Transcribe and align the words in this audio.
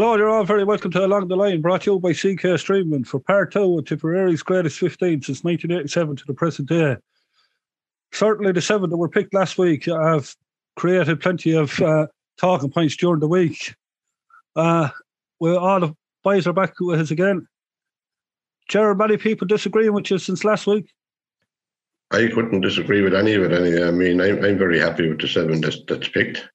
Hello, 0.00 0.16
you're 0.16 0.30
all 0.30 0.44
very 0.44 0.62
welcome 0.62 0.92
to 0.92 1.04
Along 1.04 1.26
the 1.26 1.34
Line, 1.34 1.60
brought 1.60 1.82
to 1.82 1.90
you 1.90 1.98
by 1.98 2.12
CK 2.12 2.56
Streaming 2.56 3.02
for 3.02 3.18
part 3.18 3.52
two 3.52 3.80
of 3.80 3.84
Tipperary's 3.84 4.44
greatest 4.44 4.78
15 4.78 5.22
since 5.22 5.42
1987 5.42 6.14
to 6.14 6.24
the 6.24 6.34
present 6.34 6.68
day. 6.68 6.96
Certainly, 8.12 8.52
the 8.52 8.62
seven 8.62 8.90
that 8.90 8.96
were 8.96 9.08
picked 9.08 9.34
last 9.34 9.58
week 9.58 9.86
have 9.86 10.32
created 10.76 11.18
plenty 11.18 11.50
of 11.50 11.82
uh, 11.82 12.06
talking 12.36 12.70
points 12.70 12.96
during 12.96 13.18
the 13.18 13.26
week. 13.26 13.74
Uh, 14.54 14.90
well, 15.40 15.58
all 15.58 15.80
the 15.80 15.92
boys 16.22 16.46
are 16.46 16.52
back 16.52 16.74
with 16.78 17.00
us 17.00 17.10
again. 17.10 17.48
Jared, 18.68 18.98
many 18.98 19.16
people 19.16 19.48
disagreeing 19.48 19.94
with 19.94 20.12
you 20.12 20.18
since 20.18 20.44
last 20.44 20.68
week. 20.68 20.92
I 22.12 22.28
couldn't 22.28 22.60
disagree 22.60 23.02
with 23.02 23.14
any 23.14 23.34
of 23.34 23.42
it. 23.42 23.52
Any, 23.52 23.82
I 23.82 23.90
mean, 23.90 24.20
I'm, 24.20 24.44
I'm 24.44 24.58
very 24.58 24.78
happy 24.78 25.08
with 25.08 25.20
the 25.20 25.26
seven 25.26 25.60
that's, 25.60 25.82
that's 25.88 26.06
picked. 26.06 26.48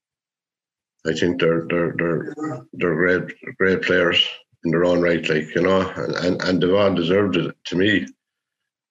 I 1.05 1.13
think 1.13 1.39
they're 1.39 1.65
they're 1.69 1.93
they're 1.97 2.35
they're 2.73 2.95
great 2.95 3.57
great 3.57 3.81
players 3.81 4.25
in 4.63 4.71
their 4.71 4.85
own 4.85 5.01
right, 5.01 5.27
like 5.27 5.53
you 5.55 5.61
know, 5.61 5.81
and 5.81 6.15
and, 6.15 6.41
and 6.43 6.63
they've 6.63 6.73
all 6.73 6.93
deserved 6.93 7.35
it. 7.35 7.55
To 7.65 7.75
me, 7.75 8.07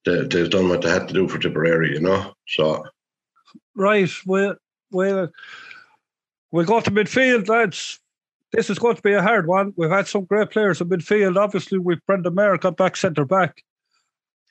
they, 0.05 0.27
they've 0.27 0.51
done 0.51 0.69
what 0.69 0.83
they 0.83 0.91
had 0.91 1.09
to 1.09 1.15
do 1.15 1.29
for 1.29 1.39
Tipperary, 1.39 1.93
you 1.93 2.01
know. 2.01 2.35
So, 2.49 2.85
right, 3.75 4.11
we 4.27 4.53
we 4.91 5.29
we 6.51 6.65
go 6.65 6.81
to 6.81 6.91
midfield, 6.91 7.49
lads. 7.49 7.99
This 8.53 8.69
is 8.69 8.79
going 8.79 8.97
to 8.97 9.03
be 9.03 9.15
a 9.15 9.23
hard 9.23 9.47
one. 9.47 9.73
We've 9.79 9.89
had 9.89 10.07
some 10.07 10.27
great 10.27 10.51
players 10.51 10.83
in 10.83 10.89
midfield. 10.91 11.39
Obviously, 11.39 11.79
we've 11.79 12.05
Brendan 12.07 12.35
Merrick 12.35 12.61
got 12.61 12.77
back 12.77 12.97
centre 12.97 13.25
back. 13.25 13.63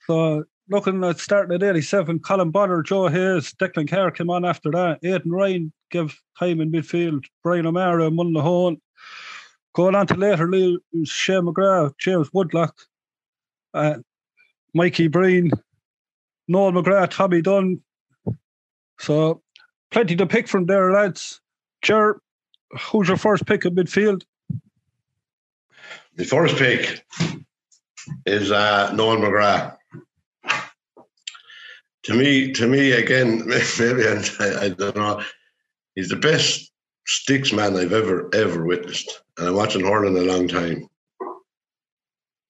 So 0.08 0.44
looking 0.68 1.02
at 1.04 1.18
starting 1.18 1.54
at 1.54 1.62
87, 1.62 2.20
Colin 2.20 2.50
Bonner, 2.50 2.82
Joe 2.82 3.08
Hayes, 3.08 3.52
Declan 3.54 3.88
Carr 3.88 4.10
came 4.10 4.30
on 4.30 4.44
after 4.44 4.70
that. 4.70 4.98
Aidan 5.02 5.30
Ryan 5.32 5.72
gave 5.90 6.18
time 6.38 6.60
in 6.60 6.70
midfield. 6.70 7.24
Brian 7.42 7.66
O'Mara, 7.66 8.10
Mullinahone. 8.10 8.78
Going 9.74 9.94
on 9.94 10.06
to 10.08 10.14
later, 10.14 10.50
Shane 11.04 11.42
McGrath, 11.42 11.94
James 11.98 12.28
Woodlock, 12.32 12.74
uh, 13.72 13.98
Mikey 14.74 15.08
Breen, 15.08 15.50
Noel 16.46 16.72
McGrath, 16.72 17.10
Tommy 17.10 17.40
Dunne. 17.40 17.80
So 18.98 19.42
plenty 19.90 20.14
to 20.16 20.26
pick 20.26 20.46
from 20.46 20.66
there, 20.66 20.92
lads. 20.92 21.40
Ger, 21.80 22.20
who's 22.90 23.08
your 23.08 23.16
first 23.16 23.46
pick 23.46 23.64
in 23.64 23.74
midfield? 23.74 24.22
The 26.16 26.24
first 26.24 26.56
pick 26.56 27.02
is 28.26 28.52
uh, 28.52 28.92
Noel 28.92 29.16
McGrath 29.16 29.76
to 32.04 32.14
me, 32.14 32.52
to 32.52 32.66
me 32.66 32.92
again, 32.92 33.46
maybe 33.46 34.06
I, 34.06 34.64
I, 34.64 34.68
don't 34.70 34.96
know. 34.96 35.22
He's 35.94 36.08
the 36.08 36.16
best 36.16 36.70
sticks 37.06 37.52
man 37.52 37.76
I've 37.76 37.92
ever 37.92 38.28
ever 38.34 38.64
witnessed, 38.64 39.22
and 39.38 39.48
I'm 39.48 39.56
watching 39.56 39.84
hurling 39.84 40.16
a 40.16 40.22
long 40.22 40.48
time. 40.48 40.88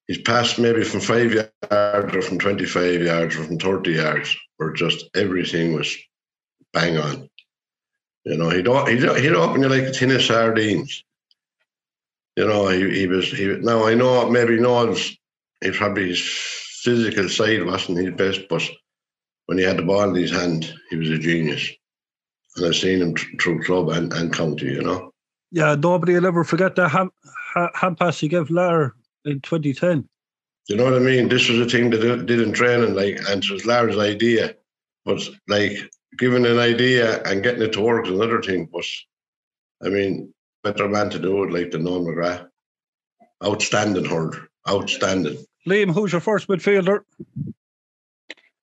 He's 0.07 0.21
passed 0.21 0.59
maybe 0.59 0.83
from 0.83 0.99
five 0.99 1.33
yards 1.33 2.15
or 2.15 2.21
from 2.21 2.37
25 2.37 3.01
yards 3.01 3.35
or 3.35 3.43
from 3.45 3.57
30 3.57 3.91
yards, 3.91 4.35
where 4.57 4.73
just 4.73 5.05
everything 5.15 5.73
was 5.73 5.95
bang 6.73 6.97
on. 6.97 7.29
You 8.25 8.37
know, 8.37 8.49
he'd 8.49 8.67
he'd, 8.67 9.21
he'd 9.21 9.33
open 9.33 9.61
you 9.61 9.69
like 9.69 9.83
a 9.83 9.91
tin 9.91 10.11
of 10.11 10.21
sardines. 10.21 11.03
You 12.35 12.47
know, 12.47 12.67
he, 12.69 12.99
he 12.99 13.07
was 13.07 13.29
he. 13.29 13.47
Now 13.47 13.85
I 13.85 13.93
know 13.93 14.29
maybe 14.29 14.59
knows 14.59 15.15
he 15.61 15.71
probably 15.71 16.09
his 16.09 16.21
physical 16.21 17.29
side 17.29 17.65
wasn't 17.65 17.99
his 17.99 18.15
best, 18.15 18.47
but 18.49 18.63
when 19.45 19.57
he 19.57 19.63
had 19.63 19.77
the 19.77 19.83
ball 19.83 20.09
in 20.09 20.15
his 20.15 20.31
hand, 20.31 20.73
he 20.89 20.95
was 20.95 21.09
a 21.09 21.17
genius. 21.17 21.69
And 22.55 22.67
I've 22.67 22.75
seen 22.75 23.01
him 23.01 23.15
through 23.15 23.63
club 23.63 23.89
and, 23.89 24.13
and 24.13 24.33
county, 24.33 24.67
you 24.67 24.81
know. 24.81 25.11
Yeah, 25.51 25.75
nobody 25.75 26.13
will 26.13 26.25
ever 26.25 26.43
forget 26.43 26.75
that 26.75 26.89
hand, 26.89 27.11
hand 27.73 27.97
pass 27.97 28.19
he 28.19 28.27
gave 28.27 28.49
Lar 28.49 28.95
in 29.25 29.41
2010. 29.41 30.07
You 30.67 30.77
know 30.77 30.85
what 30.85 30.95
I 30.95 30.99
mean? 30.99 31.27
This 31.27 31.49
was 31.49 31.59
a 31.59 31.69
thing 31.69 31.89
that 31.89 32.25
did 32.25 32.41
in 32.41 32.53
training, 32.53 32.95
like, 32.95 33.19
and 33.29 33.43
it 33.43 33.51
was 33.51 33.65
Lar's 33.65 33.97
idea. 33.97 34.55
But, 35.03 35.21
like, 35.49 35.77
giving 36.17 36.45
an 36.45 36.57
idea 36.57 37.21
and 37.23 37.43
getting 37.43 37.63
it 37.63 37.73
to 37.73 37.81
work 37.81 38.05
is 38.07 38.13
another 38.13 38.41
thing. 38.41 38.69
But, 38.71 38.85
I 39.83 39.89
mean, 39.89 40.33
better 40.63 40.87
man 40.87 41.09
to 41.09 41.19
do 41.19 41.43
it, 41.43 41.51
like 41.51 41.71
the 41.71 41.79
Noel 41.79 42.05
McGrath. 42.05 42.47
Outstanding 43.43 44.05
hurler. 44.05 44.47
Outstanding. 44.69 45.43
Liam, 45.67 45.93
who's 45.93 46.13
your 46.13 46.21
first 46.21 46.47
midfielder? 46.47 47.01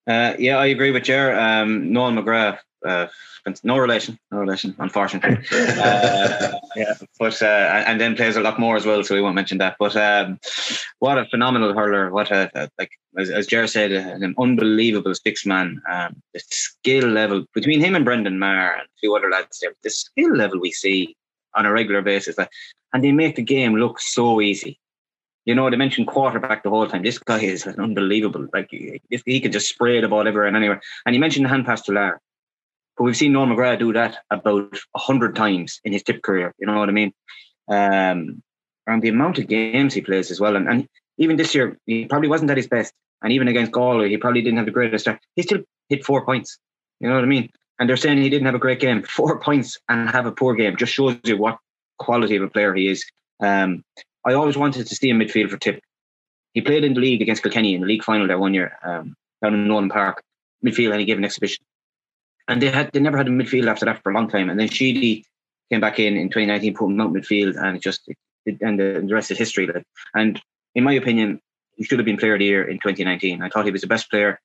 Uh, 0.07 0.35
yeah, 0.39 0.57
I 0.57 0.67
agree 0.67 0.91
with 0.91 1.05
Jer. 1.05 1.39
Um, 1.39 1.93
Noel 1.93 2.13
McGrath, 2.13 2.59
uh, 2.85 3.07
no 3.65 3.79
relation, 3.79 4.19
no 4.31 4.39
relation, 4.39 4.75
unfortunately. 4.79 5.37
uh, 5.53 6.53
yeah, 6.77 6.95
but 7.19 7.41
uh, 7.43 7.85
and 7.87 8.01
then 8.01 8.17
plays 8.17 8.37
a 8.37 8.41
lot 8.41 8.59
more 8.59 8.77
as 8.77 8.87
well, 8.87 9.03
so 9.03 9.15
we 9.15 9.23
won't 9.23 9.35
mention 9.35 9.59
that. 9.59 9.77
But 9.79 9.97
um, 9.97 10.39
what 10.99 11.19
a 11.19 11.27
phenomenal 11.27 11.75
hurler! 11.75 12.11
What 12.11 12.31
a, 12.31 12.51
a 12.55 12.69
like 12.79 12.91
as, 13.19 13.31
as 13.31 13.47
Jer 13.47 13.67
said, 13.67 13.93
an 13.93 14.35
unbelievable 14.39 15.15
six 15.15 15.45
man. 15.47 15.81
Um, 15.91 16.23
the 16.33 16.41
skill 16.49 17.09
level 17.09 17.45
between 17.55 17.81
him 17.81 17.95
and 17.95 18.05
Brendan 18.05 18.39
Maher 18.39 18.73
and 18.73 18.83
a 18.83 18.99
few 19.01 19.15
other 19.15 19.31
lads 19.31 19.59
there, 19.61 19.73
the 19.83 19.91
skill 19.91 20.35
level 20.35 20.61
we 20.61 20.73
see 20.73 21.17
on 21.55 21.67
a 21.67 21.73
regular 21.73 22.03
basis, 22.03 22.39
like, 22.39 22.51
and 22.93 23.03
they 23.03 23.13
make 23.13 23.37
the 23.37 23.43
game 23.43 23.75
look 23.77 24.01
so 24.01 24.41
easy. 24.41 24.79
You 25.47 25.55
know, 25.55 25.71
they 25.71 25.77
mentioned 25.77 26.07
quarterback 26.07 26.63
the 26.63 26.71
whole 26.71 26.87
time. 26.87 27.03
This 27.03 27.19
guy 27.19 27.41
is 27.41 27.67
unbelievable. 27.67 28.47
Like 28.53 28.69
he, 28.71 29.01
he 29.25 29.41
could 29.41 29.53
just 29.53 29.69
spray 29.69 30.01
the 30.01 30.09
ball 30.09 30.29
everywhere 30.29 30.47
and 30.47 30.57
anywhere. 30.57 30.81
And 31.07 31.15
you 31.15 31.21
mentioned 31.21 31.47
the 31.47 31.49
hand 31.49 31.65
pass 31.65 31.83
to 31.83 31.93
Lar. 31.93 32.21
But 32.97 33.05
we've 33.05 33.17
seen 33.17 33.33
Noel 33.33 33.47
McGrath 33.47 33.79
do 33.79 33.93
that 33.95 34.19
about 34.31 34.77
hundred 34.95 35.35
times 35.35 35.81
in 35.85 35.93
his 35.93 36.03
tip 36.03 36.23
career. 36.23 36.55
You 36.59 36.67
know 36.67 36.79
what 36.79 36.91
I 36.91 36.93
mean? 36.93 37.13
Um, 37.69 38.43
and 38.87 39.03
the 39.03 39.09
amount 39.09 39.39
of 39.39 39.47
games 39.47 39.95
he 39.95 40.03
plays 40.03 40.31
as 40.31 40.41
well. 40.41 40.57
And, 40.57 40.69
and 40.69 40.89
even 41.17 41.37
this 41.37 41.55
year, 41.55 41.79
he 41.87 42.05
probably 42.05 42.29
wasn't 42.29 42.51
at 42.51 42.57
his 42.57 42.69
best. 42.69 42.93
And 43.23 43.33
even 43.33 43.49
against 43.49 43.73
Galway, 43.73 44.09
he 44.09 44.17
probably 44.17 44.43
didn't 44.43 44.59
have 44.59 44.67
the 44.67 44.73
greatest 44.73 45.05
start. 45.05 45.21
He 45.37 45.43
still 45.43 45.63
hit 45.89 46.05
four 46.05 46.25
points. 46.25 46.59
You 47.01 47.09
know 47.09 47.15
what 47.15 47.25
I 47.25 47.29
mean? 47.29 47.51
And 47.79 47.89
they're 47.89 47.97
saying 47.97 48.19
he 48.19 48.29
didn't 48.29 48.47
have 48.47 48.55
a 48.55 48.59
great 48.59 48.81
game. 48.81 49.03
Four 49.17 49.41
points 49.41 49.79
and 49.89 50.09
have 50.11 50.27
a 50.27 50.33
poor 50.33 50.55
game 50.55 50.77
just 50.77 50.93
shows 50.93 51.17
you 51.25 51.39
what 51.39 51.57
quality 51.99 52.37
of 52.37 52.43
a 52.43 52.49
player 52.49 52.75
he 52.75 52.89
is. 52.89 53.05
Um, 53.43 53.83
I 54.27 54.35
always 54.35 54.57
wanted 54.57 54.87
to 54.87 54.95
see 54.95 55.09
him 55.09 55.19
midfield 55.19 55.51
for 55.51 55.57
Tip. 55.57 55.81
He 56.53 56.61
played 56.61 56.85
in 56.85 56.95
the 56.95 57.01
league 57.01 57.23
against 57.23 57.43
Kilkenny 57.43 57.75
in 57.75 57.81
the 57.81 57.87
league 57.87 58.05
final 58.05 58.27
there 58.27 58.39
one 58.39 58.55
year 58.55 58.77
um, 58.83 59.15
down 59.43 59.55
in 59.55 59.69
Nowlan 59.69 59.89
Park, 59.89 60.23
midfield, 60.65 60.91
and 60.91 61.01
he 61.01 61.07
gave 61.07 61.19
an 61.19 61.25
exhibition. 61.25 61.65
And 62.49 62.61
they 62.61 62.71
had 62.71 62.93
they 62.93 63.01
never 63.01 63.17
had 63.17 63.29
a 63.29 63.31
midfield 63.31 63.69
after 63.69 63.85
that 63.85 64.03
for 64.03 64.11
a 64.11 64.15
long 64.15 64.29
time. 64.29 64.51
And 64.51 64.59
then 64.59 64.69
Sheedy 64.69 65.25
came 65.71 65.81
back 65.81 65.99
in 65.99 66.17
in 66.17 66.29
2019, 66.29 66.75
put 66.75 66.87
him 66.87 67.01
out 67.01 67.13
midfield, 67.13 67.57
and 67.57 67.77
it 67.77 67.83
just 67.83 68.09
it, 68.47 68.59
and 68.61 68.79
the, 68.79 69.05
the 69.07 69.15
rest 69.15 69.31
is 69.31 69.39
history. 69.39 69.67
Like. 69.67 69.85
And 70.15 70.41
in 70.75 70.85
my 70.85 70.93
opinion, 70.93 71.41
he 71.77 71.85
should 71.85 71.99
have 71.99 72.07
been 72.07 72.17
player 72.17 72.35
of 72.35 72.41
the 72.41 72.45
year 72.45 72.65
in 72.65 72.79
2019. 72.79 73.43
I 73.43 73.49
thought 73.49 73.65
he 73.65 73.71
was 73.71 73.81
the 73.83 73.87
best 73.87 74.11
player 74.11 74.41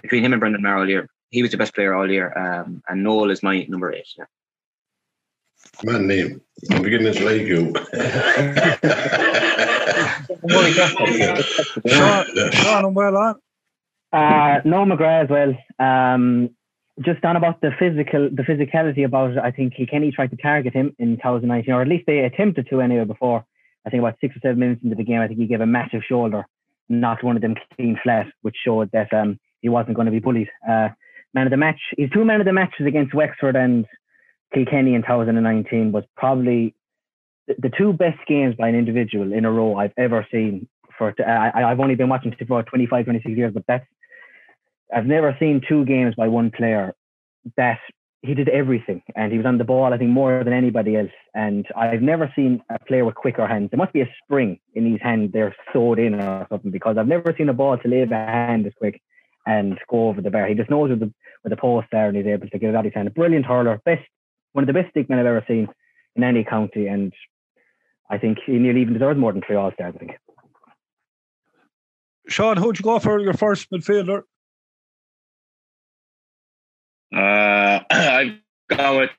between 0.00 0.24
him 0.24 0.32
and 0.32 0.40
Brendan 0.40 0.62
Maher 0.62 0.78
all 0.78 0.88
year. 0.88 1.08
He 1.30 1.42
was 1.42 1.50
the 1.50 1.56
best 1.56 1.74
player 1.74 1.94
all 1.94 2.10
year, 2.10 2.36
um, 2.36 2.82
and 2.88 3.02
Noel 3.02 3.30
is 3.30 3.42
my 3.42 3.66
number 3.68 3.92
eight. 3.92 4.08
Yeah. 4.16 4.24
Man 5.82 6.06
name. 6.06 6.40
I'm 6.70 6.82
beginning 6.82 7.12
to 7.14 7.24
like 7.24 7.42
you. 7.42 7.72
Sean, 11.86 12.52
Sean, 12.52 12.94
well 12.94 13.16
on. 13.16 13.34
Uh, 14.12 14.60
no 14.64 14.84
McGrath 14.84 15.24
as 15.24 15.30
well. 15.30 15.54
Um, 15.78 16.50
just 17.04 17.24
on 17.24 17.36
about 17.36 17.60
the 17.60 17.70
physical, 17.78 18.28
the 18.30 18.42
physicality 18.42 19.04
about 19.04 19.30
it. 19.30 19.38
I 19.38 19.50
think 19.50 19.74
Kilkenny 19.74 20.10
tried 20.10 20.30
to 20.30 20.36
target 20.36 20.74
him 20.74 20.94
in 20.98 21.16
2019, 21.16 21.72
or 21.72 21.82
at 21.82 21.88
least 21.88 22.04
they 22.06 22.20
attempted 22.20 22.68
to 22.68 22.80
anyway. 22.80 23.04
Before 23.04 23.44
I 23.86 23.90
think 23.90 24.02
about 24.02 24.16
six 24.20 24.36
or 24.36 24.40
seven 24.40 24.58
minutes 24.58 24.82
into 24.84 24.96
the 24.96 25.04
game, 25.04 25.20
I 25.20 25.28
think 25.28 25.40
he 25.40 25.46
gave 25.46 25.60
a 25.60 25.66
massive 25.66 26.02
shoulder, 26.06 26.44
knocked 26.88 27.24
one 27.24 27.36
of 27.36 27.42
them 27.42 27.54
clean 27.76 27.98
flat, 28.02 28.26
which 28.42 28.56
showed 28.62 28.90
that 28.92 29.12
um, 29.14 29.38
he 29.62 29.68
wasn't 29.68 29.94
going 29.94 30.06
to 30.06 30.12
be 30.12 30.18
bullied. 30.18 30.48
Uh, 30.68 30.88
man 31.32 31.46
of 31.46 31.50
the 31.50 31.56
match. 31.56 31.80
He's 31.96 32.10
two 32.10 32.24
men 32.24 32.40
of 32.40 32.46
the 32.46 32.52
matches 32.52 32.86
against 32.86 33.14
Wexford 33.14 33.56
and 33.56 33.86
Kilkenny 34.52 34.94
in 34.94 35.02
2019 35.02 35.92
was 35.92 36.04
probably 36.16 36.74
the, 37.46 37.70
two 37.76 37.92
best 37.92 38.18
games 38.26 38.54
by 38.56 38.68
an 38.68 38.74
individual 38.74 39.32
in 39.32 39.44
a 39.44 39.50
row 39.50 39.76
I've 39.76 39.92
ever 39.96 40.26
seen. 40.30 40.68
For 40.98 41.14
I, 41.24 41.70
I've 41.70 41.80
only 41.80 41.94
been 41.94 42.08
watching 42.08 42.34
for 42.46 42.62
25, 42.62 43.04
26 43.04 43.36
years, 43.36 43.52
but 43.54 43.64
that's 43.66 43.86
I've 44.94 45.06
never 45.06 45.36
seen 45.38 45.60
two 45.66 45.84
games 45.84 46.14
by 46.14 46.28
one 46.28 46.50
player 46.50 46.94
that 47.56 47.78
he 48.22 48.34
did 48.34 48.48
everything 48.50 49.02
and 49.16 49.32
he 49.32 49.38
was 49.38 49.46
on 49.46 49.56
the 49.56 49.64
ball, 49.64 49.94
I 49.94 49.98
think, 49.98 50.10
more 50.10 50.44
than 50.44 50.52
anybody 50.52 50.96
else. 50.96 51.10
And 51.34 51.66
I've 51.74 52.02
never 52.02 52.30
seen 52.36 52.62
a 52.68 52.78
player 52.78 53.04
with 53.04 53.14
quicker 53.14 53.46
hands. 53.46 53.70
There 53.70 53.78
must 53.78 53.94
be 53.94 54.02
a 54.02 54.14
spring 54.22 54.58
in 54.74 54.90
his 54.90 55.00
hand, 55.00 55.30
they're 55.32 55.54
sewed 55.72 55.98
in 55.98 56.14
or 56.14 56.46
something, 56.50 56.70
because 56.70 56.98
I've 56.98 57.08
never 57.08 57.34
seen 57.36 57.48
a 57.48 57.54
ball 57.54 57.78
to 57.78 57.88
leave 57.88 58.10
a 58.12 58.14
hand 58.14 58.66
as 58.66 58.72
quick 58.76 59.00
and 59.46 59.78
go 59.88 60.08
over 60.08 60.20
the 60.20 60.30
bar. 60.30 60.46
He 60.46 60.54
just 60.54 60.68
knows 60.68 60.88
where 60.88 60.98
the, 60.98 61.12
where 61.42 61.50
the 61.50 61.56
post 61.56 61.86
there 61.92 62.08
and 62.08 62.16
he's 62.16 62.26
able 62.26 62.48
to 62.48 62.58
get 62.58 62.70
it 62.70 62.74
out 62.74 62.80
of 62.80 62.92
his 62.92 62.94
hand. 62.94 63.08
A 63.08 63.12
brilliant 63.12 63.46
hurler, 63.46 63.80
best 63.86 64.02
one 64.52 64.62
of 64.62 64.66
the 64.66 64.72
best 64.72 64.94
stickmen 64.94 65.18
I've 65.18 65.26
ever 65.26 65.44
seen 65.46 65.68
in 66.16 66.24
any 66.24 66.44
county, 66.44 66.86
and 66.86 67.12
I 68.10 68.18
think 68.18 68.38
he 68.44 68.52
nearly 68.52 68.82
even 68.82 68.94
deserves 68.94 69.18
more 69.18 69.32
than 69.32 69.42
three 69.46 69.56
All 69.56 69.72
Stars. 69.72 69.94
I 69.94 69.98
think. 69.98 70.12
Sean, 72.28 72.56
who'd 72.56 72.78
you 72.78 72.84
go 72.84 72.98
for 72.98 73.18
your 73.20 73.34
first 73.34 73.70
midfielder? 73.70 74.22
Uh, 77.14 77.80
I've 77.90 78.34
gone 78.68 79.00
with 79.00 79.10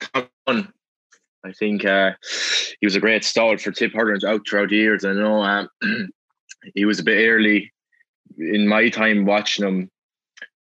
one. 0.46 0.74
I 1.44 1.52
think 1.54 1.84
uh, 1.86 2.12
he 2.80 2.86
was 2.86 2.96
a 2.96 3.00
great 3.00 3.24
stall 3.24 3.58
for 3.58 3.72
Tip 3.72 3.94
Hurlers 3.94 4.24
out 4.24 4.42
throughout 4.48 4.70
the 4.70 4.76
years. 4.76 5.04
I 5.04 5.14
know 5.14 5.42
um, 5.42 5.68
he 6.76 6.86
was 6.86 7.00
a 7.00 7.04
bit 7.04 7.28
early 7.28 7.72
in 8.38 8.68
my 8.68 8.90
time 8.90 9.26
watching 9.26 9.66
him, 9.66 9.90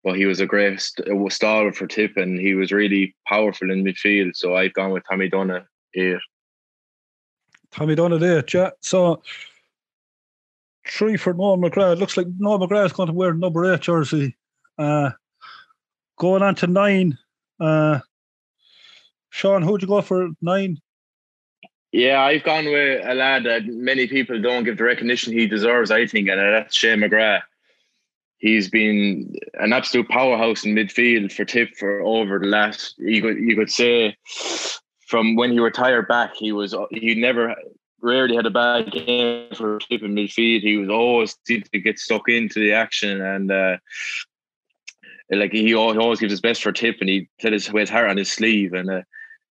but 0.03 0.15
he 0.15 0.25
was 0.25 0.39
a 0.39 0.45
great 0.45 0.79
st- 0.79 1.31
stall 1.31 1.71
for 1.71 1.87
Tip 1.87 2.17
and 2.17 2.39
he 2.39 2.53
was 2.53 2.71
really 2.71 3.15
powerful 3.27 3.71
in 3.71 3.83
midfield. 3.83 4.35
So 4.35 4.55
I've 4.55 4.73
gone 4.73 4.91
with 4.91 5.03
Tommy 5.09 5.29
Dunne 5.29 5.65
here. 5.93 6.19
Tommy 7.71 7.95
Dunne 7.95 8.19
there, 8.19 8.43
yeah. 8.53 8.71
So 8.81 9.21
three 10.87 11.17
for 11.17 11.33
Noel 11.33 11.57
McGrath. 11.57 11.93
It 11.93 11.99
looks 11.99 12.17
like 12.17 12.27
Noel 12.37 12.59
McGrath 12.59 12.87
is 12.87 12.93
going 12.93 13.07
to 13.07 13.13
wear 13.13 13.33
number 13.33 13.71
eight 13.71 13.81
jersey. 13.81 14.35
Uh, 14.77 15.11
going 16.17 16.41
on 16.41 16.55
to 16.55 16.67
nine. 16.67 17.17
Uh, 17.59 17.99
Sean, 19.29 19.61
who'd 19.61 19.81
you 19.81 19.87
go 19.87 20.01
for 20.01 20.29
nine? 20.41 20.77
Yeah, 21.91 22.21
I've 22.21 22.43
gone 22.43 22.65
with 22.65 23.05
a 23.05 23.13
lad 23.15 23.45
that 23.45 23.65
many 23.65 24.07
people 24.07 24.39
don't 24.41 24.63
give 24.63 24.77
the 24.77 24.83
recognition 24.83 25.33
he 25.33 25.47
deserves, 25.47 25.91
I 25.91 26.05
think, 26.05 26.29
and 26.29 26.39
that's 26.39 26.75
Shane 26.75 26.99
McGrath. 26.99 27.41
He's 28.39 28.69
been 28.69 29.35
an 29.55 29.73
absolute 29.73 30.07
powerhouse 30.07 30.65
in 30.65 30.73
midfield 30.73 31.31
for 31.31 31.45
Tip 31.45 31.75
for 31.77 32.01
over 32.01 32.39
the 32.39 32.47
last, 32.47 32.95
you 32.97 33.21
could, 33.21 33.37
you 33.37 33.55
could 33.55 33.69
say, 33.69 34.15
from 35.07 35.35
when 35.35 35.51
he 35.51 35.59
retired 35.59 36.07
back, 36.07 36.35
he 36.35 36.51
was 36.51 36.73
he 36.91 37.15
never 37.15 37.55
rarely 38.01 38.35
had 38.35 38.45
a 38.45 38.51
bad 38.51 38.91
game 38.91 39.49
for 39.53 39.79
Tip 39.79 40.03
in 40.03 40.15
midfield. 40.15 40.61
He 40.61 40.77
was 40.77 40.89
always 40.89 41.35
seemed 41.45 41.69
to 41.71 41.79
get 41.79 41.99
stuck 41.99 42.29
into 42.29 42.59
the 42.59 42.73
action 42.73 43.21
and 43.21 43.51
uh, 43.51 43.77
like 45.31 45.51
he 45.51 45.75
always 45.75 46.19
gives 46.19 46.31
his 46.31 46.41
best 46.41 46.63
for 46.63 46.71
Tip 46.71 46.97
and 47.01 47.09
he 47.09 47.29
played 47.39 47.53
his, 47.53 47.67
his 47.67 47.89
heart 47.89 48.09
on 48.09 48.17
his 48.17 48.31
sleeve 48.31 48.73
and 48.73 48.89
uh, 48.89 49.01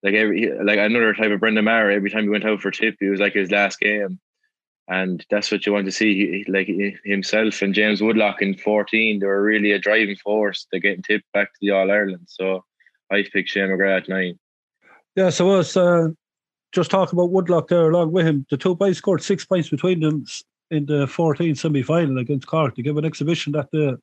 like 0.02 0.14
every 0.14 0.50
like 0.62 0.79
another 0.79 1.14
type 1.14 1.31
of 1.31 1.40
Brendan 1.40 1.64
Maher. 1.64 1.90
Every 1.90 2.11
time 2.11 2.23
he 2.23 2.29
went 2.29 2.44
out 2.44 2.61
for 2.61 2.70
Tip, 2.70 2.96
it 3.00 3.11
was 3.11 3.20
like 3.20 3.35
his 3.35 3.50
last 3.50 3.81
game, 3.81 4.19
and 4.88 5.25
that's 5.31 5.50
what 5.50 5.67
you 5.67 5.73
want 5.73 5.87
to 5.87 5.93
see. 5.93 6.44
Like 6.49 6.69
himself 7.05 7.62
and 7.62 7.75
James 7.75 8.00
Woodlock 8.00 8.40
in 8.40 8.55
fourteen, 8.55 9.19
they 9.19 9.26
were 9.26 9.43
really 9.43 9.73
a 9.73 9.79
driving 9.79 10.17
force 10.17 10.67
They're 10.70 10.81
getting 10.81 11.02
tipped 11.02 11.31
back 11.32 11.52
to 11.52 11.58
the 11.61 11.70
All 11.70 11.90
Ireland. 11.90 12.26
So 12.26 12.64
I 13.11 13.25
picked 13.32 13.50
Shane 13.50 13.69
McGrath 13.69 14.02
at 14.02 14.08
nine. 14.08 14.38
Yeah, 15.14 15.31
so 15.31 15.50
I 15.50 15.56
was 15.58 15.76
uh, 15.76 16.08
just 16.73 16.90
talking 16.90 17.19
about 17.19 17.32
Woodlock 17.32 17.69
there 17.69 17.90
along 17.90 18.12
with 18.12 18.26
him. 18.26 18.46
The 18.50 18.56
two 18.56 18.75
boys 18.75 18.99
scored 18.99 19.23
six 19.23 19.44
points 19.44 19.69
between 19.69 20.00
them 20.00 20.25
in 20.70 20.87
the 20.87 21.06
14 21.06 21.55
semi 21.55 21.82
final 21.82 22.19
against 22.19 22.46
Cork 22.46 22.75
to 22.76 22.82
give 22.82 22.96
an 22.96 23.05
exhibition 23.05 23.52
that 23.52 23.70
the 23.73 23.99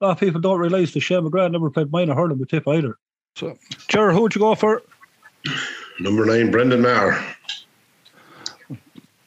a 0.00 0.06
lot 0.06 0.12
of 0.12 0.20
people 0.20 0.40
don't 0.40 0.58
realise 0.58 0.92
the 0.92 1.00
Shane 1.00 1.22
McGrath 1.22 1.52
never 1.52 1.70
played 1.70 1.90
minor 1.90 2.14
hurling 2.14 2.38
with 2.38 2.48
Tip 2.48 2.66
either. 2.66 2.98
So, 3.36 3.56
Jared, 3.88 4.16
who'd 4.16 4.34
you 4.34 4.40
go 4.40 4.54
for? 4.54 4.82
Number 6.00 6.26
nine, 6.26 6.50
Brendan 6.50 6.82
Maher. 6.82 7.24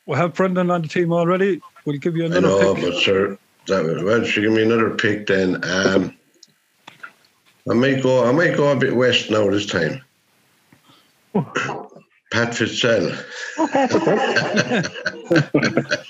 We 0.08 0.16
have 0.16 0.34
Brendan 0.34 0.72
on 0.72 0.82
the 0.82 0.88
team 0.88 1.12
already. 1.12 1.62
We'll 1.86 1.98
give 1.98 2.16
you 2.16 2.26
another 2.26 2.48
I 2.48 2.50
know, 2.50 2.76
pick. 2.76 2.84
but 2.86 3.02
sir, 3.04 3.38
that 3.68 3.84
was, 3.84 4.02
well, 4.04 4.24
she 4.24 4.42
give 4.42 4.54
me 4.54 4.64
another 4.64 4.92
pick 4.92 5.28
then. 5.28 5.64
Um, 5.64 6.18
I 7.70 7.74
might 7.74 8.02
go. 8.02 8.26
I 8.26 8.32
might 8.32 8.56
go 8.56 8.72
a 8.72 8.76
bit 8.76 8.96
west 8.96 9.30
now 9.30 9.50
this 9.50 9.66
time. 9.66 10.02
Pat 12.32 12.56
Fitzgerald. 12.56 13.26
Oh, 13.58 13.68
Pat 13.68 13.92
Fitzgerald. 13.92 14.92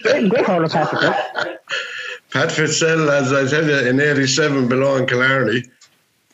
great, 0.03 0.29
great 0.29 0.45
hurler, 0.45 0.69
Pat 0.69 0.89
Fitzgerald. 0.91 1.57
Pat 2.31 2.51
Fitzgerald, 2.51 3.09
as 3.09 3.33
I 3.33 3.47
tell 3.49 3.67
you, 3.67 3.89
in 3.89 3.99
'87 3.99 4.67
below 4.67 4.97
in 4.97 5.07
Killarney, 5.07 5.63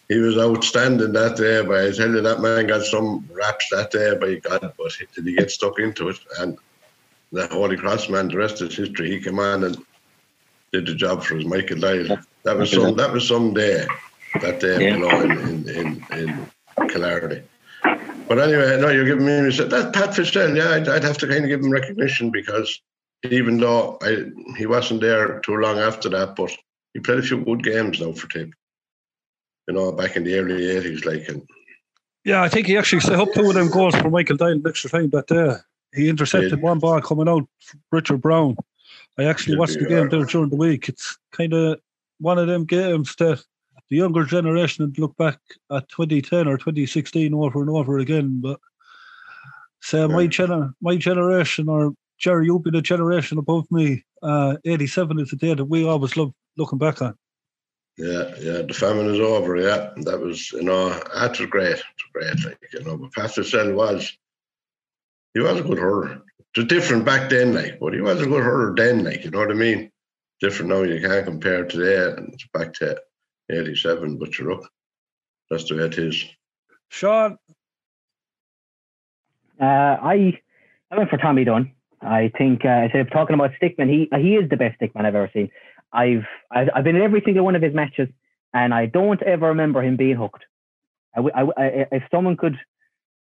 he 0.09 0.17
was 0.17 0.37
outstanding 0.37 1.13
that 1.13 1.37
day. 1.37 1.65
But 1.65 1.85
I 1.85 1.91
tell 1.91 2.11
you, 2.11 2.19
that 2.19 2.41
man 2.41 2.67
got 2.67 2.83
some 2.83 3.25
raps 3.31 3.69
that 3.71 3.91
day 3.91 4.17
by 4.17 4.35
God. 4.49 4.73
But 4.77 4.91
did 5.15 5.25
he 5.25 5.33
get 5.35 5.49
stuck 5.49 5.79
into 5.79 6.09
it? 6.09 6.19
And 6.39 6.57
the 7.33 7.47
Holy 7.47 7.75
Cross 7.75 8.09
man, 8.09 8.27
the 8.27 8.37
rest 8.37 8.61
is 8.61 8.75
history. 8.75 9.09
He 9.09 9.19
came 9.19 9.39
on 9.39 9.63
and 9.63 9.77
did 10.71 10.85
the 10.85 10.95
job 10.95 11.23
for 11.23 11.37
us, 11.37 11.43
Michael 11.43 11.79
Doyle. 11.79 12.17
That 12.45 12.57
was 12.57 12.71
some. 12.71 12.95
That 12.95 13.11
was 13.11 13.27
some 13.27 13.53
day. 13.53 13.85
That 14.41 14.59
day 14.59 14.89
Yeah. 14.89 14.95
below 14.95 15.21
in 15.21 15.31
in, 15.31 15.69
in, 15.69 16.05
in 16.11 16.89
Killarney. 16.89 17.41
But 18.27 18.39
anyway, 18.39 18.79
no, 18.79 18.89
you're 18.89 19.05
giving 19.05 19.25
me. 19.25 19.49
That 19.51 19.91
Pat 19.93 20.15
Fitzgerald, 20.15 20.55
yeah, 20.55 20.71
I'd, 20.71 20.87
I'd 20.87 21.03
have 21.03 21.17
to 21.19 21.27
kind 21.27 21.43
of 21.43 21.49
give 21.49 21.59
him 21.59 21.71
recognition 21.71 22.31
because 22.31 22.81
even 23.29 23.57
though 23.57 23.97
I 24.01 24.25
he 24.57 24.65
wasn't 24.65 25.01
there 25.01 25.39
too 25.39 25.57
long 25.57 25.79
after 25.79 26.09
that, 26.09 26.35
but 26.35 26.51
he 26.93 26.99
played 26.99 27.19
a 27.19 27.23
few 27.23 27.43
good 27.43 27.63
games 27.63 27.99
now 27.99 28.13
for 28.13 28.27
Tip. 28.27 28.51
You 29.67 29.73
know, 29.73 29.91
back 29.91 30.15
in 30.15 30.23
the 30.23 30.37
early 30.37 30.69
eighties, 30.69 31.05
like 31.05 31.27
and 31.29 31.41
Yeah, 32.23 32.43
I 32.43 32.49
think 32.49 32.67
he 32.67 32.77
actually 32.77 33.01
set 33.01 33.19
up 33.19 33.33
two 33.33 33.47
of 33.47 33.55
them 33.55 33.69
goals 33.69 33.95
for 33.95 34.09
Michael 34.09 34.37
Doyle 34.37 34.51
in 34.51 34.67
extra 34.67 34.89
time 34.89 35.09
that 35.11 35.27
day. 35.27 35.37
Uh, 35.37 35.57
He 35.93 36.09
intercepted 36.09 36.49
Did. 36.51 36.61
one 36.61 36.79
ball 36.79 37.01
coming 37.01 37.27
out 37.29 37.47
Richard 37.91 38.17
Brown. 38.21 38.55
I 39.17 39.25
actually 39.25 39.57
watched 39.57 39.77
the 39.79 39.85
game 39.85 40.03
Yeah. 40.05 40.07
there 40.09 40.25
during 40.25 40.49
the 40.49 40.55
week. 40.55 40.89
It's 40.89 41.17
kind 41.31 41.53
of 41.53 41.79
one 42.19 42.37
of 42.39 42.47
them 42.47 42.65
games 42.65 43.15
that 43.17 43.43
the 43.89 43.97
younger 43.97 44.23
generation 44.23 44.85
would 44.85 44.97
look 44.97 45.15
back 45.17 45.39
at 45.71 45.87
2010 45.89 46.47
or 46.47 46.57
2016 46.57 47.33
over 47.33 47.61
and 47.61 47.69
over 47.69 47.99
again. 47.99 48.39
But 48.41 48.59
say 49.81 50.07
my, 50.07 50.21
Yeah. 50.21 50.27
gener- 50.29 50.73
my 50.81 50.95
generation, 50.97 51.69
or 51.69 51.93
Jerry, 52.17 52.45
you'll 52.45 52.59
be 52.59 52.71
the 52.71 52.81
generation 52.81 53.37
above 53.37 53.69
me. 53.71 54.03
Uh, 54.21 54.57
87 54.65 55.19
is 55.19 55.29
the 55.29 55.35
day 55.35 55.53
that 55.53 55.65
we 55.65 55.85
always 55.85 56.15
love 56.17 56.33
looking 56.57 56.79
back 56.79 57.01
on. 57.01 57.15
yeah, 57.97 58.33
yeah, 58.39 58.61
the 58.63 58.73
famine 58.73 59.05
is 59.13 59.19
over. 59.19 59.55
Yeah, 59.57 59.91
that 59.97 60.19
was 60.19 60.51
you 60.53 60.63
know 60.63 60.89
that 60.89 61.37
was 61.37 61.47
great. 61.49 61.77
It 61.77 61.83
was 61.83 62.11
great, 62.13 62.45
like 62.45 62.57
you 62.73 62.83
know. 62.83 62.97
But 62.97 63.11
Pat 63.13 63.31
Fitzgerald 63.35 63.75
was 63.75 64.17
he 65.33 65.39
was 65.39 65.59
a 65.59 65.63
good 65.63 65.79
hurler. 65.79 66.21
It's 66.39 66.63
was 66.63 66.65
different 66.65 67.05
back 67.05 67.29
then, 67.29 67.53
like, 67.53 67.79
but 67.79 67.93
he 67.93 68.01
was 68.01 68.21
a 68.21 68.25
good 68.27 68.43
hurler 68.43 68.75
then, 68.75 69.03
like 69.03 69.23
you 69.23 69.31
know 69.31 69.39
what 69.39 69.51
I 69.51 69.55
mean. 69.55 69.91
Different 70.41 70.69
now. 70.69 70.83
You 70.83 70.99
can't 71.01 71.25
compare 71.25 71.65
today 71.65 72.11
and 72.17 72.33
it's 72.33 72.45
back 72.53 72.73
to 72.75 72.99
'87. 73.49 74.17
But 74.17 74.37
you 74.37 74.49
look, 74.49 74.69
that's 75.49 75.67
the 75.69 75.75
way 75.75 75.85
it 75.85 75.97
is. 75.97 76.25
Sean, 76.89 77.37
Uh, 79.59 79.65
I 79.65 80.39
I 80.91 80.97
went 80.97 81.09
for 81.09 81.17
Tommy 81.17 81.43
Dunne. 81.43 81.71
I 82.01 82.31
think 82.37 82.65
uh, 82.65 82.83
instead 82.83 83.01
of 83.01 83.11
talking 83.11 83.33
about 83.33 83.51
stickman, 83.61 83.89
he 83.89 84.09
he 84.19 84.35
is 84.35 84.49
the 84.49 84.57
best 84.57 84.79
stickman 84.79 85.05
I've 85.05 85.15
ever 85.15 85.29
seen. 85.33 85.49
I've 85.93 86.25
I've, 86.51 86.69
I've 86.75 86.83
been 86.83 86.95
in 86.95 87.01
every 87.01 87.21
single 87.23 87.45
one 87.45 87.55
of 87.55 87.61
his 87.61 87.73
matches, 87.73 88.09
and 88.53 88.73
I 88.73 88.85
don't 88.87 89.21
ever 89.23 89.47
remember 89.47 89.81
him 89.81 89.95
being 89.95 90.17
hooked. 90.17 90.43
I, 91.15 91.17
w- 91.19 91.33
I 91.35 91.39
w- 91.39 91.53
I- 91.57 91.87
if 91.95 92.03
someone 92.11 92.35
could 92.35 92.57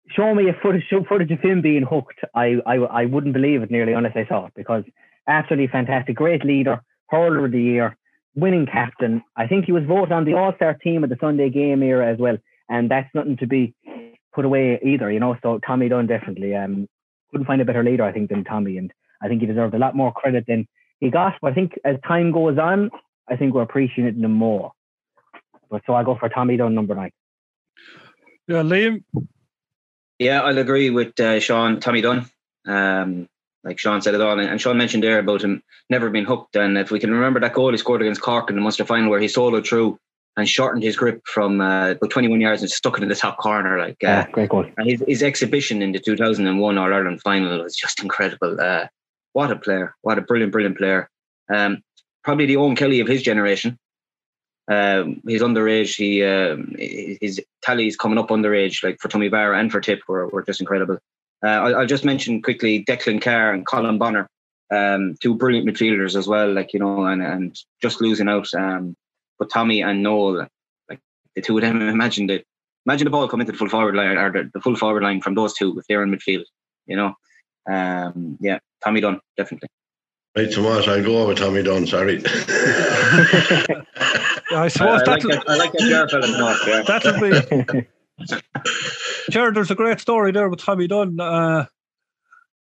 show 0.09 0.33
me 0.33 0.49
a 0.49 0.53
footage 0.61 0.83
show 0.89 1.03
footage 1.07 1.31
of 1.31 1.39
him 1.39 1.61
being 1.61 1.83
hooked, 1.83 2.19
I, 2.35 2.55
I 2.65 2.75
I 2.75 3.05
wouldn't 3.05 3.33
believe 3.33 3.61
it 3.61 3.71
nearly 3.71 3.93
unless 3.93 4.15
I 4.15 4.25
saw 4.27 4.47
it 4.47 4.53
because 4.55 4.83
absolutely 5.27 5.67
fantastic, 5.67 6.15
great 6.15 6.43
leader, 6.45 6.81
hurler 7.09 7.45
of 7.45 7.51
the 7.51 7.61
year, 7.61 7.97
winning 8.35 8.65
captain. 8.65 9.23
I 9.35 9.47
think 9.47 9.65
he 9.65 9.71
was 9.71 9.83
voted 9.83 10.11
on 10.11 10.25
the 10.25 10.33
All 10.33 10.53
Star 10.55 10.73
team 10.73 11.03
at 11.03 11.09
the 11.09 11.17
Sunday 11.19 11.49
game 11.49 11.83
era 11.83 12.11
as 12.11 12.17
well, 12.17 12.37
and 12.69 12.89
that's 12.89 13.09
nothing 13.13 13.37
to 13.37 13.47
be 13.47 13.73
put 14.33 14.45
away 14.45 14.79
either, 14.83 15.11
you 15.11 15.19
know. 15.19 15.37
So 15.41 15.59
Tommy 15.65 15.89
Dunne 15.89 16.07
definitely 16.07 16.55
um 16.55 16.87
couldn't 17.31 17.47
find 17.47 17.61
a 17.61 17.65
better 17.65 17.83
leader, 17.83 18.03
I 18.03 18.11
think, 18.11 18.29
than 18.29 18.43
Tommy, 18.43 18.77
and 18.77 18.91
I 19.21 19.27
think 19.27 19.41
he 19.41 19.47
deserved 19.47 19.73
a 19.73 19.79
lot 19.79 19.95
more 19.95 20.11
credit 20.11 20.45
than 20.47 20.67
he 20.99 21.09
got. 21.09 21.35
But 21.41 21.51
I 21.51 21.53
think 21.55 21.73
as 21.85 21.95
time 22.07 22.31
goes 22.31 22.57
on, 22.57 22.89
I 23.29 23.35
think 23.35 23.53
we're 23.53 23.61
appreciating 23.61 24.23
him 24.23 24.33
more. 24.33 24.71
But 25.69 25.83
so 25.85 25.95
I 25.95 26.03
go 26.03 26.17
for 26.19 26.27
Tommy 26.27 26.57
Dunne 26.57 26.75
number 26.75 26.95
nine. 26.95 27.11
yeah, 28.47 28.61
Liam, 28.61 29.03
Yeah, 30.21 30.41
I'll 30.41 30.57
agree 30.59 30.91
with 30.91 31.19
uh, 31.19 31.39
Sean, 31.39 31.79
Tommy 31.79 32.01
Dunne. 32.01 32.27
Um, 32.67 33.27
like 33.63 33.79
Sean 33.79 34.03
said 34.03 34.13
it 34.13 34.21
all, 34.21 34.39
and, 34.39 34.61
Sean 34.61 34.77
mentioned 34.77 35.03
there 35.03 35.17
about 35.17 35.41
him 35.41 35.63
never 35.89 36.11
being 36.11 36.25
hooked. 36.25 36.55
And 36.55 36.77
if 36.77 36.91
we 36.91 36.99
can 36.99 37.11
remember 37.11 37.39
that 37.39 37.53
goal 37.53 37.71
he 37.71 37.77
scored 37.77 38.01
against 38.01 38.21
Cork 38.21 38.49
in 38.49 38.55
the 38.55 38.61
Munster 38.61 38.85
final, 38.85 39.09
where 39.09 39.19
he 39.19 39.25
soloed 39.25 39.67
through 39.67 39.97
and 40.37 40.47
shortened 40.47 40.83
his 40.83 40.95
grip 40.95 41.21
from 41.25 41.59
uh, 41.59 41.91
about 41.91 42.09
21 42.11 42.39
yards 42.39 42.61
and 42.61 42.69
stuck 42.69 42.97
it 42.97 43.03
in 43.03 43.09
the 43.09 43.15
top 43.15 43.37
corner, 43.37 43.79
like 43.79 43.97
uh, 44.03 44.07
Yeah, 44.07 44.29
great 44.31 44.49
goal. 44.49 44.65
and 44.77 44.89
his, 44.89 45.03
his 45.07 45.23
exhibition 45.23 45.81
in 45.81 45.91
the 45.91 45.99
2001 45.99 46.77
All 46.77 46.93
Ireland 46.93 47.21
final 47.21 47.63
was 47.63 47.75
just 47.75 48.01
incredible. 48.01 48.61
Uh, 48.61 48.87
what 49.33 49.49
a 49.49 49.55
player! 49.55 49.95
What 50.01 50.19
a 50.19 50.21
brilliant, 50.21 50.51
brilliant 50.51 50.77
player. 50.77 51.09
Um, 51.51 51.81
probably 52.23 52.45
the 52.45 52.55
Eoin 52.55 52.77
Kelly 52.77 52.99
of 52.99 53.07
his 53.07 53.23
generation. 53.23 53.79
Um, 54.71 55.21
he's 55.27 55.41
underage. 55.41 55.97
He 55.97 56.23
um, 56.23 56.75
his 56.77 57.41
tallies 57.61 57.97
coming 57.97 58.17
up 58.17 58.29
underage, 58.29 58.83
like 58.83 59.01
for 59.01 59.09
Toomevara 59.09 59.59
and 59.59 59.69
for 59.69 59.81
Tip, 59.81 60.01
were, 60.07 60.27
were 60.29 60.43
just 60.43 60.61
incredible. 60.61 60.97
Uh, 61.43 61.47
I'll, 61.47 61.75
I'll 61.79 61.85
just 61.85 62.05
mention 62.05 62.41
quickly 62.41 62.85
Declan 62.85 63.21
Carr 63.21 63.51
and 63.51 63.65
Colin 63.65 63.97
Bonner, 63.97 64.29
um, 64.71 65.15
two 65.19 65.35
brilliant 65.35 65.67
midfielders 65.67 66.15
as 66.15 66.25
well. 66.25 66.53
Like 66.53 66.73
you 66.73 66.79
know, 66.79 67.03
and 67.05 67.21
and 67.21 67.59
just 67.81 67.99
losing 67.99 68.29
out. 68.29 68.47
Um, 68.53 68.95
but 69.37 69.49
Tommy 69.49 69.81
and 69.81 70.03
Noel, 70.03 70.47
like 70.89 70.99
the 71.35 71.41
two 71.41 71.57
of 71.57 71.63
them, 71.63 71.81
imagine 71.89 72.27
the 72.27 72.41
imagine 72.85 73.05
the 73.05 73.11
ball 73.11 73.27
coming 73.27 73.47
to 73.47 73.51
the 73.51 73.57
full 73.57 73.67
forward 73.67 73.95
line 73.95 74.17
or 74.17 74.31
the, 74.31 74.49
the 74.53 74.61
full 74.61 74.77
forward 74.77 75.03
line 75.03 75.19
from 75.19 75.35
those 75.35 75.53
two 75.53 75.77
if 75.77 75.85
they're 75.87 76.03
in 76.03 76.11
midfield. 76.11 76.45
You 76.87 76.95
know, 76.95 77.13
um, 77.69 78.37
yeah, 78.39 78.59
Tommy 78.81 79.01
Dunne 79.01 79.19
definitely. 79.35 79.67
Right, 80.37 80.49
Tomas, 80.49 80.87
I'll 80.87 81.03
go 81.03 81.27
with 81.27 81.39
Tommy 81.39 81.61
Dunne. 81.61 81.85
Sorry. 81.85 82.23
I 84.53 84.63
I, 84.63 84.67
suppose 84.67 85.01
I 85.07 85.11
like 85.11 85.21
that'll, 85.21 85.29
that. 85.31 85.49
I 85.49 85.55
like 85.55 85.71
that 85.73 85.89
jar 85.89 86.09
fella, 86.09 86.57
yeah. 86.67 86.81
that'll 86.87 87.79
be 87.79 87.87
Jared, 89.29 89.55
there's 89.55 89.71
a 89.71 89.75
great 89.75 89.99
story 89.99 90.31
there 90.31 90.49
with 90.49 90.59
Tommy 90.59 90.87
Dunne. 90.87 91.19
Uh, 91.19 91.65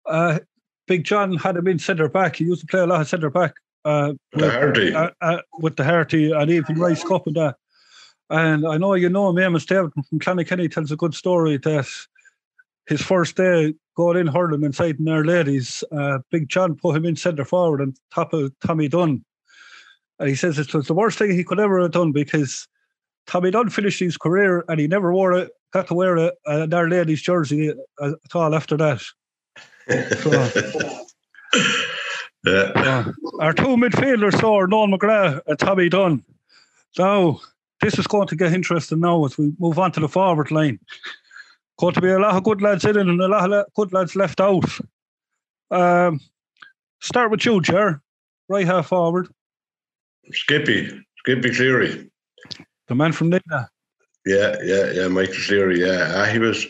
uh, 0.07 0.39
Big 0.87 1.05
John 1.05 1.37
had 1.37 1.57
him 1.57 1.67
in 1.69 1.79
centre 1.79 2.09
back. 2.09 2.37
He 2.37 2.45
used 2.45 2.63
to 2.63 2.67
play 2.67 2.81
a 2.81 2.87
lot 2.87 3.01
of 3.01 3.09
centre 3.09 3.31
back. 3.31 3.55
Uh, 3.85 4.15
The 4.33 4.51
Harty. 4.51 4.95
uh, 4.95 5.11
uh, 5.21 5.39
with 5.59 5.77
the 5.77 5.85
Harty 5.85 6.33
and 6.33 6.51
even 6.51 6.79
Rice 6.79 7.05
Cup 7.05 7.27
and 7.27 7.37
that. 7.37 7.57
And 8.29 8.67
I 8.67 8.77
know 8.77 8.95
you 8.95 9.09
know 9.09 9.29
him, 9.31 9.39
Amos 9.39 9.67
Davidson 9.67 10.03
from 10.05 10.21
Clonakilly 10.21 10.71
tells 10.71 10.93
a 10.93 10.97
good 10.97 11.15
story 11.15 11.59
that 11.59 11.89
his 12.87 13.03
first 13.03 13.37
day 13.37 13.75
going 13.97 14.17
in 14.19 14.27
hurling 14.27 14.65
inside 14.65 14.99
in 15.01 15.09
our 15.09 15.25
ladies, 15.25 15.85
uh, 15.93 16.19
Big 16.31 16.49
John 16.49 16.77
put 16.77 16.97
him 16.97 17.05
in 17.05 17.17
centre 17.17 17.45
forward 17.45 17.81
on 17.81 17.95
top 18.15 18.33
of 18.33 18.53
Tommy 18.65 18.89
Dunne. 18.89 19.25
And 20.21 20.29
he 20.29 20.35
says 20.35 20.59
it 20.59 20.73
was 20.75 20.87
the 20.87 20.95
worst 20.95 21.19
thing 21.19 21.33
he 21.33 21.43
could 21.43 21.59
ever 21.59 21.81
have 21.81 21.93
done 21.93 22.13
because 22.13 22.69
Tommy 23.27 23.51
Dunne 23.51 23.71
finished 23.71 24.01
his 24.01 24.19
career 24.19 24.65
and 24.69 24.79
he 24.79 24.87
never 24.87 25.13
wore 25.13 25.33
it, 25.33 25.51
got 25.73 25.87
to 25.89 25.95
wear 25.95 26.17
a, 26.17 26.33
an 26.45 26.73
Our 26.75 26.89
Ladies 26.89 27.23
jersey 27.23 27.73
uh, 28.01 28.13
at 28.25 28.37
all 28.37 28.55
after 28.55 28.77
that. 28.77 29.03
yeah. 32.45 32.73
Uh, 32.77 33.05
our 33.41 33.55
two 33.55 33.77
midfielders 33.77 34.39
so 34.39 34.55
are 34.57 34.67
Noel 34.67 34.89
McGrath 34.89 35.41
and 35.47 35.59
Tommy 35.59 35.89
Dunne. 35.89 36.23
Now, 36.99 37.41
this 37.81 37.99
is 37.99 38.07
going 38.07 38.29
to 38.29 38.37
get 38.37 38.53
interesting 38.53 39.01
now 39.01 39.25
as 39.25 39.39
we 39.39 39.55
move 39.59 39.79
on 39.79 39.91
to 39.93 40.01
the 40.01 40.09
forward 40.09 40.51
line. 40.51 40.79
Going 41.79 41.95
to 41.95 42.01
be 42.03 42.11
a 42.11 42.19
lot 42.19 42.35
of 42.35 42.45
good 42.45 42.61
lads 42.61 42.85
in 42.85 42.99
and 42.99 43.21
a 43.21 43.29
lot 43.29 43.51
of 43.51 43.65
good 43.75 43.93
lads 43.95 44.15
left 44.17 44.39
out. 44.39 44.65
Um, 45.71 46.21
start 47.01 47.31
with 47.31 47.47
you, 47.47 47.63
Ger. 47.63 48.03
Right 48.49 48.67
half 48.67 48.89
forward. 48.89 49.29
Skippy. 50.33 51.05
Skippy 51.19 51.55
Cleary. 51.55 52.11
The 52.89 52.95
man 52.95 53.13
from 53.13 53.31
Nenagh. 53.31 53.69
Yeah, 54.27 54.57
yeah, 54.63 54.91
yeah. 54.93 55.09
Michael 55.09 55.35
Cleary. 55.47 55.81
Yeah, 55.81 56.13
Ah, 56.17 56.25
he 56.27 56.39
was 56.39 56.67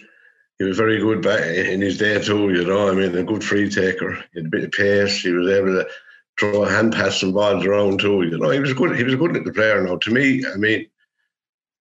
he 0.58 0.64
was 0.64 0.76
very 0.76 0.98
good 0.98 1.22
back 1.22 1.40
in 1.40 1.80
his 1.80 1.98
day 1.98 2.20
too. 2.20 2.50
You 2.52 2.64
know, 2.64 2.88
I 2.88 2.92
mean, 2.92 3.16
a 3.16 3.24
good 3.24 3.42
free 3.42 3.70
taker. 3.70 4.12
He 4.32 4.40
had 4.40 4.46
a 4.46 4.50
bit 4.50 4.64
of 4.64 4.72
pace. 4.72 5.20
He 5.22 5.30
was 5.30 5.48
able 5.50 5.68
to 5.68 5.88
throw 6.38 6.64
a 6.64 6.70
hand 6.70 6.92
pass 6.92 7.22
and 7.22 7.34
balls 7.34 7.64
around 7.64 8.00
too. 8.00 8.22
You 8.22 8.38
know, 8.38 8.50
he 8.50 8.60
was 8.60 8.74
good. 8.74 8.96
He 8.96 9.04
was 9.04 9.14
a 9.14 9.16
good 9.16 9.32
little 9.32 9.52
player. 9.52 9.82
Now, 9.82 9.96
to 9.96 10.10
me, 10.10 10.44
I 10.46 10.56
mean, 10.56 10.86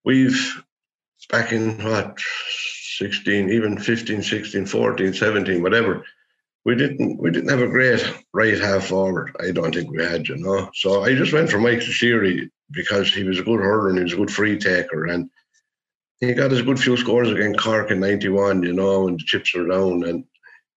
we've 0.05 0.63
back 1.29 1.51
in 1.51 1.77
what 1.83 2.17
16, 2.98 3.50
even 3.50 3.77
15, 3.77 4.24
16, 4.24 4.65
14, 4.65 5.13
17, 5.13 5.62
whatever. 5.62 6.05
We 6.66 6.75
didn't 6.75 7.18
we 7.18 7.32
didn't 7.32 7.50
have 7.50 7.62
a 7.62 7.68
great 7.68 8.04
right 8.34 8.60
half 8.60 8.88
forward. 8.88 9.36
I 9.39 9.51
don't 9.51 9.74
think 9.74 9.92
we 9.92 10.04
had, 10.04 10.28
you 10.28 10.38
know. 10.38 10.70
So 10.74 11.04
I 11.04 11.16
just 11.16 11.34
went 11.34 11.50
for 11.50 11.60
Mike 11.60 11.82
Cleary 11.82 12.51
because 12.72 13.13
he 13.13 13.24
was 13.24 13.39
a 13.39 13.44
good 13.44 13.60
hurler 13.60 13.89
and 13.89 13.98
he 13.98 14.04
was 14.04 14.13
a 14.13 14.18
good 14.18 14.32
free 14.32 14.58
taker 14.58 15.06
and 15.06 15.30
he 16.20 16.34
got 16.34 16.51
his 16.51 16.62
good 16.62 16.80
few 16.80 16.98
scores 16.98 17.32
against 17.32 17.60
Cork 17.60 17.92
in 17.92 18.00
'91, 18.00 18.63
you 18.63 18.74
know, 18.74 19.08
and 19.08 19.20
the 19.20 19.24
chips 19.24 19.56
were 19.56 19.68
down, 19.68 20.04
and 20.04 20.25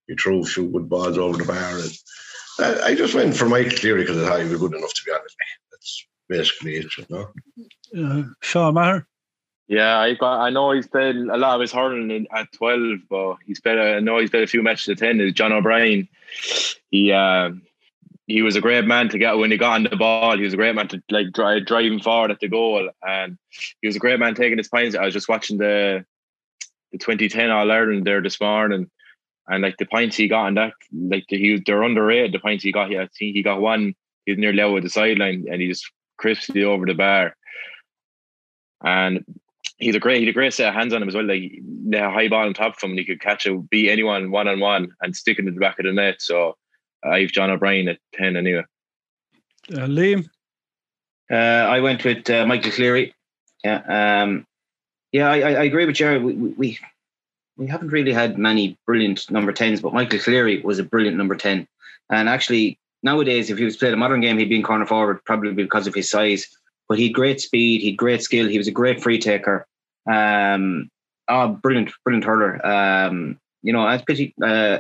he 0.07 0.15
threw 0.15 0.43
a 0.43 0.45
few 0.45 0.69
good 0.69 0.89
balls 0.89 1.19
over 1.19 1.37
the 1.37 1.45
bar. 1.45 1.79
And 1.79 2.81
I, 2.83 2.95
just 2.95 3.15
went 3.15 3.37
for 3.37 3.47
Mike 3.47 3.77
Cleary 3.77 4.03
because 4.03 4.19
I 4.19 4.29
thought 4.29 4.43
he 4.43 4.49
was 4.49 4.61
good 4.61 4.75
enough 4.75 4.95
to 4.95 5.03
be 5.05 5.13
honest. 5.13 5.37
That's 5.71 6.07
basically 6.29 6.77
it, 6.77 6.97
you 6.97 7.07
know. 7.11 7.33
Uh, 7.97 8.23
Sean 8.41 8.75
Maher. 8.75 9.07
Yeah, 9.73 9.99
I 9.99 10.13
got. 10.13 10.43
I 10.43 10.51
know 10.51 10.73
he's 10.73 10.87
played 10.87 11.17
a 11.17 11.39
lot 11.39 11.55
of 11.55 11.63
his 11.63 11.73
hurling 11.73 12.11
in, 12.11 12.27
at 12.31 12.53
twelve, 12.53 12.99
but 13.09 13.37
he's 13.47 13.59
played. 13.59 13.79
I 13.79 14.01
know 14.01 14.19
he's 14.19 14.29
played 14.29 14.43
a 14.43 14.47
few 14.47 14.63
matches 14.63 14.91
at 14.91 14.99
ten. 14.99 15.19
Is 15.19 15.33
John 15.33 15.51
O'Brien? 15.51 16.11
He 16.91 17.11
uh, 17.11 17.53
he 18.27 18.43
was 18.43 18.55
a 18.55 18.61
great 18.61 18.85
man 18.85 19.09
to 19.09 19.17
get 19.17 19.39
when 19.39 19.51
he 19.51 19.57
got 19.57 19.77
on 19.77 19.85
the 19.85 19.97
ball. 19.97 20.37
He 20.37 20.45
was 20.45 20.53
a 20.53 20.59
great 20.59 20.75
man 20.75 20.89
to 20.89 21.03
like 21.11 21.33
drive 21.33 21.65
driving 21.65 22.01
forward 22.03 22.31
at 22.31 22.41
the 22.41 22.49
goal, 22.49 22.91
and 23.03 23.39
he 23.81 23.87
was 23.89 23.97
a 23.97 23.99
great 23.99 24.21
man 24.21 24.35
taking 24.35 24.59
his 24.59 24.69
points. 24.69 24.95
I 24.95 25.07
was 25.07 25.15
just 25.15 25.31
watching 25.31 25.57
the 25.57 26.05
the 26.93 26.99
2010 26.99 27.51
All 27.51 27.73
Ireland 27.73 28.07
there 28.07 28.21
this 28.21 28.43
morning, 28.43 28.91
and 29.49 29.63
like 29.63 29.79
the 29.79 29.87
points 29.87 30.17
he 30.17 30.29
got 30.29 30.49
on 30.49 30.55
that, 30.57 30.75
like 30.93 31.25
the, 31.31 31.39
he 31.39 31.63
they're 31.65 31.83
underrated. 31.83 32.33
The 32.33 32.41
points 32.41 32.63
he 32.63 32.73
got, 32.73 32.95
I 32.95 33.09
think 33.19 33.37
he 33.37 33.43
got 33.43 33.63
one. 33.63 33.95
He's 34.27 34.37
nearly 34.37 34.61
out 34.61 34.75
with 34.75 34.83
the 34.83 34.91
sideline, 34.91 35.47
and 35.51 35.63
he 35.63 35.69
just 35.69 35.91
crisply 36.19 36.63
over 36.63 36.85
the 36.85 36.93
bar. 36.93 37.35
And 38.85 39.25
he's 39.83 39.95
a 39.95 40.01
great, 40.01 40.21
he 40.21 40.27
had 40.27 40.31
a 40.31 40.35
great 40.35 40.55
set 40.55 40.69
of 40.69 40.75
hands 40.75 40.93
on 40.93 41.03
him 41.03 41.09
as 41.09 41.15
well. 41.15 41.27
Like 41.27 41.53
the 41.89 42.11
high 42.11 42.29
ball 42.29 42.47
on 42.47 42.55
top 42.55 42.77
of 42.77 42.83
him, 42.83 42.91
and 42.91 42.99
he 42.99 43.05
could 43.05 43.21
catch 43.21 43.47
it, 43.47 43.71
beat 43.71 43.91
anyone 43.91 44.31
one 44.31 44.49
on 44.49 44.61
one, 44.61 44.95
and 45.03 45.15
stick 45.15 45.39
it 45.39 45.47
in 45.47 45.55
the 45.55 45.61
back 45.61 45.79
of 45.79 45.85
the 45.85 45.93
net. 45.93 46.23
So 46.23 46.57
I've 47.05 47.33
John 47.33 47.51
O'Brien 47.51 47.89
at 47.89 47.99
ten 48.15 48.37
anyway. 48.37 48.65
Uh, 49.73 49.87
Liam. 49.87 50.29
Uh, 51.31 51.35
I 51.35 51.81
went 51.81 52.05
with 52.05 52.29
uh, 52.31 52.47
Michael 52.47 52.73
Cleary. 52.73 53.15
Yeah, 53.65 54.23
um, 54.23 54.47
yeah, 55.13 55.31
I, 55.31 55.41
I, 55.41 55.51
I 55.53 55.63
agree 55.65 55.87
with 55.87 55.97
Jared. 55.97 56.23
We, 56.23 56.35
we 56.35 56.79
we 57.57 57.67
haven't 57.67 57.89
really 57.89 58.13
had 58.13 58.39
many 58.39 58.79
brilliant 58.87 59.31
number 59.31 59.53
tens, 59.53 59.81
but 59.81 59.95
Michael 59.95 60.19
Cleary 60.19 60.61
was 60.63 60.79
a 60.79 60.85
brilliant 60.85 61.17
number 61.17 61.37
ten. 61.37 61.67
And 62.11 62.29
actually, 62.29 62.79
nowadays, 63.03 63.51
if 63.51 63.59
he 63.59 63.65
was 63.65 63.77
playing 63.77 63.95
a 63.95 63.99
modern 63.99 64.21
game, 64.21 64.39
he'd 64.39 64.49
be 64.49 64.57
in 64.57 64.63
corner 64.63 64.87
forward 64.87 65.25
probably 65.25 65.53
because 65.53 65.87
of 65.87 65.95
his 65.95 66.11
size. 66.11 66.47
But 66.89 66.99
he'd 66.99 67.15
great 67.15 67.41
speed, 67.41 67.81
he'd 67.81 67.97
great 67.97 68.23
skill. 68.23 68.49
He 68.49 68.59
was 68.59 68.69
a 68.69 68.73
great 68.73 69.03
free 69.03 69.19
taker. 69.19 69.67
Um, 70.11 70.91
oh, 71.29 71.49
brilliant, 71.49 71.93
brilliant 72.05 72.25
hurler. 72.25 72.65
Um, 72.65 73.39
you 73.63 73.73
know, 73.73 73.89
it's 73.89 74.05
pity. 74.05 74.35
Uh, 74.43 74.79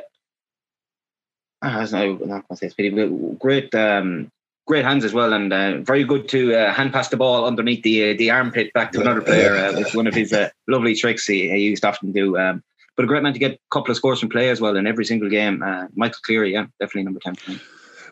I 1.62 1.78
was 1.78 1.92
not 1.92 2.02
going 2.02 2.42
to 2.50 2.56
say 2.56 2.66
it's 2.66 2.74
pity, 2.74 2.90
but 2.90 3.38
great, 3.38 3.72
um, 3.74 4.30
great 4.66 4.84
hands 4.84 5.04
as 5.04 5.12
well, 5.12 5.32
and 5.32 5.52
uh, 5.52 5.78
very 5.78 6.04
good 6.04 6.28
to 6.30 6.54
uh, 6.54 6.72
hand 6.72 6.92
pass 6.92 7.08
the 7.08 7.16
ball 7.16 7.44
underneath 7.44 7.82
the 7.82 8.10
uh, 8.10 8.16
the 8.18 8.30
armpit 8.30 8.72
back 8.72 8.92
to 8.92 9.00
another 9.00 9.20
player. 9.20 9.54
Uh, 9.54 9.78
it's 9.78 9.94
one 9.94 10.06
of 10.06 10.14
his 10.14 10.32
uh, 10.32 10.50
lovely 10.66 10.94
tricks 10.94 11.26
he, 11.26 11.48
he 11.48 11.58
used 11.58 11.82
to 11.82 11.88
often 11.88 12.12
do. 12.12 12.36
Um, 12.36 12.62
but 12.96 13.04
a 13.04 13.08
great 13.08 13.22
man 13.22 13.32
to 13.32 13.38
get 13.38 13.52
a 13.52 13.58
couple 13.70 13.90
of 13.90 13.96
scores 13.96 14.20
from 14.20 14.28
play 14.28 14.50
as 14.50 14.60
well 14.60 14.76
in 14.76 14.86
every 14.86 15.04
single 15.04 15.30
game. 15.30 15.62
Uh, 15.62 15.86
Michael 15.94 16.20
Cleary, 16.24 16.52
yeah, 16.52 16.66
definitely 16.80 17.04
number 17.04 17.20
ten. 17.20 17.36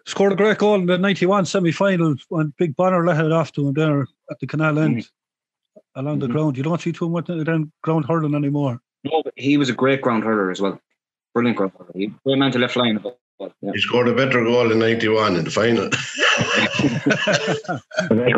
Scored 0.06 0.32
a 0.32 0.36
great 0.36 0.56
goal 0.56 0.76
in 0.76 0.86
the 0.86 0.96
91 0.96 1.44
semi 1.44 1.72
final 1.72 2.14
when 2.30 2.54
Big 2.56 2.74
Bonner 2.74 3.04
let 3.04 3.22
it 3.22 3.32
off 3.32 3.52
to 3.52 3.68
him 3.68 3.74
there 3.74 4.06
at 4.30 4.40
the 4.40 4.46
canal 4.46 4.78
end 4.78 5.06
along 5.96 6.20
the 6.20 6.26
Mhm. 6.26 6.32
ground. 6.32 6.56
You 6.56 6.62
don't 6.62 6.80
see 6.80 6.92
too 6.92 7.08
much 7.08 7.28
of 7.28 7.44
them 7.44 7.72
ground 7.82 8.06
hurling 8.06 8.34
anymore. 8.34 8.80
No, 9.04 9.22
but 9.24 9.32
he 9.36 9.56
was 9.56 9.68
a 9.68 9.72
great 9.74 10.02
ground 10.02 10.24
hurler 10.24 10.50
as 10.50 10.60
well. 10.60 10.80
Brilliant 11.34 11.56
ground 11.56 11.72
hurler. 11.78 11.90
He 11.94 12.12
great 12.24 12.38
man 12.38 12.52
to 12.52 12.58
left 12.58 12.76
line. 12.76 12.98
But, 13.02 13.18
but, 13.38 13.52
yeah. 13.62 13.72
He 13.74 13.80
scored 13.80 14.08
a 14.08 14.14
better 14.14 14.42
goal 14.44 14.70
in 14.70 14.78
'91 14.78 15.36
in 15.36 15.44
the 15.44 15.50
final. 15.50 15.88
Very. 18.08 18.32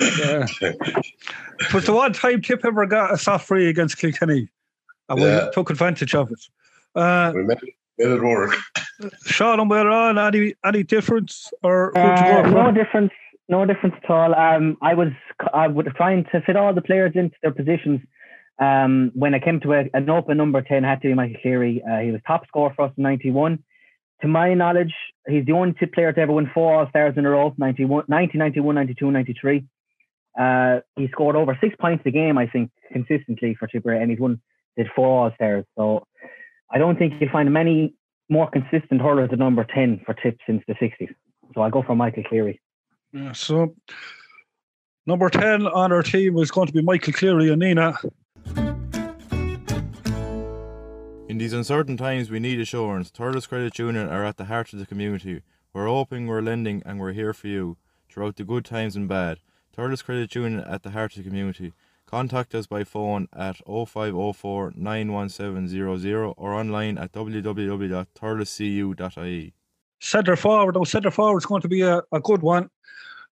Yeah. 0.00 0.46
it 0.60 1.74
was 1.74 1.84
the 1.86 1.92
one 1.92 2.12
time 2.12 2.40
Tip 2.42 2.64
ever 2.64 2.86
got 2.86 3.12
a 3.12 3.18
soft 3.18 3.46
free 3.48 3.68
against 3.68 3.98
Kilkenny, 3.98 4.48
and 5.08 5.20
Yeah. 5.20 5.46
we 5.46 5.50
took 5.52 5.70
advantage 5.70 6.14
of 6.14 6.30
it. 6.30 6.40
Uh, 6.94 7.32
we 7.34 7.42
made, 7.42 7.58
made 7.98 8.08
it 8.08 8.22
work. 8.22 8.54
Sean 9.26 9.58
and 9.60 9.68
we're 9.68 9.88
on 9.90 10.16
any 10.18 10.54
any 10.64 10.82
difference 10.84 11.52
or 11.62 11.96
Uh, 11.98 12.48
no 12.50 12.70
difference. 12.72 13.12
No 13.48 13.64
difference 13.64 13.94
at 14.02 14.10
all. 14.10 14.34
Um, 14.34 14.76
I 14.82 14.94
was 14.94 15.08
I 15.54 15.68
was 15.68 15.86
trying 15.96 16.24
to 16.32 16.40
fit 16.42 16.56
all 16.56 16.74
the 16.74 16.82
players 16.82 17.12
into 17.14 17.36
their 17.42 17.52
positions. 17.52 18.00
Um, 18.58 19.12
when 19.14 19.34
I 19.34 19.38
came 19.38 19.60
to 19.60 19.72
a, 19.72 19.84
an 19.94 20.10
open 20.10 20.36
number 20.36 20.60
ten, 20.60 20.84
had 20.84 21.00
to 21.02 21.08
be 21.08 21.14
Michael 21.14 21.40
Cleary. 21.40 21.82
Uh, 21.82 22.00
he 22.00 22.10
was 22.10 22.20
top 22.26 22.46
scorer 22.46 22.72
for 22.76 22.86
us 22.86 22.92
in 22.96 23.02
'91. 23.04 23.62
To 24.22 24.28
my 24.28 24.52
knowledge, 24.52 24.92
he's 25.28 25.46
the 25.46 25.52
only 25.52 25.74
player 25.94 26.12
to 26.12 26.20
ever 26.20 26.32
win 26.32 26.50
four 26.52 26.74
All 26.74 26.88
Stars 26.90 27.14
in 27.16 27.24
a 27.24 27.30
row 27.30 27.54
91, 27.56 28.04
90, 28.08 28.36
91, 28.36 28.74
92, 28.74 29.10
93. 29.12 29.64
Uh, 30.38 30.80
he 30.96 31.08
scored 31.12 31.36
over 31.36 31.56
six 31.60 31.76
points 31.80 32.02
a 32.04 32.10
game, 32.10 32.36
I 32.36 32.48
think, 32.48 32.70
consistently 32.92 33.54
for 33.54 33.68
Tipperary, 33.68 34.02
and 34.02 34.10
he's 34.10 34.20
won 34.20 34.40
did 34.76 34.88
four 34.94 35.06
All 35.06 35.32
Stars. 35.36 35.64
So 35.76 36.04
I 36.70 36.78
don't 36.78 36.98
think 36.98 37.14
you'll 37.20 37.30
find 37.30 37.52
many 37.52 37.94
more 38.28 38.50
consistent 38.50 39.00
hurlers 39.00 39.30
at 39.32 39.38
number 39.38 39.64
10 39.74 40.02
for 40.04 40.14
Tip 40.14 40.38
since 40.46 40.62
the 40.66 40.74
60s. 40.74 41.14
So 41.54 41.60
I'll 41.62 41.70
go 41.70 41.82
for 41.82 41.96
Michael 41.96 42.24
Cleary. 42.24 42.60
Yeah, 43.18 43.32
so 43.32 43.74
number 45.04 45.28
ten 45.28 45.66
on 45.66 45.90
our 45.90 46.04
team 46.04 46.34
was 46.34 46.52
going 46.52 46.68
to 46.68 46.72
be 46.72 46.82
Michael 46.82 47.12
Cleary 47.12 47.50
and 47.50 47.60
Nenagh. 47.60 47.96
In 51.28 51.38
these 51.38 51.52
uncertain 51.52 51.96
times, 51.96 52.30
we 52.30 52.38
need 52.38 52.60
assurance. 52.60 53.10
Thurles 53.10 53.48
Credit 53.48 53.76
Union 53.76 54.08
are 54.08 54.24
at 54.24 54.36
the 54.36 54.44
heart 54.44 54.72
of 54.72 54.78
the 54.78 54.86
community. 54.86 55.42
We're 55.72 55.88
hoping, 55.88 56.28
we're 56.28 56.42
lending, 56.42 56.80
and 56.86 57.00
we're 57.00 57.12
here 57.12 57.34
for 57.34 57.48
you 57.48 57.76
throughout 58.08 58.36
the 58.36 58.44
good 58.44 58.64
times 58.64 58.94
and 58.94 59.08
bad. 59.08 59.40
Thurles 59.76 60.04
Credit 60.04 60.32
Union 60.36 60.60
at 60.60 60.84
the 60.84 60.90
heart 60.90 61.16
of 61.16 61.24
the 61.24 61.28
community. 61.28 61.72
Contact 62.06 62.54
us 62.54 62.68
by 62.68 62.84
phone 62.84 63.26
at 63.32 63.56
0504 63.66 64.74
91700 64.76 66.34
or 66.36 66.54
online 66.54 66.96
at 66.96 67.10
www.thurlescu.ie. 67.10 69.54
Centre 70.00 70.36
forward, 70.36 70.76
now 70.76 70.84
centre 70.84 71.10
forward 71.10 71.38
is 71.38 71.46
going 71.46 71.62
to 71.62 71.68
be 71.68 71.82
a, 71.82 72.00
a 72.12 72.20
good 72.20 72.42
one. 72.42 72.70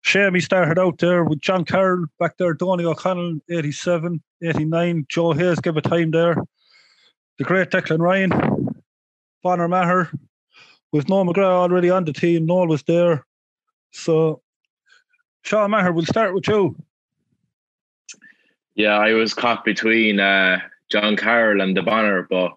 Shamey 0.06 0.38
started 0.38 0.78
out 0.78 0.98
there 0.98 1.24
with 1.24 1.40
John 1.40 1.64
Carroll 1.64 2.06
back 2.20 2.36
there, 2.36 2.54
Donie 2.54 2.84
O'Connell, 2.84 3.40
87, 3.50 4.22
89. 4.40 5.04
Joe 5.08 5.32
Hayes 5.32 5.58
gave 5.58 5.76
a 5.76 5.80
time 5.80 6.12
there. 6.12 6.36
The 7.38 7.44
great 7.44 7.70
Declan 7.70 7.98
Ryan, 7.98 8.30
Bonner 9.42 9.66
Maher, 9.66 10.08
with 10.92 11.08
Noel 11.08 11.24
McGrath 11.24 11.46
already 11.46 11.90
on 11.90 12.04
the 12.04 12.12
team. 12.12 12.46
Noel 12.46 12.68
was 12.68 12.84
there. 12.84 13.26
So, 13.90 14.42
Sean 15.42 15.72
Maher, 15.72 15.92
we'll 15.92 16.06
start 16.06 16.32
with 16.34 16.46
you. 16.46 16.76
Yeah, 18.76 18.96
I 18.96 19.14
was 19.14 19.34
caught 19.34 19.64
between 19.64 20.20
uh, 20.20 20.60
John 20.88 21.16
Carroll 21.16 21.60
and 21.60 21.76
the 21.76 21.82
Bonner, 21.82 22.28
but 22.30 22.52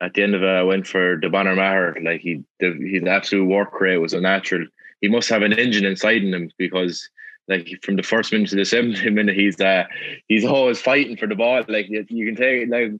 at 0.00 0.14
the 0.14 0.24
end 0.24 0.34
of 0.34 0.42
it, 0.42 0.48
I 0.48 0.64
went 0.64 0.88
for 0.88 1.20
the 1.22 1.28
Bonner 1.28 1.54
Maher. 1.54 1.96
Like 2.02 2.20
he, 2.20 2.42
the, 2.58 2.72
his 2.72 3.04
absolute 3.04 3.46
work 3.46 3.80
rate 3.80 3.98
was 3.98 4.12
unnatural. 4.12 4.66
He 5.04 5.10
must 5.10 5.28
have 5.28 5.42
an 5.42 5.52
engine 5.52 5.84
inside 5.84 6.22
him 6.22 6.50
because, 6.56 7.06
like, 7.46 7.68
from 7.82 7.96
the 7.96 8.02
first 8.02 8.32
minute 8.32 8.48
to 8.48 8.56
the 8.56 8.64
seventh 8.64 9.04
minute, 9.18 9.36
he's 9.36 9.60
uh, 9.60 9.84
he's 10.28 10.46
always 10.46 10.80
fighting 10.80 11.18
for 11.18 11.26
the 11.26 11.34
ball. 11.34 11.62
Like 11.68 11.90
you, 11.90 12.06
you 12.08 12.24
can 12.24 12.36
take 12.36 12.70
like 12.70 12.92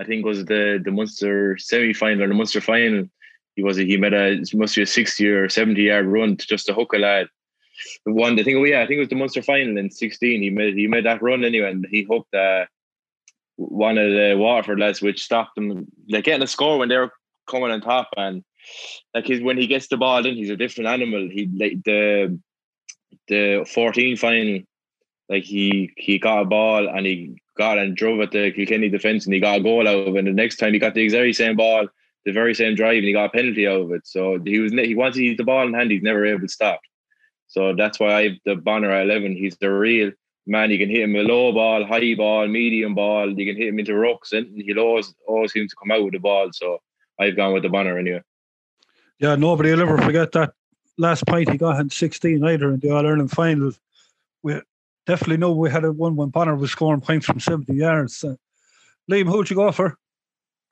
I 0.00 0.04
think 0.04 0.24
was 0.24 0.46
the 0.46 0.80
the 0.82 0.90
Munster 0.90 1.58
semi 1.58 1.92
final 1.92 2.22
or 2.22 2.28
the 2.28 2.32
Munster 2.32 2.62
final. 2.62 3.04
He 3.54 3.62
was 3.62 3.76
he 3.76 3.98
made 3.98 4.14
a 4.14 4.40
must 4.54 4.76
be 4.76 4.80
a 4.80 4.86
sixty 4.86 5.28
or 5.28 5.50
seventy 5.50 5.82
yard 5.82 6.06
run 6.06 6.38
to 6.38 6.46
just 6.46 6.64
to 6.68 6.72
hook 6.72 6.94
a 6.94 6.98
lad. 6.98 7.26
The 8.06 8.14
one 8.14 8.40
I 8.40 8.44
think 8.44 8.56
oh 8.56 8.64
yeah 8.64 8.80
I 8.80 8.86
think 8.86 8.96
it 8.96 9.00
was 9.00 9.10
the 9.10 9.16
Munster 9.16 9.42
final 9.42 9.76
in 9.76 9.90
sixteen. 9.90 10.40
He 10.40 10.48
made 10.48 10.74
he 10.74 10.86
made 10.86 11.04
that 11.04 11.20
run 11.20 11.44
anyway, 11.44 11.70
and 11.70 11.86
he 11.90 12.04
hooked 12.04 12.34
uh, 12.34 12.64
one 13.56 13.98
of 13.98 14.10
the 14.10 14.36
Waterford 14.38 14.80
lads, 14.80 15.02
which 15.02 15.22
stopped 15.22 15.56
them 15.56 15.86
like 16.08 16.24
getting 16.24 16.42
a 16.42 16.46
score 16.46 16.78
when 16.78 16.88
they 16.88 16.96
were 16.96 17.12
coming 17.46 17.70
on 17.70 17.82
top. 17.82 18.08
And 18.16 18.42
like 19.14 19.26
his 19.26 19.40
when 19.40 19.58
he 19.58 19.66
gets 19.66 19.88
the 19.88 19.96
ball 19.96 20.24
in, 20.24 20.34
he's 20.34 20.50
a 20.50 20.56
different 20.56 20.88
animal. 20.88 21.28
He 21.30 21.50
like 21.54 21.82
the 21.84 22.38
the 23.28 23.66
fourteen 23.72 24.16
final, 24.16 24.60
like 25.28 25.44
he 25.44 25.92
he 25.96 26.18
got 26.18 26.42
a 26.42 26.44
ball 26.44 26.88
and 26.88 27.06
he 27.06 27.36
got 27.56 27.78
and 27.78 27.96
drove 27.96 28.20
at 28.20 28.30
the 28.30 28.50
Kilkenny 28.52 28.88
defence 28.88 29.24
and 29.26 29.34
he 29.34 29.40
got 29.40 29.58
a 29.58 29.62
goal 29.62 29.86
out 29.86 30.08
of 30.08 30.14
it. 30.14 30.18
And 30.18 30.28
the 30.28 30.32
next 30.32 30.56
time 30.56 30.72
he 30.72 30.78
got 30.78 30.94
the 30.94 31.08
very 31.08 31.32
same 31.32 31.56
ball, 31.56 31.86
the 32.24 32.32
very 32.32 32.54
same 32.54 32.74
drive, 32.74 32.98
and 32.98 33.04
he 33.04 33.12
got 33.12 33.26
a 33.26 33.30
penalty 33.30 33.66
out 33.66 33.82
of 33.82 33.92
it. 33.92 34.06
So 34.06 34.38
he 34.44 34.58
was 34.58 34.72
he 34.72 34.94
once 34.94 35.16
he's 35.16 35.36
the 35.36 35.44
ball 35.44 35.66
in 35.66 35.74
hand, 35.74 35.90
he's 35.90 36.02
never 36.02 36.24
able 36.24 36.40
to 36.40 36.48
stop. 36.48 36.80
So 37.48 37.74
that's 37.74 38.00
why 38.00 38.14
I 38.14 38.22
have 38.24 38.38
the 38.44 38.56
Bonner 38.56 38.90
at 38.90 39.04
eleven. 39.04 39.36
He's 39.36 39.56
the 39.58 39.70
real 39.70 40.12
man. 40.46 40.70
You 40.70 40.78
can 40.78 40.88
hit 40.88 41.02
him 41.02 41.16
a 41.16 41.22
low 41.22 41.52
ball, 41.52 41.84
high 41.84 42.14
ball, 42.14 42.46
medium 42.48 42.94
ball. 42.94 43.28
You 43.30 43.46
can 43.46 43.56
hit 43.56 43.68
him 43.68 43.78
into 43.78 43.94
rocks, 43.94 44.32
and 44.32 44.46
he'll 44.62 44.78
always 44.78 45.12
always 45.26 45.52
seems 45.52 45.70
to 45.70 45.76
come 45.76 45.90
out 45.90 46.04
with 46.04 46.14
the 46.14 46.18
ball. 46.18 46.48
So 46.52 46.78
I've 47.20 47.36
gone 47.36 47.52
with 47.52 47.62
the 47.62 47.68
Bonner 47.68 47.98
anyway. 47.98 48.22
Yeah, 49.22 49.36
nobody 49.36 49.70
will 49.70 49.82
ever 49.82 49.98
forget 49.98 50.32
that 50.32 50.52
last 50.98 51.24
point 51.28 51.48
he 51.48 51.56
got 51.56 51.78
in 51.78 51.90
16 51.90 52.44
either 52.44 52.72
in 52.72 52.80
the 52.80 52.90
All 52.90 53.06
Ireland 53.06 53.30
final. 53.30 53.70
We 54.42 54.60
definitely 55.06 55.36
know 55.36 55.52
we 55.52 55.70
had 55.70 55.84
a 55.84 55.92
one 55.92 56.16
when 56.16 56.30
Bonner 56.30 56.56
was 56.56 56.72
scoring 56.72 57.00
points 57.00 57.26
from 57.26 57.38
70 57.38 57.72
yards. 57.72 58.24
Uh, 58.24 58.34
Liam, 59.08 59.30
who'd 59.30 59.48
you 59.48 59.54
go 59.54 59.70
for? 59.70 59.96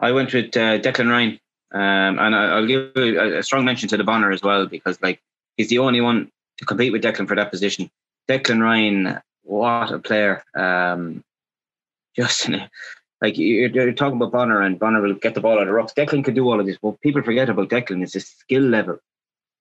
I 0.00 0.11
went 0.11 0.33
with 0.33 0.57
uh, 0.57 0.80
Declan 0.80 1.09
Ryan, 1.09 1.38
um, 1.71 2.19
and 2.19 2.35
I, 2.35 2.59
will 2.59 2.66
give 2.66 2.90
a, 2.97 3.38
a, 3.38 3.42
strong 3.45 3.64
mention 3.64 3.88
to 3.90 3.97
the 3.97 4.02
Bonner 4.02 4.33
as 4.33 4.42
well 4.42 4.66
because 4.66 5.00
like 5.00 5.23
he's 5.57 5.69
the 5.69 5.78
only 5.78 6.00
one 6.00 6.33
to 6.59 6.64
compete 6.64 6.90
with 6.90 7.04
Declan 7.04 7.28
for 7.28 7.37
that 7.37 7.52
position. 7.52 7.88
Declan 8.28 8.61
Ryan, 8.61 9.21
what 9.45 9.92
a 9.92 10.00
player! 10.00 10.42
Um, 10.57 11.23
just 12.16 12.49
like 13.20 13.36
you're, 13.36 13.68
you're, 13.68 13.92
talking 13.92 14.16
about 14.16 14.32
Bonner, 14.32 14.62
and 14.62 14.78
Bonner 14.78 15.02
will 15.02 15.14
get 15.14 15.34
the 15.34 15.40
ball 15.40 15.58
out 15.58 15.68
of 15.68 15.74
rocks. 15.74 15.92
Declan 15.92 16.24
could 16.24 16.34
do 16.34 16.48
all 16.48 16.60
of 16.60 16.66
this, 16.66 16.78
but 16.80 17.00
people 17.00 17.22
forget 17.22 17.48
about 17.48 17.68
Declan. 17.68 18.02
It's 18.02 18.14
the 18.14 18.20
skill 18.20 18.62
level 18.62 18.98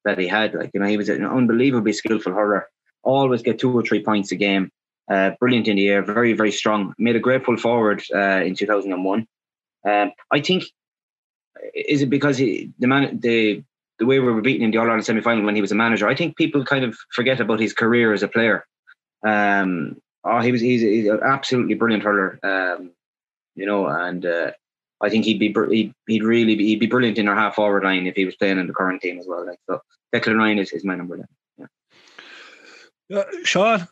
that 0.05 0.17
he 0.17 0.27
had. 0.27 0.53
Like 0.53 0.71
you 0.73 0.79
know, 0.79 0.87
he 0.87 0.97
was 0.97 1.09
an 1.09 1.25
unbelievably 1.25 1.93
skillful 1.93 2.33
hurler. 2.33 2.67
Always 3.03 3.41
get 3.41 3.59
two 3.59 3.77
or 3.77 3.83
three 3.83 4.03
points 4.03 4.31
a 4.31 4.35
game. 4.35 4.71
Uh, 5.09 5.31
brilliant 5.39 5.67
in 5.67 5.75
the 5.75 5.87
air, 5.87 6.03
very 6.03 6.33
very 6.33 6.51
strong. 6.51 6.93
Made 6.97 7.15
a 7.15 7.19
great 7.19 7.43
pull 7.43 7.57
forward 7.57 8.03
uh, 8.13 8.43
in 8.43 8.55
2001. 8.55 9.27
Um, 9.85 10.11
I 10.31 10.39
think 10.41 10.65
is 11.73 12.01
it 12.01 12.09
because 12.09 12.37
he, 12.37 12.71
the 12.79 12.87
man 12.87 13.19
the 13.19 13.63
the 13.97 14.05
way 14.05 14.19
we 14.19 14.31
were 14.31 14.41
beaten 14.41 14.63
in 14.63 14.71
the 14.71 14.77
All 14.77 14.85
Ireland 14.85 15.05
semi 15.05 15.21
final 15.21 15.45
when 15.45 15.55
he 15.55 15.61
was 15.61 15.71
a 15.71 15.75
manager. 15.75 16.07
I 16.07 16.15
think 16.15 16.37
people 16.37 16.63
kind 16.63 16.85
of 16.85 16.97
forget 17.11 17.39
about 17.39 17.59
his 17.59 17.73
career 17.73 18.13
as 18.13 18.23
a 18.23 18.27
player. 18.27 18.65
Um, 19.25 19.97
oh, 20.23 20.39
he 20.39 20.51
was 20.51 20.61
he's, 20.61 20.81
he's 20.81 21.07
an 21.07 21.19
absolutely 21.23 21.75
brilliant 21.75 22.03
hurler. 22.03 22.39
Um, 22.43 22.91
you 23.59 23.65
know, 23.65 23.87
and 23.87 24.25
uh, 24.25 24.51
I 25.01 25.09
think 25.09 25.25
he'd 25.25 25.39
be 25.39 25.53
he'd, 25.69 25.93
he'd 26.07 26.23
really 26.23 26.55
be, 26.55 26.65
he'd 26.65 26.79
be 26.79 26.87
brilliant 26.87 27.17
in 27.17 27.27
our 27.27 27.35
half 27.35 27.55
forward 27.55 27.83
line 27.83 28.07
if 28.07 28.15
he 28.15 28.25
was 28.25 28.35
playing 28.35 28.57
in 28.57 28.67
the 28.67 28.73
current 28.73 29.01
team 29.01 29.19
as 29.19 29.25
well. 29.27 29.45
Like 29.45 29.59
so, 29.69 29.81
Declan 30.13 30.37
Ryan 30.37 30.59
is, 30.59 30.71
is 30.71 30.85
my 30.85 30.95
number. 30.95 31.17
one. 31.17 31.67
Yeah. 33.09 33.19
Uh, 33.19 33.23
Sean. 33.43 33.87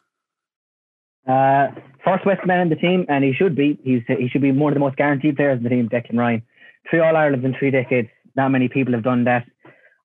Uh, 1.27 1.67
first 2.05 2.25
West 2.25 2.45
man 2.45 2.61
in 2.61 2.69
the 2.69 2.75
team, 2.75 3.05
and 3.09 3.23
he 3.23 3.33
should 3.33 3.55
be. 3.55 3.77
He's 3.83 4.03
he 4.07 4.29
should 4.29 4.41
be 4.41 4.51
one 4.51 4.71
of 4.71 4.75
the 4.75 4.79
most 4.79 4.95
guaranteed 4.95 5.35
players 5.35 5.57
in 5.57 5.63
the 5.63 5.69
team. 5.69 5.89
Declan 5.89 6.17
Ryan, 6.17 6.41
three 6.89 6.99
All 6.99 7.15
Irelands 7.15 7.45
in 7.45 7.55
three 7.59 7.71
decades. 7.71 8.09
Not 8.35 8.49
many 8.49 8.69
people 8.69 8.93
have 8.93 9.03
done 9.03 9.25
that. 9.25 9.45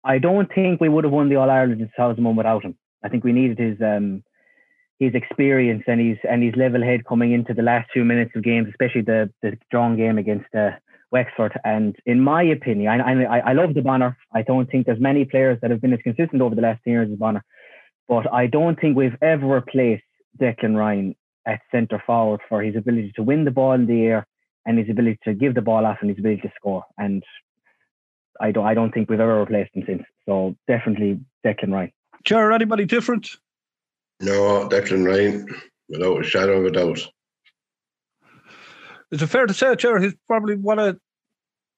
I 0.03 0.17
don't 0.17 0.51
think 0.53 0.81
we 0.81 0.89
would 0.89 1.03
have 1.03 1.13
won 1.13 1.29
the 1.29 1.35
All 1.35 1.49
Ireland 1.49 1.81
in 1.81 1.87
2001 1.87 2.35
without 2.35 2.63
him. 2.63 2.75
I 3.03 3.09
think 3.09 3.23
we 3.23 3.33
needed 3.33 3.59
his 3.59 3.79
um, 3.81 4.23
his 5.01 5.15
experience 5.15 5.83
and 5.87 5.99
his 5.99 6.17
and 6.29 6.43
his 6.43 6.55
level 6.55 6.83
head 6.83 7.03
coming 7.05 7.31
into 7.31 7.55
the 7.55 7.63
last 7.63 7.89
few 7.91 8.05
minutes 8.05 8.31
of 8.35 8.43
games, 8.43 8.67
especially 8.69 9.01
the 9.01 9.31
the 9.41 9.57
strong 9.65 9.97
game 9.97 10.19
against 10.19 10.53
uh, 10.53 10.69
Wexford. 11.09 11.59
And 11.65 11.95
in 12.05 12.21
my 12.21 12.43
opinion, 12.43 13.01
I, 13.01 13.23
I 13.23 13.39
I 13.49 13.53
love 13.53 13.73
the 13.73 13.81
Bonner. 13.81 14.15
I 14.31 14.43
don't 14.43 14.69
think 14.69 14.85
there's 14.85 15.01
many 15.01 15.25
players 15.25 15.57
that 15.61 15.71
have 15.71 15.81
been 15.81 15.93
as 15.93 16.03
consistent 16.03 16.43
over 16.43 16.53
the 16.53 16.61
last 16.61 16.83
10 16.83 16.93
years 16.93 17.11
as 17.11 17.17
Bonner, 17.17 17.43
but 18.07 18.31
I 18.31 18.45
don't 18.45 18.79
think 18.79 18.95
we've 18.95 19.17
ever 19.23 19.47
replaced 19.47 20.03
Declan 20.39 20.77
Ryan 20.77 21.15
at 21.47 21.61
centre 21.71 22.01
forward 22.05 22.41
for 22.47 22.61
his 22.61 22.75
ability 22.75 23.11
to 23.15 23.23
win 23.23 23.43
the 23.43 23.57
ball 23.59 23.73
in 23.73 23.87
the 23.87 24.03
air 24.03 24.27
and 24.67 24.77
his 24.77 24.87
ability 24.87 25.17
to 25.23 25.33
give 25.33 25.55
the 25.55 25.63
ball 25.63 25.83
off 25.83 25.97
and 26.01 26.11
his 26.11 26.19
ability 26.19 26.43
to 26.43 26.51
score. 26.55 26.83
And 26.99 27.23
I 28.39 28.51
don't 28.51 28.67
I 28.67 28.75
don't 28.75 28.93
think 28.93 29.09
we've 29.09 29.19
ever 29.19 29.39
replaced 29.39 29.73
him 29.73 29.83
since. 29.87 30.03
So 30.27 30.55
definitely 30.67 31.21
Declan 31.43 31.73
Ryan. 31.73 31.91
Jared, 32.23 32.53
anybody 32.53 32.85
different? 32.85 33.31
No, 34.21 34.69
Declan 34.69 35.05
Ryan, 35.05 35.47
without 35.89 36.21
a 36.21 36.23
shadow 36.23 36.59
of 36.59 36.65
a 36.65 36.71
doubt. 36.71 36.99
Is 39.11 39.21
it 39.21 39.27
fair 39.27 39.45
to 39.45 39.53
say, 39.53 39.75
Jared, 39.75 40.03
he's 40.03 40.15
probably 40.27 40.55
one 40.55 40.79
of 40.79 40.99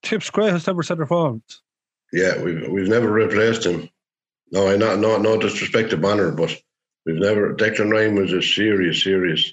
Tip's 0.04 0.30
greatest 0.30 0.68
ever 0.68 0.84
centre 0.84 1.06
forwards? 1.06 1.62
Yeah, 2.12 2.42
we've 2.44 2.68
we've 2.70 2.90
never 2.90 3.12
replaced 3.12 3.66
him. 3.66 3.90
No, 4.52 4.70
I 4.70 4.76
not 4.76 5.00
not 5.00 5.22
no 5.22 5.38
disrespect 5.40 5.90
to 5.92 5.98
Bonner, 5.98 6.32
but 6.32 6.56
we've 7.06 7.16
never 7.16 7.56
Declan 7.56 7.92
Ryan 7.92 8.16
was 8.16 8.34
a 8.34 8.42
serious, 8.42 9.02
serious 9.02 9.52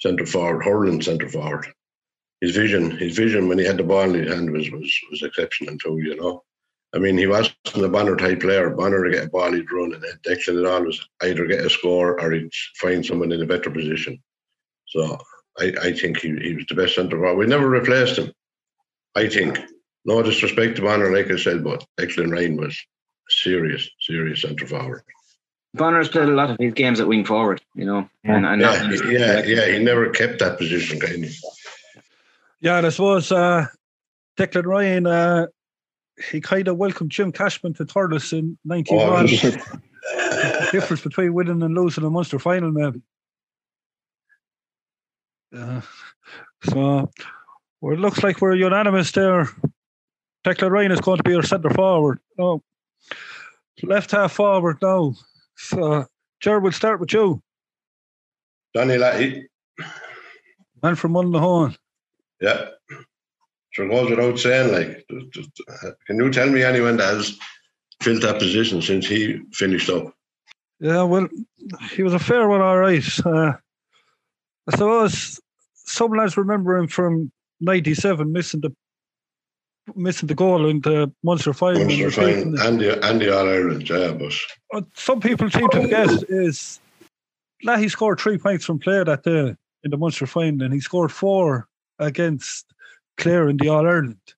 centre 0.00 0.26
forward, 0.26 0.62
hurling 0.64 1.00
centre 1.00 1.28
forward. 1.28 1.66
His 2.42 2.54
vision, 2.54 2.90
his 2.90 3.16
vision 3.16 3.48
when 3.48 3.58
he 3.58 3.64
had 3.64 3.78
the 3.78 3.82
ball 3.82 4.02
in 4.02 4.14
his 4.14 4.32
hand 4.32 4.50
was 4.50 4.70
was 4.70 4.92
was 5.10 5.22
exceptional 5.22 5.78
too, 5.78 5.98
you 6.02 6.16
know. 6.16 6.42
I 6.96 6.98
mean, 6.98 7.18
he 7.18 7.26
wasn't 7.26 7.54
a 7.74 7.88
Bonner 7.88 8.16
type 8.16 8.40
player. 8.40 8.70
Bonner 8.70 9.04
to 9.04 9.10
get 9.10 9.26
a 9.26 9.28
ball, 9.28 9.52
he'd 9.52 9.70
run, 9.70 9.92
and 9.92 10.02
Declan 10.22 10.54
would 10.54 10.66
always 10.66 10.98
either 11.22 11.46
get 11.46 11.64
a 11.64 11.68
score 11.68 12.18
or 12.18 12.32
he'd 12.32 12.50
find 12.76 13.04
someone 13.04 13.32
in 13.32 13.42
a 13.42 13.46
better 13.46 13.70
position. 13.70 14.18
So 14.88 15.18
I, 15.58 15.74
I 15.82 15.92
think 15.92 16.18
he, 16.20 16.34
he 16.36 16.54
was 16.54 16.64
the 16.66 16.74
best 16.74 16.94
centre 16.94 17.18
forward. 17.18 17.36
We 17.36 17.46
never 17.46 17.68
replaced 17.68 18.18
him. 18.18 18.32
I 19.14 19.28
think. 19.28 19.58
No 20.06 20.22
disrespect 20.22 20.76
to 20.76 20.82
Bonner, 20.82 21.14
like 21.14 21.30
I 21.30 21.36
said, 21.36 21.64
but 21.64 21.84
Declan 21.98 22.32
Ryan 22.32 22.56
was 22.56 22.80
serious, 23.28 23.90
serious 24.00 24.40
centre 24.40 24.66
forward. 24.66 25.02
Bonner's 25.74 26.08
played 26.08 26.28
a 26.28 26.32
lot 26.32 26.48
of 26.48 26.56
his 26.58 26.72
games 26.72 27.00
at 27.00 27.08
wing 27.08 27.24
forward, 27.26 27.60
you 27.74 27.84
know. 27.84 28.08
Yeah, 28.24 28.36
and, 28.36 28.46
and 28.46 28.62
yeah, 28.62 28.90
yeah, 29.10 29.42
yeah, 29.44 29.66
he 29.72 29.84
never 29.84 30.08
kept 30.10 30.38
that 30.38 30.56
position, 30.56 30.98
kind 30.98 31.24
of. 31.24 31.30
Yeah, 32.60 32.78
and 32.78 32.86
I 32.86 32.90
suppose 32.90 33.30
uh, 33.32 33.66
Declan 34.38 34.64
Ryan, 34.64 35.06
uh, 35.06 35.46
he 36.30 36.40
kind 36.40 36.68
of 36.68 36.76
welcomed 36.76 37.10
Jim 37.10 37.32
Cashman 37.32 37.74
to 37.74 37.84
Thurles 37.84 38.32
in 38.32 38.58
91. 38.64 39.00
Oh, 39.02 39.22
the 39.22 40.68
difference 40.72 41.02
between 41.02 41.34
winning 41.34 41.62
and 41.62 41.74
losing 41.74 42.04
a 42.04 42.10
Munster 42.10 42.38
final, 42.38 42.70
maybe. 42.72 43.02
Uh, 45.54 45.80
so 46.70 47.10
well, 47.80 47.94
it 47.94 48.00
looks 48.00 48.22
like 48.22 48.40
we're 48.40 48.54
unanimous 48.54 49.12
there. 49.12 49.48
Declan 50.44 50.70
Ryan 50.70 50.92
is 50.92 51.00
going 51.00 51.18
to 51.18 51.22
be 51.22 51.34
our 51.34 51.42
centre 51.42 51.70
forward. 51.70 52.18
No, 52.38 52.62
left 53.82 54.10
half 54.12 54.32
forward 54.32 54.78
now. 54.82 55.14
So, 55.56 56.06
Jared, 56.40 56.62
we'll 56.62 56.72
start 56.72 57.00
with 57.00 57.12
you. 57.12 57.42
Danny 58.74 58.96
Latty. 58.96 59.44
Man 60.82 60.94
from 60.94 61.12
Mullinahone. 61.12 61.76
Yeah. 62.40 62.68
So 63.76 63.82
it 63.82 63.90
goes 63.90 64.08
without 64.08 64.38
saying, 64.38 64.72
like, 64.72 65.06
can 66.06 66.16
you 66.16 66.32
tell 66.32 66.48
me 66.48 66.62
anyone 66.62 66.96
that 66.96 67.14
has 67.14 67.38
filled 68.00 68.22
that 68.22 68.38
position 68.38 68.80
since 68.80 69.06
he 69.06 69.42
finished 69.52 69.90
up? 69.90 70.14
Yeah, 70.80 71.02
well, 71.02 71.28
he 71.92 72.02
was 72.02 72.14
a 72.14 72.18
fair 72.18 72.48
one, 72.48 72.62
all 72.62 72.78
right. 72.78 73.04
Uh, 73.24 73.52
I 74.66 74.70
suppose 74.70 75.38
some 75.74 76.12
lads 76.12 76.38
remember 76.38 76.78
him 76.78 76.88
from 76.88 77.30
'97 77.60 78.32
missing 78.32 78.60
the 78.62 78.74
missing 79.94 80.26
the 80.26 80.34
goal 80.34 80.66
in 80.68 80.80
the 80.80 81.12
Munster 81.22 81.52
final. 81.52 81.84
Munster 81.84 82.10
final 82.10 82.58
and 82.60 82.80
the, 82.80 83.06
and 83.06 83.20
the 83.20 83.36
All 83.36 83.48
Ireland, 83.48 83.88
yeah, 83.88 84.12
but 84.12 84.32
what 84.70 84.86
some 84.94 85.20
people 85.20 85.50
seem 85.50 85.68
to 85.68 85.82
forget 85.82 86.10
is 86.30 86.80
that 87.64 87.78
he 87.78 87.88
scored 87.90 88.20
three 88.20 88.38
points 88.38 88.64
from 88.64 88.78
play 88.78 89.04
that 89.04 89.22
day 89.22 89.54
in 89.84 89.90
the 89.90 89.98
Munster 89.98 90.26
final, 90.26 90.62
and 90.62 90.72
he 90.72 90.80
scored 90.80 91.12
four 91.12 91.68
against 91.98 92.72
Clare 93.16 93.48
in 93.48 93.56
the 93.56 93.68
All 93.68 93.86
Ireland. 93.86 94.34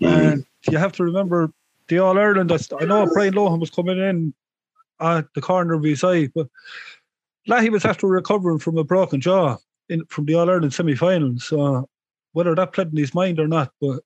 Mm. 0.00 0.32
And 0.32 0.46
you 0.70 0.78
have 0.78 0.92
to 0.92 1.04
remember 1.04 1.52
the 1.88 1.98
All 1.98 2.18
Ireland. 2.18 2.52
I 2.52 2.84
know 2.84 3.06
Brian 3.12 3.34
Lohan 3.34 3.60
was 3.60 3.70
coming 3.70 3.98
in 3.98 4.34
at 5.00 5.26
the 5.34 5.40
corner 5.40 5.74
of 5.74 5.82
his 5.82 6.04
eye, 6.04 6.28
but 6.34 6.48
Leahy 7.46 7.70
was 7.70 7.84
after 7.84 8.06
recovering 8.06 8.58
from 8.58 8.76
a 8.78 8.84
broken 8.84 9.20
jaw 9.20 9.56
in 9.88 10.04
from 10.06 10.26
the 10.26 10.34
All 10.34 10.50
Ireland 10.50 10.74
semi 10.74 10.94
finals. 10.94 11.44
So 11.44 11.88
whether 12.32 12.54
that 12.54 12.72
played 12.72 12.88
in 12.88 12.96
his 12.96 13.14
mind 13.14 13.40
or 13.40 13.48
not, 13.48 13.72
but 13.80 14.00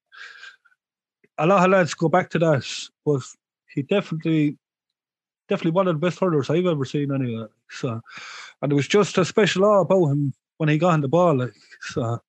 a 1.38 1.46
lot 1.46 1.64
of 1.64 1.70
lads 1.70 1.94
go 1.94 2.08
back 2.08 2.30
to 2.30 2.38
that. 2.38 2.64
But 3.04 3.22
he 3.74 3.82
definitely, 3.82 4.56
definitely 5.48 5.72
one 5.72 5.88
of 5.88 6.00
the 6.00 6.06
best 6.06 6.20
hurlers 6.20 6.50
I've 6.50 6.66
ever 6.66 6.84
seen 6.84 7.12
anyway. 7.12 7.46
So, 7.70 8.00
and 8.60 8.72
it 8.72 8.74
was 8.74 8.88
just 8.88 9.18
a 9.18 9.24
special 9.24 9.64
awe 9.64 9.80
about 9.80 10.06
him 10.06 10.32
when 10.58 10.68
he 10.68 10.78
got 10.78 10.92
on 10.92 11.00
the 11.00 11.08
ball. 11.08 11.36
Like 11.36 11.54
so, 11.80 12.20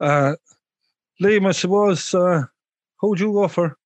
uh, 0.00 0.34
Liam, 1.22 1.46
I 1.46 1.52
suppose, 1.52 2.14
uh, 2.14 2.44
who'd 2.98 3.20
you 3.20 3.32
go 3.32 3.48
for? 3.48 3.76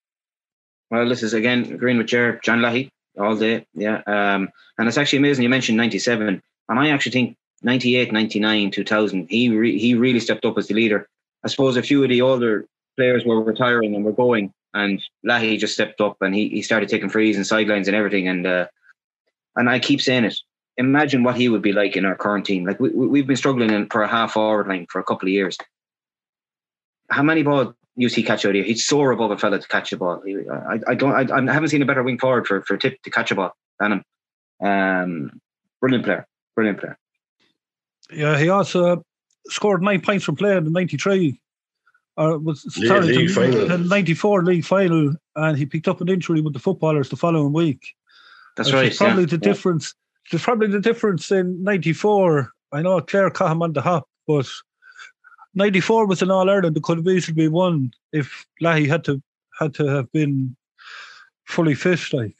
Well, 0.90 1.08
this 1.08 1.22
is 1.22 1.34
again 1.34 1.72
agreeing 1.72 1.98
with 1.98 2.06
Jared, 2.06 2.42
John 2.42 2.62
Leahy 2.62 2.90
all 3.18 3.36
day. 3.36 3.66
Yeah. 3.74 4.02
Um, 4.06 4.48
and 4.78 4.88
it's 4.88 4.98
actually 4.98 5.18
amazing 5.18 5.42
you 5.42 5.48
mentioned 5.48 5.76
97. 5.76 6.42
And 6.68 6.78
I 6.78 6.90
actually 6.90 7.12
think 7.12 7.36
98, 7.62 8.12
99, 8.12 8.70
2000, 8.70 9.26
he, 9.28 9.48
re- 9.48 9.78
he 9.78 9.94
really 9.94 10.20
stepped 10.20 10.44
up 10.44 10.58
as 10.58 10.68
the 10.68 10.74
leader. 10.74 11.08
I 11.44 11.48
suppose 11.48 11.76
a 11.76 11.82
few 11.82 12.02
of 12.02 12.10
the 12.10 12.22
older 12.22 12.66
players 12.96 13.24
were 13.24 13.42
retiring 13.42 13.94
and 13.94 14.04
were 14.04 14.12
going, 14.12 14.52
and 14.72 15.02
Leahy 15.24 15.56
just 15.56 15.74
stepped 15.74 16.00
up 16.00 16.16
and 16.20 16.34
he, 16.34 16.48
he 16.48 16.62
started 16.62 16.88
taking 16.88 17.08
frees 17.08 17.36
and 17.36 17.46
sidelines 17.46 17.88
and 17.88 17.96
everything. 17.96 18.28
And 18.28 18.46
uh, 18.46 18.66
and 19.56 19.68
I 19.68 19.78
keep 19.78 20.00
saying 20.00 20.24
it. 20.24 20.36
Imagine 20.76 21.22
what 21.22 21.36
he 21.36 21.48
would 21.48 21.62
be 21.62 21.72
like 21.72 21.96
in 21.96 22.04
our 22.04 22.16
current 22.16 22.46
team. 22.46 22.64
Like 22.64 22.80
we, 22.80 22.90
we've 22.90 23.26
been 23.26 23.36
struggling 23.36 23.88
for 23.88 24.02
a 24.02 24.08
half 24.08 24.32
forward 24.32 24.66
line 24.66 24.86
for 24.90 25.00
a 25.00 25.04
couple 25.04 25.28
of 25.28 25.32
years. 25.32 25.56
How 27.10 27.22
many 27.22 27.42
balls 27.42 27.74
you 27.96 28.08
see 28.08 28.22
catch 28.22 28.44
out 28.44 28.54
here? 28.54 28.64
He'd 28.64 28.78
soar 28.78 29.12
above 29.12 29.30
a 29.30 29.38
fella 29.38 29.60
to 29.60 29.68
catch 29.68 29.92
a 29.92 29.96
ball. 29.96 30.22
I, 30.68 30.80
I 30.88 30.94
don't. 30.94 31.12
I, 31.12 31.36
I 31.36 31.52
haven't 31.52 31.68
seen 31.68 31.82
a 31.82 31.86
better 31.86 32.02
wing 32.02 32.18
forward 32.18 32.46
for 32.46 32.62
for 32.62 32.76
Tip 32.76 33.02
to 33.02 33.10
catch 33.10 33.30
a 33.30 33.34
ball 33.34 33.56
than 33.78 33.92
him. 33.92 34.04
Um, 34.60 35.40
brilliant 35.80 36.04
player. 36.04 36.26
Brilliant 36.54 36.80
player. 36.80 36.98
Yeah, 38.12 38.38
he 38.38 38.48
also 38.48 39.04
scored 39.48 39.82
nine 39.82 40.00
points 40.00 40.24
from 40.24 40.36
playing 40.36 40.66
in 40.66 40.72
'93. 40.72 41.40
Or 42.16 42.38
was 42.38 42.62
started 42.72 43.06
league 43.06 43.28
in, 43.28 43.34
final. 43.34 43.72
in 43.72 43.88
'94 43.88 44.44
league 44.44 44.64
final, 44.64 45.14
and 45.34 45.58
he 45.58 45.66
picked 45.66 45.88
up 45.88 46.00
an 46.00 46.08
injury 46.08 46.40
with 46.40 46.52
the 46.52 46.60
footballers 46.60 47.08
the 47.08 47.16
following 47.16 47.52
week. 47.52 47.94
That's 48.56 48.68
Which 48.68 48.74
right. 48.74 48.96
probably 48.96 49.24
yeah. 49.24 49.30
the 49.30 49.38
difference. 49.38 49.94
There's 50.30 50.42
probably 50.42 50.68
the 50.68 50.80
difference 50.80 51.32
in 51.32 51.62
'94. 51.64 52.52
I 52.72 52.82
know 52.82 53.00
Clare 53.00 53.30
caught 53.30 53.50
him 53.50 53.62
on 53.62 53.72
the 53.72 53.82
hop, 53.82 54.08
but 54.28 54.46
'94 55.54 56.06
was 56.06 56.22
an 56.22 56.30
All 56.30 56.50
Ireland 56.50 56.76
that 56.76 56.82
could 56.82 56.98
have 56.98 57.08
easily 57.08 57.48
won 57.48 57.92
if 58.12 58.46
Leahy 58.60 58.88
had 58.88 59.04
to 59.04 59.22
had 59.58 59.74
to 59.74 59.86
have 59.86 60.10
been 60.12 60.56
fully 61.44 61.74
fit. 61.74 62.00
Like 62.12 62.36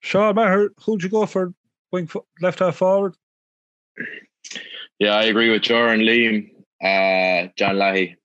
Sean 0.00 0.34
Maher, 0.34 0.70
who'd 0.84 1.02
you 1.02 1.08
go 1.08 1.26
for 1.26 1.54
wing 1.92 2.06
fo- 2.06 2.26
left 2.40 2.58
half 2.58 2.76
forward? 2.76 3.14
Yeah, 4.98 5.14
I 5.14 5.24
agree 5.24 5.50
with 5.50 5.62
Joran 5.62 6.00
Liam. 6.00 6.50
Uh, 6.82 7.48
John 7.56 7.78
Leahy. 7.78 8.16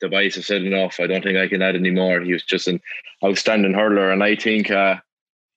The 0.00 0.08
boys 0.08 0.36
have 0.36 0.44
said 0.44 0.62
enough. 0.62 1.00
I 1.00 1.08
don't 1.08 1.22
think 1.22 1.36
I 1.36 1.48
can 1.48 1.60
add 1.60 1.74
any 1.74 1.90
more. 1.90 2.20
He 2.20 2.32
was 2.32 2.44
just 2.44 2.68
an 2.68 2.80
outstanding 3.24 3.74
hurler, 3.74 4.12
and 4.12 4.22
I 4.22 4.36
think 4.36 4.70
uh, 4.70 4.96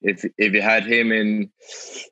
if 0.01 0.25
if 0.37 0.53
you 0.53 0.61
had 0.61 0.85
him 0.85 1.11
in, 1.11 1.51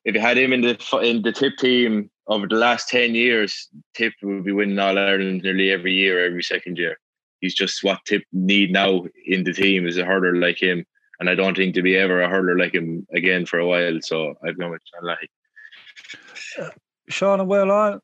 if 0.05 0.15
you 0.15 0.21
had 0.21 0.37
him 0.37 0.53
in 0.53 0.61
the 0.61 0.77
in 1.03 1.21
the 1.21 1.31
tip 1.31 1.57
team 1.57 2.09
over 2.27 2.47
the 2.47 2.55
last 2.55 2.89
ten 2.89 3.15
years, 3.15 3.67
Tip 3.95 4.13
would 4.21 4.43
be 4.43 4.51
winning 4.51 4.79
All 4.79 4.97
Ireland 4.97 5.41
nearly 5.43 5.71
every 5.71 5.93
year, 5.93 6.25
every 6.25 6.43
second 6.43 6.77
year. 6.77 6.97
He's 7.41 7.55
just 7.55 7.83
what 7.83 7.99
Tip 8.05 8.23
need 8.31 8.71
now 8.71 9.05
in 9.25 9.43
the 9.43 9.53
team 9.53 9.87
is 9.87 9.97
a 9.97 10.05
hurler 10.05 10.35
like 10.35 10.61
him, 10.61 10.85
and 11.19 11.29
I 11.29 11.35
don't 11.35 11.57
think 11.57 11.73
to 11.75 11.81
be 11.81 11.95
ever 11.95 12.21
a 12.21 12.29
hurler 12.29 12.57
like 12.57 12.73
him 12.75 13.07
again 13.13 13.45
for 13.45 13.59
a 13.59 13.67
while. 13.67 13.99
So 14.01 14.35
I've 14.45 14.57
gone 14.59 14.71
with 14.71 14.81
John 14.93 15.09
Leahy. 15.09 16.71
Sean 17.09 17.39
and 17.39 17.49
well 17.49 17.71
on. 17.71 18.01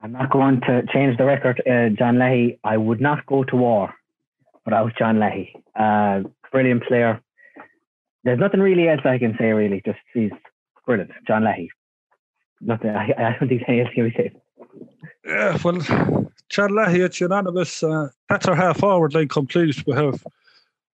I'm 0.00 0.12
not 0.12 0.30
going 0.30 0.60
to 0.62 0.84
change 0.92 1.18
the 1.18 1.24
record, 1.24 1.60
uh, 1.68 1.88
John 1.90 2.18
Leahy. 2.18 2.58
I 2.64 2.76
would 2.76 3.00
not 3.00 3.26
go 3.26 3.44
to 3.44 3.56
war 3.56 3.92
without 4.64 4.92
John 4.96 5.18
Leahy. 5.18 5.54
Uh, 5.78 6.22
brilliant 6.52 6.84
player. 6.84 7.20
There's 8.28 8.40
nothing 8.40 8.60
really 8.60 8.90
else 8.90 9.00
I 9.06 9.16
can 9.16 9.34
say, 9.38 9.52
really. 9.52 9.80
Just 9.86 9.98
he's 10.12 10.30
brilliant. 10.84 11.12
John 11.26 11.44
Leahy. 11.44 11.70
Nothing. 12.60 12.90
I, 12.90 13.10
I 13.16 13.36
don't 13.38 13.48
think 13.48 13.62
anything 13.66 13.90
can 13.94 14.10
be 14.10 14.14
said. 14.14 14.40
Yeah, 15.24 15.56
well, 15.64 16.30
Chad 16.50 16.70
Leahy, 16.70 17.00
it's 17.00 17.22
unanimous. 17.22 17.82
Uh, 17.82 18.08
that's 18.28 18.46
our 18.46 18.54
half 18.54 18.80
forward 18.80 19.14
line 19.14 19.28
complete. 19.28 19.82
We 19.86 19.94
have 19.94 20.26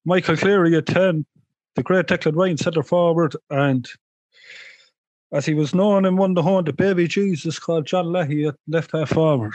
Michael 0.05 0.37
Cleary 0.37 0.77
at 0.77 0.87
10, 0.87 1.27
the 1.75 1.83
great 1.83 2.07
Declan 2.07 2.37
Ryan 2.37 2.57
centre 2.57 2.85
forward, 2.85 3.35
and 3.51 3.89
as 5.33 5.45
he 5.45 5.55
was 5.55 5.75
known 5.75 6.05
in 6.05 6.17
one 6.17 6.35
the 6.35 6.43
home, 6.43 6.65
the 6.65 6.73
baby 6.73 7.09
Jesus 7.09 7.59
called 7.59 7.87
John 7.87 8.13
Leahy 8.13 8.47
at 8.47 8.55
left 8.69 8.93
half 8.93 9.09
forward. 9.09 9.55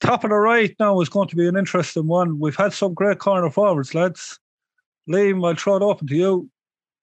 Top 0.00 0.24
of 0.24 0.30
the 0.30 0.36
right 0.36 0.76
now 0.78 1.00
is 1.00 1.08
going 1.08 1.28
to 1.28 1.36
be 1.36 1.48
an 1.48 1.56
interesting 1.56 2.06
one. 2.06 2.38
We've 2.38 2.54
had 2.54 2.74
some 2.74 2.92
great 2.92 3.18
corner 3.18 3.48
forwards, 3.48 3.94
lads. 3.94 4.38
Liam, 5.08 5.46
I'll 5.46 5.54
throw 5.54 5.76
it 5.76 5.82
open 5.82 6.06
to 6.08 6.14
you. 6.14 6.50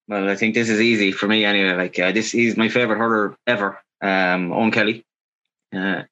Well, 0.07 0.29
I 0.29 0.35
think 0.35 0.53
this 0.53 0.69
is 0.69 0.81
easy 0.81 1.11
for 1.11 1.27
me 1.27 1.45
anyway. 1.45 1.75
Like 1.75 1.97
uh, 1.97 2.11
this, 2.11 2.31
he's 2.31 2.57
my 2.57 2.69
favorite 2.69 2.97
hurler 2.97 3.37
ever. 3.47 3.79
Um, 4.01 4.49
Eoin 4.49 4.73
Kelly. 4.73 5.05
Uh, 5.73 6.03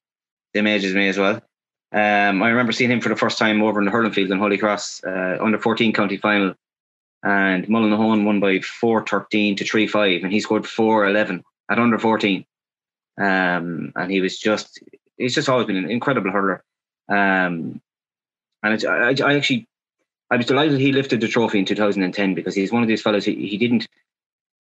age 0.55 0.85
as 0.85 0.93
me 0.93 1.07
as 1.07 1.17
well. 1.17 1.41
Um, 1.93 2.41
I 2.41 2.49
remember 2.49 2.71
seeing 2.71 2.89
him 2.91 3.01
for 3.01 3.09
the 3.09 3.17
first 3.17 3.37
time 3.37 3.61
over 3.61 3.79
in 3.79 3.85
the 3.85 3.91
hurling 3.91 4.13
field 4.13 4.31
in 4.31 4.39
Holy 4.39 4.57
Cross, 4.57 5.03
uh, 5.03 5.37
under 5.41 5.59
14 5.59 5.91
county 5.91 6.17
final, 6.17 6.55
and 7.23 7.67
Mullinahone 7.67 8.23
won 8.23 8.39
by 8.39 8.59
4-13 8.59 9.57
to 9.57 9.63
3-5, 9.65 10.23
and 10.23 10.31
he 10.31 10.39
scored 10.39 10.63
4-11 10.63 11.43
at 11.69 11.79
under 11.79 11.99
14. 11.99 12.45
Um, 13.17 13.91
and 13.95 14.09
he 14.09 14.21
was 14.21 14.39
just, 14.39 14.79
he's 15.17 15.35
just 15.35 15.49
always 15.49 15.67
been 15.67 15.75
an 15.75 15.91
incredible 15.91 16.31
hurler. 16.31 16.63
Um, 17.09 17.81
and 18.63 18.85
I, 18.87 19.09
I 19.09 19.35
actually, 19.35 19.67
I 20.31 20.37
was 20.37 20.45
delighted 20.45 20.79
he 20.79 20.93
lifted 20.93 21.19
the 21.19 21.27
trophy 21.27 21.59
in 21.59 21.65
2010 21.65 22.33
because 22.33 22.55
he's 22.55 22.71
one 22.71 22.81
of 22.81 22.87
these 22.87 23.01
fellows. 23.01 23.25
He, 23.25 23.35
he 23.47 23.57
didn't, 23.57 23.87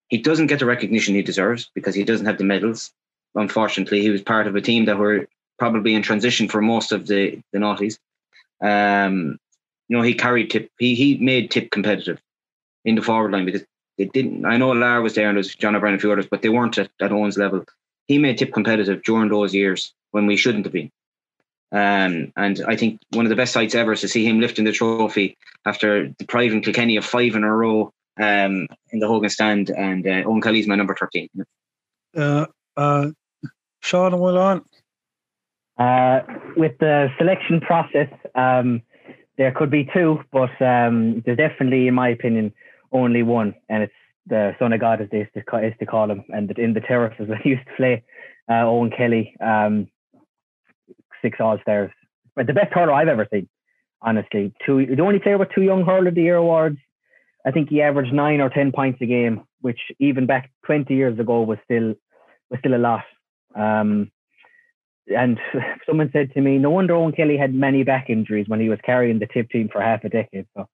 he 0.09 0.19
doesn't 0.19 0.49
get 0.49 0.59
the 0.59 0.67
recognition 0.67 1.15
he 1.15 1.23
deserves 1.23 1.71
because 1.75 1.95
he 1.95 2.03
doesn't 2.03 2.27
have 2.27 2.39
the 2.39 2.45
medals. 2.45 2.91
Unfortunately, 3.37 4.03
he 4.03 4.11
was 4.11 4.21
part 4.21 4.49
of 4.49 4.57
a 4.57 4.61
team 4.61 4.87
that 4.87 4.99
were 4.99 5.29
probably 5.61 5.95
in 5.95 6.03
transition 6.03 6.49
for 6.49 6.61
most 6.61 6.91
of 6.91 7.07
the 7.07 7.41
the 7.53 7.61
noughties. 7.61 7.99
Um, 8.61 9.39
you 9.89 9.97
know, 9.97 10.03
he 10.03 10.15
carried 10.15 10.51
tip. 10.51 10.71
He 10.81 10.97
he 10.97 11.17
made 11.19 11.53
tip 11.53 11.71
competitive 11.71 12.21
in 12.85 12.97
the 12.97 13.03
forward 13.03 13.31
line 13.31 13.45
because 13.45 13.63
it 13.97 14.13
didn't. 14.13 14.45
I 14.47 14.57
know 14.57 14.73
Lar 14.73 15.01
was 15.03 15.15
there 15.15 15.29
and 15.29 15.37
there 15.37 15.41
was 15.41 15.55
John 15.55 15.77
O'Brien 15.77 15.95
and 15.95 16.01
a 16.01 16.03
few 16.03 16.11
others, 16.11 16.27
but 16.29 16.43
they 16.43 16.49
weren't 16.49 16.79
at, 16.79 16.91
at 17.01 17.13
Eoin's 17.13 17.39
level. 17.39 17.65
He 18.09 18.19
made 18.19 18.39
tip 18.39 18.53
competitive 18.53 19.05
during 19.05 19.29
those 19.29 19.55
years 19.55 19.95
when 20.11 20.27
we 20.27 20.37
shouldn't 20.37 20.65
have 20.65 20.73
been. 20.73 20.91
Um, 21.73 22.33
and 22.37 22.61
I 22.67 22.77
think 22.77 23.01
one 23.11 23.25
of 23.25 23.31
the 23.31 23.37
best 23.37 23.53
sights 23.53 23.75
ever 23.75 23.93
is 23.93 24.01
to 24.01 24.09
see 24.09 24.27
him 24.27 24.41
lifting 24.41 24.65
the 24.65 24.73
trophy 24.73 25.37
after 25.65 26.09
depriving 26.09 26.63
Kilkenny 26.63 26.97
of 26.97 27.05
five 27.05 27.35
in 27.35 27.45
a 27.45 27.55
row 27.55 27.93
um, 28.21 28.67
in 28.91 28.99
the 28.99 29.07
Hogan 29.07 29.31
stand. 29.31 29.71
And 29.71 30.07
uh, 30.07 30.25
Eoin 30.25 30.43
Kelly's 30.43 30.67
my 30.67 30.75
number 30.75 30.97
13. 30.99 31.29
Uh, 32.17 32.47
uh, 32.77 33.11
Sean 33.81 34.13
and 34.13 34.23
well 34.23 34.39
on. 34.39 34.65
Uh, 35.79 36.21
with 36.57 36.77
the 36.79 37.09
selection 37.17 37.61
process, 37.61 38.09
um, 38.35 38.83
there 39.39 39.53
could 39.53 39.71
be 39.71 39.89
two, 39.95 40.21
but 40.31 40.51
um, 40.61 41.23
there's 41.25 41.39
definitely, 41.39 41.89
in 41.89 41.95
my 41.95 42.11
opinion, 42.11 42.53
only 42.93 43.23
one, 43.23 43.55
and 43.71 43.85
it's 43.85 43.93
the 44.27 44.55
Son 44.59 44.75
of 44.75 44.81
God, 44.81 45.01
as 45.01 45.09
they 45.11 45.19
used 45.19 45.33
to 45.33 45.43
call, 45.43 45.63
used 45.63 45.79
to 45.79 45.87
call 45.87 46.11
him, 46.11 46.23
and 46.29 46.51
in 46.59 46.75
the 46.75 46.81
terraces 46.81 47.29
when 47.29 47.39
he 47.39 47.51
used 47.51 47.67
to 47.67 47.75
play, 47.77 48.05
uh, 48.49 48.65
Eoin 48.65 48.95
Kelly, 48.95 49.35
um, 49.41 49.89
six 51.23 51.39
All 51.41 51.59
Stars, 51.63 51.91
but 52.37 52.47
the 52.47 52.53
best 52.53 52.73
hurler 52.73 52.93
I've 52.93 53.09
ever 53.09 53.27
seen. 53.33 53.49
Honestly, 54.03 54.53
two 54.65 54.87
the 54.87 55.03
only 55.03 55.19
player 55.19 55.39
with 55.39 55.49
two 55.55 55.63
Young 55.63 55.85
Hurler 55.85 56.09
of 56.09 56.15
the 56.15 56.23
Year 56.23 56.37
awards. 56.37 56.79
I 57.47 57.51
think 57.51 57.69
he 57.69 57.83
averaged 57.83 58.13
nine 58.13 58.41
or 58.41 58.49
ten 58.49 58.73
points 58.73 59.01
a 59.03 59.07
game, 59.07 59.43
which 59.61 59.81
even 59.99 60.27
back 60.27 60.51
20 60.67 60.95
years 60.95 61.19
ago 61.19 61.43
was 61.43 61.59
still 61.65 61.95
was 62.51 62.61
still 62.61 62.75
a 62.75 62.79
lot. 62.79 63.05
Um, 63.55 64.11
and 65.07 65.39
someone 65.87 66.11
said 66.13 66.33
to 66.33 66.41
me, 66.41 66.59
no 66.59 66.71
wonder 66.71 66.95
Eoin 66.95 67.17
Kelly 67.17 67.37
had 67.37 67.55
many 67.55 67.83
back 67.83 68.09
injuries 68.09 68.49
when 68.49 68.61
he 68.61 68.69
was 68.69 68.79
carrying 68.85 69.19
the 69.19 69.27
tip 69.27 69.51
team 69.51 69.69
for 69.71 69.81
half 69.81 70.05
a 70.05 70.09
decade. 70.09 70.47
So 70.57 70.69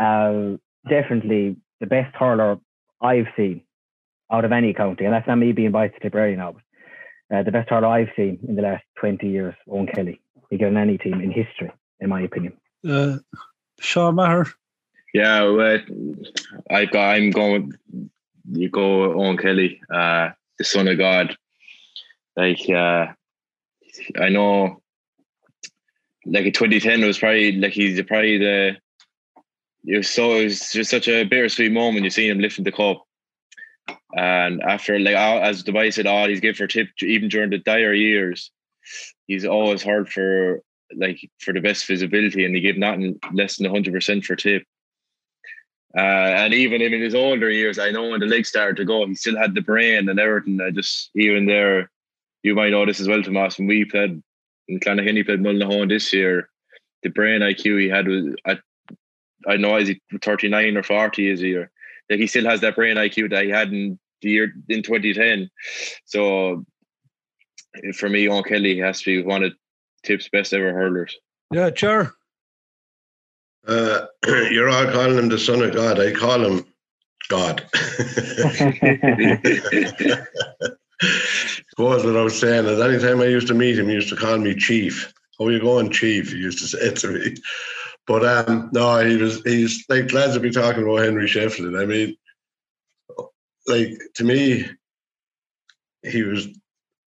uh, 0.00 0.56
definitely 0.88 1.56
the 1.80 1.86
best 1.86 2.14
hurler 2.16 2.58
I've 3.00 3.26
seen 3.36 3.62
out 4.30 4.44
of 4.44 4.52
any 4.52 4.74
county. 4.74 5.04
And 5.04 5.14
that's 5.14 5.26
not 5.26 5.36
me 5.36 5.52
being 5.52 5.72
biased 5.72 5.94
to 5.94 6.00
Tipperary 6.00 6.36
now, 6.36 6.52
but 6.52 6.62
uh, 7.32 7.42
the 7.42 7.52
best 7.52 7.70
hurler 7.70 7.88
I've 7.88 8.10
seen 8.16 8.38
in 8.46 8.56
the 8.56 8.62
last 8.62 8.84
20 9.00 9.28
years, 9.28 9.54
Eoin 9.68 9.92
Kelly. 9.94 10.20
He 10.50 10.56
got 10.56 10.68
on 10.68 10.76
any 10.76 10.98
team 10.98 11.20
in 11.20 11.30
history, 11.30 11.70
in 12.00 12.08
my 12.08 12.22
opinion. 12.22 12.54
Uh, 12.88 13.18
Sean 13.80 14.14
Maher. 14.14 14.46
Yeah, 15.12 15.48
well, 15.48 15.78
I 16.70 16.84
got. 16.86 17.14
I'm 17.14 17.30
going. 17.30 17.72
You 18.50 18.70
go 18.70 19.10
Eoin 19.14 19.40
Kelly, 19.40 19.80
uh, 19.92 20.30
the 20.58 20.64
Son 20.64 20.88
of 20.88 20.98
God. 20.98 21.36
Like 22.36 22.68
uh, 22.70 23.06
I 24.20 24.28
know, 24.28 24.82
like 26.24 26.46
in 26.46 26.52
2010 26.52 27.02
it 27.02 27.06
was 27.06 27.18
probably 27.18 27.52
like 27.52 27.72
he's 27.72 28.00
probably 28.02 28.38
the. 28.38 28.76
It 29.84 29.98
was 29.98 30.10
so 30.10 30.36
it 30.36 30.44
was 30.44 30.70
just 30.70 30.90
such 30.90 31.08
a 31.08 31.24
bittersweet 31.24 31.72
moment. 31.72 32.04
You 32.04 32.10
see 32.10 32.28
him 32.28 32.38
lifting 32.38 32.64
the 32.64 32.72
cup, 32.72 33.04
and 34.14 34.62
after 34.62 34.98
like 34.98 35.16
as 35.16 35.62
Dubai 35.62 35.92
said, 35.92 36.06
all 36.06 36.28
he's 36.28 36.40
good 36.40 36.56
for 36.56 36.66
tip 36.66 36.88
even 37.02 37.28
during 37.28 37.50
the 37.50 37.58
dire 37.58 37.94
years. 37.94 38.50
He's 39.26 39.44
always 39.44 39.82
hard 39.82 40.10
for 40.10 40.62
like 40.96 41.18
for 41.38 41.52
the 41.52 41.60
best 41.60 41.86
visibility, 41.86 42.44
and 42.44 42.54
he 42.54 42.60
gave 42.60 42.78
nothing 42.78 43.18
less 43.32 43.56
than 43.56 43.70
hundred 43.70 43.92
percent 43.92 44.24
for 44.24 44.36
tip. 44.36 44.64
Uh, 45.96 46.00
and 46.00 46.54
even 46.54 46.82
in 46.82 46.92
his 46.92 47.14
older 47.14 47.50
years, 47.50 47.78
I 47.78 47.90
know 47.90 48.10
when 48.10 48.20
the 48.20 48.26
legs 48.26 48.48
started 48.48 48.76
to 48.76 48.84
go, 48.84 49.06
he 49.06 49.14
still 49.14 49.36
had 49.36 49.54
the 49.54 49.62
brain 49.62 50.08
and 50.08 50.20
everything. 50.20 50.60
I 50.60 50.70
just 50.70 51.10
even 51.14 51.46
there, 51.46 51.90
you 52.42 52.54
might 52.54 52.70
know 52.70 52.84
this 52.86 53.00
as 53.00 53.08
well, 53.08 53.22
Tomas. 53.22 53.58
When 53.58 53.68
we 53.68 53.84
played 53.84 54.22
in 54.68 54.80
Clonaghy, 54.80 55.24
played 55.24 55.40
Mullinahone 55.40 55.88
this 55.88 56.12
year, 56.12 56.48
the 57.02 57.10
brain 57.10 57.40
IQ 57.40 57.80
he 57.80 57.88
had 57.88 58.06
was 58.06 58.34
at 58.44 58.60
I 59.46 59.56
know 59.56 59.76
is 59.76 59.88
he 59.88 60.00
39 60.20 60.76
or 60.76 60.82
40 60.82 61.30
is 61.30 61.40
he 61.40 61.54
or 61.54 61.70
like 62.10 62.20
he 62.20 62.26
still 62.26 62.46
has 62.46 62.60
that 62.60 62.76
brain 62.76 62.96
IQ 62.96 63.30
that 63.30 63.44
he 63.44 63.50
had 63.50 63.72
in 63.72 63.98
the 64.22 64.30
year 64.30 64.52
in 64.68 64.82
2010. 64.82 65.50
So 66.04 66.64
for 67.96 68.08
me, 68.08 68.26
Eoin 68.26 68.46
Kelly 68.46 68.78
has 68.78 69.02
to 69.02 69.04
be 69.04 69.26
one 69.26 69.44
of 69.44 69.52
Tip's 70.02 70.28
best 70.28 70.52
ever 70.52 70.72
hurlers. 70.72 71.16
Yeah, 71.52 71.70
sure. 71.74 72.14
Uh, 73.66 74.06
you're 74.26 74.68
all 74.68 74.90
calling 74.90 75.18
him 75.18 75.28
the 75.28 75.38
son 75.38 75.62
of 75.62 75.74
God. 75.74 76.00
I 76.00 76.12
call 76.12 76.44
him 76.44 76.64
God. 77.28 77.66
Goes 81.76 82.04
without 82.04 82.32
saying 82.32 82.66
it. 82.66 82.80
Anytime 82.80 83.20
I 83.20 83.26
used 83.26 83.48
to 83.48 83.54
meet 83.54 83.78
him, 83.78 83.88
he 83.88 83.94
used 83.94 84.08
to 84.08 84.16
call 84.16 84.38
me 84.38 84.54
Chief. 84.54 85.12
How 85.38 85.46
are 85.46 85.52
you 85.52 85.60
going, 85.60 85.90
Chief? 85.90 86.32
He 86.32 86.38
used 86.38 86.58
to 86.60 86.66
say 86.66 86.92
to 86.92 87.08
me. 87.12 87.36
But 88.08 88.24
um, 88.24 88.70
no, 88.72 89.04
he 89.04 89.18
was 89.18 89.42
he's 89.42 89.84
like 89.90 90.08
glad 90.08 90.32
to 90.32 90.40
be 90.40 90.50
talking 90.50 90.82
about 90.82 91.04
Henry 91.04 91.28
Shefflin. 91.28 91.80
I 91.80 91.84
mean, 91.84 92.16
like 93.66 94.00
to 94.14 94.24
me, 94.24 94.64
he 96.02 96.22
was 96.22 96.48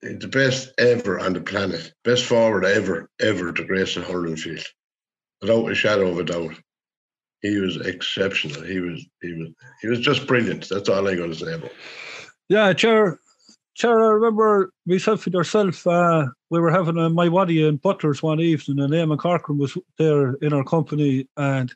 the 0.03 0.27
best 0.27 0.71
ever 0.77 1.19
on 1.19 1.33
the 1.33 1.41
planet, 1.41 1.91
best 2.03 2.25
forward 2.25 2.65
ever, 2.65 3.09
ever 3.19 3.51
to 3.51 3.63
grace 3.65 3.95
the 3.95 4.01
hurling 4.01 4.35
field, 4.35 4.63
without 5.41 5.71
a 5.71 5.75
shadow 5.75 6.07
of 6.07 6.19
a 6.19 6.23
doubt. 6.23 6.53
He 7.41 7.57
was 7.57 7.77
exceptional. 7.77 8.61
He 8.63 8.79
was 8.79 9.03
he 9.23 9.33
was 9.33 9.49
he 9.81 9.87
was 9.87 9.99
just 10.01 10.27
brilliant. 10.27 10.69
That's 10.69 10.87
all 10.87 11.07
I 11.07 11.15
got 11.15 11.27
to 11.27 11.35
say 11.35 11.53
about. 11.53 11.71
Yeah, 12.47 12.73
Chair. 12.73 13.19
Chair, 13.73 14.03
I 14.03 14.09
remember 14.09 14.71
myself 14.85 15.25
and 15.25 15.33
yourself. 15.33 15.87
Uh, 15.87 16.27
we 16.49 16.59
were 16.59 16.71
having 16.71 16.97
a 16.97 17.09
my 17.09 17.29
waddy 17.29 17.65
in 17.65 17.77
Butlers 17.77 18.21
one 18.21 18.41
evening, 18.41 18.79
and 18.79 18.93
Eamon 18.93 19.17
Corcoran 19.17 19.57
was 19.57 19.77
there 19.97 20.33
in 20.35 20.51
our 20.51 20.63
company, 20.63 21.27
and 21.37 21.73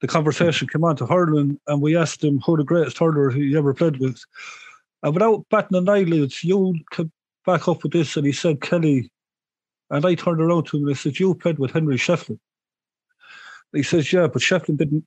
the 0.00 0.06
conversation 0.06 0.68
came 0.68 0.84
on 0.84 0.96
to 0.96 1.06
hurling, 1.06 1.58
and 1.66 1.82
we 1.82 1.96
asked 1.96 2.22
him 2.22 2.40
who 2.40 2.56
the 2.56 2.64
greatest 2.64 2.98
hurler 2.98 3.30
he 3.30 3.56
ever 3.56 3.74
played 3.74 3.98
with. 3.98 4.22
And 5.02 5.14
without 5.14 5.44
batting 5.50 5.76
an 5.76 5.88
eyelid, 5.88 6.32
you 6.44 6.74
could 6.90 7.10
back 7.44 7.66
up 7.66 7.82
with 7.82 7.92
this, 7.92 8.16
and 8.16 8.24
he 8.24 8.32
said 8.32 8.60
Kelly. 8.60 9.10
And 9.90 10.06
I 10.06 10.14
turned 10.14 10.40
around 10.40 10.66
to 10.66 10.76
him 10.76 10.84
and 10.84 10.92
I 10.92 10.96
said, 10.96 11.18
"You 11.18 11.34
played 11.34 11.58
with 11.58 11.72
Henry 11.72 11.96
Shefflin." 11.96 12.38
He 13.72 13.82
says, 13.82 14.12
"Yeah, 14.12 14.28
but 14.28 14.42
Shefflin 14.42 14.76
didn't, 14.76 15.04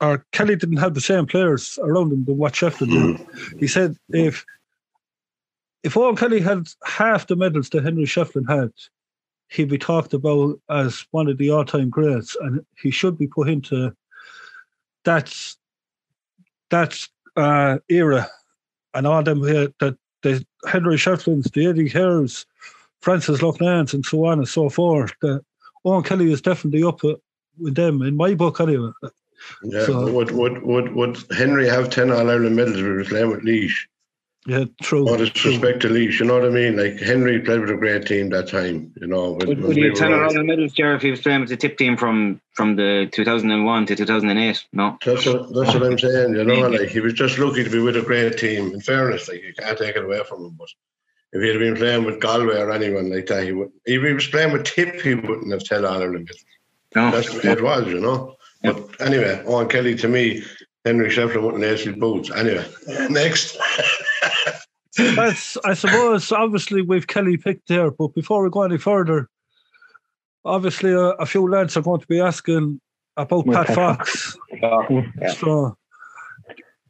or 0.00 0.26
Kelly 0.32 0.56
didn't 0.56 0.76
have 0.76 0.94
the 0.94 1.00
same 1.00 1.26
players 1.26 1.78
around 1.82 2.12
him 2.12 2.24
than 2.26 2.36
what 2.36 2.52
Shefflin 2.52 2.90
did." 2.90 3.58
He 3.58 3.66
said, 3.66 3.96
"If 4.10 4.44
if 5.84 5.94
Eoin 5.94 6.18
Kelly 6.18 6.40
had 6.40 6.66
half 6.84 7.26
the 7.26 7.36
medals 7.36 7.68
that 7.70 7.84
Henry 7.84 8.04
Shefflin 8.04 8.48
had, 8.48 8.72
he'd 9.48 9.68
be 9.68 9.78
talked 9.78 10.14
about 10.14 10.58
as 10.70 11.06
one 11.10 11.28
of 11.28 11.36
the 11.36 11.50
all-time 11.50 11.90
greats, 11.90 12.34
and 12.40 12.64
he 12.80 12.90
should 12.90 13.18
be 13.18 13.28
put 13.28 13.48
into 13.48 13.94
that 15.04 15.32
that 16.70 17.06
uh, 17.36 17.78
era 17.90 18.26
and 18.94 19.06
all 19.06 19.22
them 19.22 19.44
here 19.44 19.68
that 19.80 19.96
the 20.22 20.44
Henry 20.66 20.96
Shefflins, 20.96 21.52
the 21.52 21.66
Eddie 21.66 21.90
Kehers, 21.90 22.46
Francis 23.00 23.40
Loughnans, 23.40 23.92
and 23.92 24.04
so 24.06 24.24
on 24.24 24.38
and 24.38 24.48
so 24.48 24.70
forth. 24.70 25.12
That 25.20 25.44
Eoin 25.84 26.04
Kelly 26.04 26.32
is 26.32 26.40
definitely 26.40 26.82
up 26.82 27.02
with 27.02 27.74
them 27.74 28.00
in 28.00 28.16
my 28.16 28.34
book 28.34 28.58
anyway. 28.58 28.90
Yeah, 29.62 29.84
so, 29.84 30.10
would, 30.10 30.30
would 30.30 30.62
would 30.62 30.94
would 30.94 31.18
Henry 31.36 31.68
have 31.68 31.90
ten 31.90 32.10
All 32.10 32.30
Ireland 32.30 32.56
medals 32.56 32.78
if 32.78 32.84
he 32.84 32.90
was 32.90 33.08
playing 33.08 33.30
with 33.30 33.44
Laois? 33.44 33.86
Yeah, 34.46 34.64
true. 34.82 35.08
All 35.08 35.16
disrespect 35.16 35.80
to 35.80 35.88
Laois, 35.88 36.20
you 36.20 36.26
know 36.26 36.34
what 36.34 36.44
I 36.44 36.50
mean? 36.50 36.76
Like 36.76 36.98
Henry 37.00 37.40
played 37.40 37.60
with 37.60 37.70
a 37.70 37.76
great 37.76 38.06
team 38.06 38.28
that 38.30 38.48
time, 38.48 38.92
you 39.00 39.06
know. 39.06 39.32
Would, 39.32 39.62
would 39.62 39.76
he 39.76 39.84
have 39.84 39.94
ten 39.94 40.12
All 40.12 40.20
Ireland 40.20 40.46
medals, 40.46 40.72
Jared, 40.72 40.96
if 40.96 41.02
he 41.02 41.10
was 41.10 41.22
playing 41.22 41.40
with 41.40 41.48
the 41.48 41.56
tip 41.56 41.78
team 41.78 41.96
from 41.96 42.42
from 42.52 42.76
the 42.76 43.08
two 43.10 43.24
thousand 43.24 43.50
and 43.52 43.64
one 43.64 43.86
to 43.86 43.96
two 43.96 44.04
thousand 44.04 44.28
and 44.28 44.38
eight? 44.38 44.62
No. 44.72 44.98
That's 45.02 45.24
what 45.24 45.54
that's 45.54 45.72
what 45.72 45.82
I'm 45.82 45.98
saying. 45.98 46.34
You 46.34 46.44
know, 46.44 46.68
like 46.68 46.90
he 46.90 47.00
was 47.00 47.14
just 47.14 47.38
lucky 47.38 47.64
to 47.64 47.70
be 47.70 47.78
with 47.78 47.96
a 47.96 48.02
great 48.02 48.36
team. 48.36 48.72
In 48.74 48.80
fairness, 48.80 49.28
like 49.28 49.42
you 49.42 49.54
can't 49.54 49.78
take 49.78 49.96
it 49.96 50.04
away 50.04 50.22
from 50.24 50.44
him, 50.44 50.56
but. 50.58 50.68
If 51.36 51.42
he 51.42 51.48
had 51.48 51.58
been 51.58 51.74
playing 51.74 52.04
with 52.04 52.20
Galway 52.20 52.60
or 52.60 52.70
anyone 52.70 53.10
like 53.10 53.26
that, 53.26 53.42
he 53.42 53.50
would. 53.50 53.72
If 53.84 54.04
he 54.04 54.12
was 54.12 54.28
playing 54.28 54.52
with 54.52 54.62
Tip, 54.66 55.00
he 55.00 55.16
wouldn't 55.16 55.50
have 55.50 55.64
10 55.64 55.84
All 55.84 55.94
Ireland 55.94 56.30
medals. 56.30 56.44
No. 56.94 57.10
That's 57.10 57.28
the 57.28 57.48
way 57.48 57.54
it 57.54 57.60
was, 57.60 57.88
you 57.88 57.98
know. 57.98 58.36
But 58.62 59.00
anyway, 59.00 59.42
Eoin 59.44 59.68
Kelly 59.68 59.96
to 59.96 60.06
me, 60.06 60.44
Henry 60.84 61.10
Shefflin 61.10 61.42
wouldn't 61.42 61.64
ace 61.64 61.82
his 61.82 61.96
boots. 61.96 62.30
Anyway, 62.30 62.64
next. 63.10 63.58
That's, 64.96 65.56
I 65.64 65.74
suppose, 65.74 66.30
obviously, 66.30 66.82
we've 66.82 67.06
Kelly 67.06 67.36
picked 67.36 67.68
there, 67.68 67.90
but 67.90 68.14
before 68.14 68.42
we 68.44 68.50
go 68.50 68.62
any 68.62 68.78
further, 68.78 69.28
obviously, 70.44 70.92
a, 70.92 71.10
a 71.18 71.26
few 71.26 71.48
lads 71.48 71.76
are 71.76 71.82
going 71.82 72.00
to 72.00 72.06
be 72.06 72.20
asking 72.20 72.80
about 73.16 73.46
Pat 73.46 73.74
Fox. 73.74 74.36
Yeah. 74.52 75.32
So, 75.32 75.76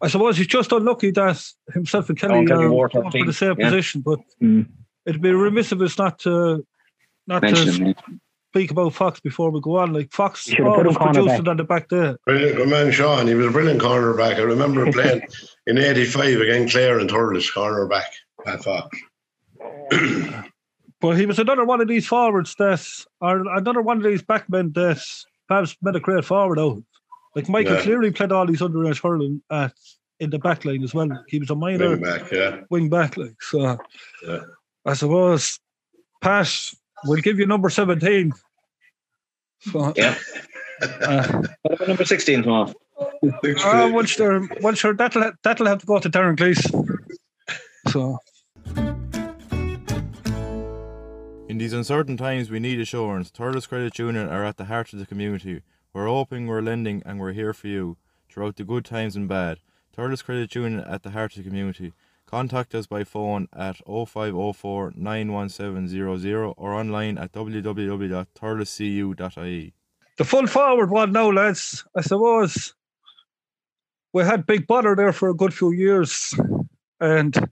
I 0.03 0.09
suppose 0.09 0.37
he's 0.37 0.47
just 0.49 0.73
unlucky 0.73 1.12
that 1.12 1.42
himself 1.73 2.11
and 2.11 2.18
Kelly 2.18 2.47
are 2.47 2.88
top 2.88 3.12
for 3.12 3.25
the 3.25 3.33
same 3.33 3.57
yeah. 3.59 3.70
position, 3.70 4.03
but 4.03 4.20
Mm. 4.42 4.66
it'd 5.07 5.23
be 5.23 5.33
remiss 5.33 5.73
of 5.73 5.81
us 5.81 5.97
not 5.97 6.18
to 6.20 6.66
not 7.27 7.40
Mention 7.42 7.66
to 7.66 7.73
him. 7.73 8.20
Yeah. 8.55 8.61
speak 8.61 8.71
about 8.71 8.95
Fox 8.95 9.21
before 9.21 9.51
we 9.51 9.61
go 9.61 9.77
on. 9.79 9.93
Like 9.93 10.12
Fox 10.12 10.47
You 10.47 10.57
should 10.57 10.67
have 10.67 10.75
put 10.77 10.87
always 10.87 10.99
produced 10.99 11.40
it 11.40 11.49
on 11.49 11.57
the 11.57 11.64
back 11.64 11.88
there. 11.88 12.17
Brilliant, 12.27 12.57
good 12.57 12.69
man, 12.69 12.93
Sean. 12.93 13.27
He 13.27 13.35
was 13.35 13.47
a 13.47 13.51
brilliant 13.51 13.81
cornerback. 13.81 14.37
I 14.37 14.43
remember 14.43 14.90
playing 14.93 15.23
in 15.67 15.79
'85 15.79 16.40
against 16.40 16.75
Clare 16.75 16.99
and 16.99 17.11
Thurles 17.11 17.53
cornerback. 17.53 18.07
Pat 18.45 18.64
Fox. 18.64 18.99
But 21.01 21.19
he 21.19 21.27
was 21.27 21.38
another 21.38 21.67
one 21.67 21.83
of 21.83 21.88
these 21.88 22.07
forwards 22.07 22.55
that, 22.55 22.83
or 23.21 23.40
another 23.59 23.83
one 23.83 23.99
of 23.99 24.05
these 24.05 24.23
backmen 24.23 24.73
that 24.73 25.05
perhaps 25.47 25.77
made 25.83 25.97
a 25.97 26.01
great 26.01 26.25
forward 26.25 26.59
out. 26.59 26.83
Like 27.37 27.47
Michael 27.47 27.75
Yeah. 27.75 27.83
Cleary 27.83 28.11
played 28.11 28.33
all 28.33 28.47
these 28.47 28.62
underage 28.62 29.03
hurling 29.03 29.43
at 29.51 29.75
in 30.19 30.31
the 30.31 30.38
back 30.38 30.64
line 30.64 30.83
as 30.83 30.95
well. 30.95 31.11
He 31.29 31.38
was 31.38 31.51
a 31.51 31.55
minor 31.55 31.97
Bring 31.97 32.03
back, 32.03 32.31
yeah. 32.33 32.61
wing 32.71 32.88
back, 32.88 33.19
like 33.19 33.43
so. 33.43 33.77
Yeah. 34.27 34.45
I 34.87 34.95
suppose 34.95 35.61
Pat 36.23 36.49
will 37.07 37.21
give 37.21 37.38
you 37.38 37.47
number 37.47 37.71
seventeen. 37.71 38.33
So, 39.61 39.93
Yeah. 39.97 40.17
uh, 40.83 41.43
What 41.62 41.75
about 41.75 41.88
number 41.88 42.05
sixteen, 42.05 42.43
Tomas? 42.43 42.75
uh, 43.64 43.90
once 43.93 44.17
they're 44.17 44.40
once 44.61 44.79
sure 44.79 44.95
that'll 44.95 45.33
that'll 45.43 45.67
have 45.67 45.79
to 45.81 45.87
go 45.87 45.99
to 45.99 46.11
Darren 46.11 46.37
Cleese. 46.37 46.64
So 47.88 48.19
In 51.49 51.59
these 51.59 51.73
uncertain 51.73 52.17
times, 52.17 52.51
we 52.51 52.59
need 52.59 52.81
assurance. 52.81 53.31
Thurles 53.31 53.69
Credit 53.69 53.97
Union 53.99 54.29
are 54.29 54.45
at 54.45 54.57
the 54.57 54.64
heart 54.64 54.93
of 54.93 54.99
the 54.99 55.07
community. 55.07 55.62
We're 55.93 56.09
open, 56.09 56.47
we're 56.47 56.62
lending, 56.62 57.03
and 57.07 57.21
we're 57.21 57.33
here 57.33 57.53
for 57.55 57.69
you 57.69 57.97
throughout 58.29 58.57
the 58.57 58.64
good 58.64 58.85
times 58.85 59.14
and 59.14 59.29
bad. 59.29 59.59
Thurles 59.97 60.25
Credit 60.25 60.53
Union 60.55 60.81
at 60.81 61.03
the 61.05 61.11
heart 61.11 61.37
of 61.37 61.45
the 61.45 61.49
community. 61.49 61.93
Contact 62.35 62.75
us 62.75 62.88
by 62.88 63.05
phone 63.05 63.47
at 63.53 63.77
0504 63.87 64.94
91700 64.97 66.55
or 66.57 66.75
online 66.75 67.16
at 67.16 67.31
www.thurlescu.ie. 67.31 69.75
the 70.18 70.25
full 70.25 70.47
forward 70.49 70.90
one 70.90 71.12
now, 71.12 71.31
lads. 71.31 71.85
I 71.97 72.01
suppose 72.01 72.75
we 74.12 74.25
had 74.25 74.47
Big 74.47 74.66
Butter 74.66 74.97
there 74.97 75.12
for 75.12 75.29
a 75.29 75.35
good 75.35 75.55
few 75.55 75.70
years, 75.70 76.35
and 76.99 77.49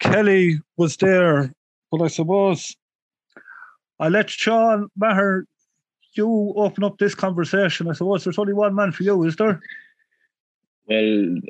Kelly 0.00 0.58
was 0.78 0.96
there. 0.96 1.52
But 1.90 2.00
I 2.00 2.08
suppose 2.08 2.74
I 4.00 4.08
let 4.08 4.30
Sean 4.30 4.88
Maher 4.96 5.44
you 6.14 6.54
open 6.56 6.82
up 6.82 6.96
this 6.96 7.14
conversation. 7.14 7.90
I 7.90 7.92
suppose 7.92 8.24
there's 8.24 8.38
only 8.38 8.54
one 8.54 8.74
man 8.74 8.90
for 8.90 9.02
you, 9.02 9.22
is 9.24 9.36
there? 9.36 9.60
Well, 10.86 11.40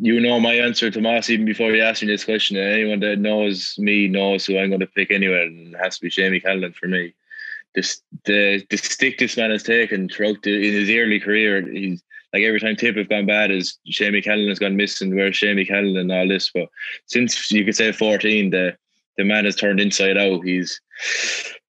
you 0.00 0.20
know 0.20 0.40
my 0.40 0.54
answer, 0.54 0.90
to 0.90 1.00
Tomas, 1.00 1.28
even 1.28 1.44
before 1.44 1.72
you 1.72 1.82
asked 1.82 2.02
me 2.02 2.08
this 2.08 2.24
question. 2.24 2.56
And 2.56 2.72
anyone 2.72 3.00
that 3.00 3.18
knows 3.18 3.74
me 3.78 4.08
knows 4.08 4.46
who 4.46 4.58
I'm 4.58 4.70
going 4.70 4.80
to 4.80 4.86
pick 4.86 5.10
anyway, 5.10 5.46
and 5.46 5.74
it 5.74 5.78
has 5.78 5.98
to 5.98 6.02
be 6.02 6.10
Seamie 6.10 6.42
Callanan 6.42 6.72
for 6.72 6.86
me. 6.86 7.14
This, 7.74 8.02
the 8.24 8.64
the 8.68 8.76
stick 8.76 9.18
this 9.18 9.36
man 9.36 9.50
has 9.50 9.62
taken 9.62 10.08
throughout 10.08 10.42
the, 10.42 10.54
in 10.56 10.74
his 10.74 10.90
early 10.90 11.20
career, 11.20 11.62
he's 11.70 12.02
like 12.32 12.42
every 12.42 12.58
time 12.58 12.76
Tip 12.76 12.96
have 12.96 13.08
gone 13.08 13.26
bad, 13.26 13.50
is 13.50 13.78
Seamie 13.90 14.24
Callanan 14.24 14.48
has 14.48 14.58
gone 14.58 14.76
missing. 14.76 15.14
Where's 15.14 15.38
Seamie 15.38 15.66
Callanan 15.66 15.96
and 15.96 16.12
all 16.12 16.26
this? 16.26 16.50
But 16.52 16.68
since 17.06 17.50
you 17.52 17.64
could 17.64 17.76
say 17.76 17.92
14, 17.92 18.50
the 18.50 18.76
the 19.16 19.24
man 19.24 19.44
has 19.44 19.56
turned 19.56 19.80
inside 19.80 20.16
out. 20.16 20.44
He's 20.44 20.80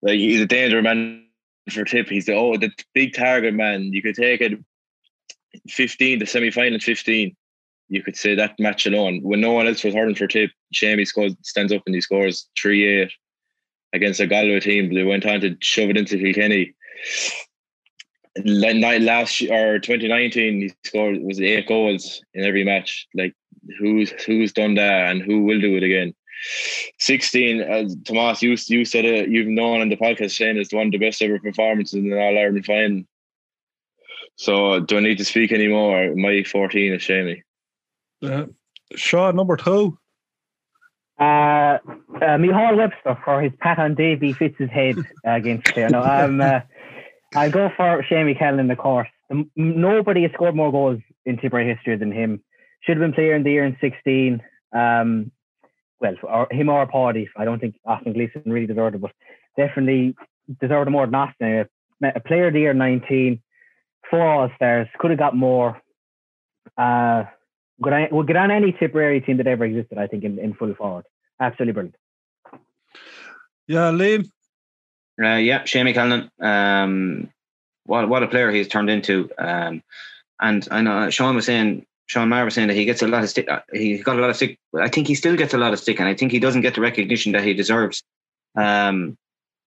like 0.01 0.15
he's 0.15 0.41
a 0.41 0.45
danger 0.45 0.81
man 0.81 1.25
for 1.69 1.83
Tip. 1.83 2.07
He's 2.07 2.25
the 2.25 2.33
oh 2.33 2.57
the 2.57 2.71
big 2.93 3.13
target 3.13 3.53
man. 3.53 3.91
You 3.93 4.01
could 4.01 4.15
take 4.15 4.41
it 4.41 4.59
15, 5.69 6.19
the 6.19 6.25
semi 6.25 6.51
final 6.51 6.79
15, 6.79 7.35
you 7.89 8.01
could 8.01 8.15
say 8.15 8.35
that 8.35 8.59
match 8.59 8.85
alone. 8.87 9.21
When 9.21 9.41
no 9.41 9.51
one 9.51 9.67
else 9.67 9.83
was 9.83 9.93
hurling 9.93 10.15
for 10.15 10.27
tip, 10.27 10.51
Jamie 10.71 11.05
scores, 11.05 11.33
stands 11.41 11.73
up 11.73 11.83
and 11.85 11.93
he 11.93 12.01
scores 12.01 12.47
3 12.57 13.01
8 13.01 13.11
against 13.93 14.19
a 14.19 14.27
Galway 14.27 14.61
team. 14.61 14.93
They 14.93 15.03
went 15.03 15.25
on 15.25 15.41
to 15.41 15.57
shove 15.59 15.89
it 15.89 15.97
into 15.97 16.17
Kilkenny. 16.17 16.73
last 18.45 19.41
year 19.41 19.75
or 19.75 19.79
2019 19.79 20.61
he 20.61 20.73
scored 20.85 21.21
was 21.21 21.41
eight 21.41 21.67
goals 21.67 22.23
in 22.33 22.45
every 22.45 22.63
match 22.63 23.05
like 23.13 23.35
who's 23.77 24.11
who's 24.25 24.53
done 24.53 24.75
that 24.75 25.11
and 25.11 25.21
who 25.21 25.43
will 25.43 25.59
do 25.59 25.75
it 25.75 25.83
again 25.83 26.13
16 26.97 27.59
as 27.59 27.93
Tomas 28.05 28.41
you, 28.41 28.55
you 28.67 28.85
said 28.85 29.03
it 29.03 29.27
you've 29.27 29.47
known 29.47 29.81
on 29.81 29.89
the 29.89 29.97
podcast 29.97 30.31
saying 30.31 30.55
it's 30.55 30.73
one 30.73 30.85
of 30.85 30.91
the 30.93 30.97
best 30.97 31.21
ever 31.21 31.39
performances 31.39 31.95
in 31.95 32.13
an 32.13 32.17
All-Ireland 32.17 32.65
final 32.65 33.03
so 34.35 34.79
do 34.79 34.97
I 34.97 35.01
need 35.01 35.17
to 35.19 35.25
speak 35.25 35.51
anymore 35.51 36.15
my 36.15 36.43
14 36.43 36.93
is 36.93 37.01
Seamie 37.01 37.43
Uh, 38.23 38.45
Shaw 38.95 39.31
number 39.31 39.55
two. 39.55 39.97
Uh, 41.19 41.77
uh, 42.19 42.37
Michal 42.39 42.77
Webster 42.77 43.17
for 43.23 43.41
his 43.41 43.51
pat 43.59 43.77
on 43.77 43.93
Davy 43.93 44.33
fits 44.33 44.55
his 44.57 44.69
head 44.69 44.97
uh, 44.97 45.31
against 45.31 45.65
Clare. 45.65 45.89
No, 45.89 46.01
um, 46.01 46.41
uh, 46.41 46.61
I'll 47.35 47.51
go 47.51 47.69
for 47.77 48.03
Seamie 48.09 48.37
Callanan, 48.37 48.71
of 48.71 48.79
course. 48.79 49.07
The, 49.29 49.47
nobody 49.55 50.23
has 50.23 50.31
scored 50.31 50.55
more 50.55 50.71
goals 50.71 50.99
in 51.25 51.37
Tipperary 51.37 51.73
history 51.73 51.95
than 51.95 52.11
him. 52.11 52.43
Should 52.81 52.97
have 52.97 53.01
been 53.01 53.13
player 53.13 53.35
in 53.35 53.43
the 53.43 53.51
year 53.51 53.65
in 53.65 53.77
16. 53.79 54.41
Um, 54.73 55.31
well, 55.99 56.15
or 56.23 56.47
him 56.49 56.69
or 56.69 56.87
Paddy. 56.87 57.29
I 57.37 57.45
don't 57.45 57.59
think 57.59 57.75
Austin 57.85 58.13
Gleeson 58.13 58.43
really 58.45 58.65
deserved 58.65 58.95
it, 58.95 59.01
but 59.01 59.11
definitely 59.55 60.15
deserved 60.59 60.87
it 60.87 60.91
more 60.91 61.05
than 61.05 61.15
Austin. 61.15 61.67
A 62.03 62.19
player 62.19 62.47
of 62.47 62.53
the 62.53 62.61
year 62.61 62.73
19, 62.73 63.39
four 64.11 64.27
All 64.27 64.51
Stars, 64.55 64.87
could 64.99 65.09
have 65.09 65.19
got 65.19 65.35
more. 65.35 65.81
Uh, 66.77 67.23
would 67.79 67.93
I 67.93 68.07
would 68.11 68.27
get 68.27 68.35
on 68.35 68.51
any 68.51 68.71
Tipperary 68.73 69.21
team 69.21 69.37
that 69.37 69.47
ever 69.47 69.65
existed, 69.65 69.97
I 69.97 70.05
think, 70.05 70.23
in, 70.23 70.37
in 70.37 70.53
full 70.53 70.75
forward. 70.75 71.05
Absolutely 71.39 71.73
brilliant. 71.73 71.95
Yeah, 73.67 73.91
Liam. 73.91 74.29
Uh, 75.21 75.37
yeah, 75.37 75.63
Seamie 75.63 75.93
Callanan. 75.93 76.29
Um, 76.39 77.31
what 77.85 78.07
what 78.07 78.21
a 78.21 78.27
player 78.27 78.51
he's 78.51 78.67
turned 78.67 78.89
into. 78.89 79.31
Um, 79.39 79.81
and 80.39 80.67
I 80.69 80.81
know 80.81 81.09
Sean 81.09 81.35
was 81.35 81.45
saying, 81.45 81.85
Sean 82.05 82.29
Maher 82.29 82.45
was 82.45 82.53
saying 82.53 82.67
that 82.67 82.77
he 82.77 82.85
gets 82.85 83.01
a 83.01 83.07
lot 83.07 83.23
of 83.23 83.29
stick. 83.29 83.49
uh, 83.49 83.61
He 83.73 83.97
got 83.97 84.17
a 84.17 84.21
lot 84.21 84.29
of 84.29 84.35
stick. 84.35 84.59
I 84.79 84.89
think 84.89 85.07
he 85.07 85.15
still 85.15 85.35
gets 85.35 85.53
a 85.53 85.57
lot 85.57 85.73
of 85.73 85.79
stick, 85.79 85.99
and 85.99 86.07
I 86.07 86.13
think 86.13 86.31
he 86.31 86.39
doesn't 86.39 86.61
get 86.61 86.75
the 86.75 86.81
recognition 86.81 87.31
that 87.31 87.43
he 87.43 87.53
deserves. 87.53 88.03
Um, 88.55 89.17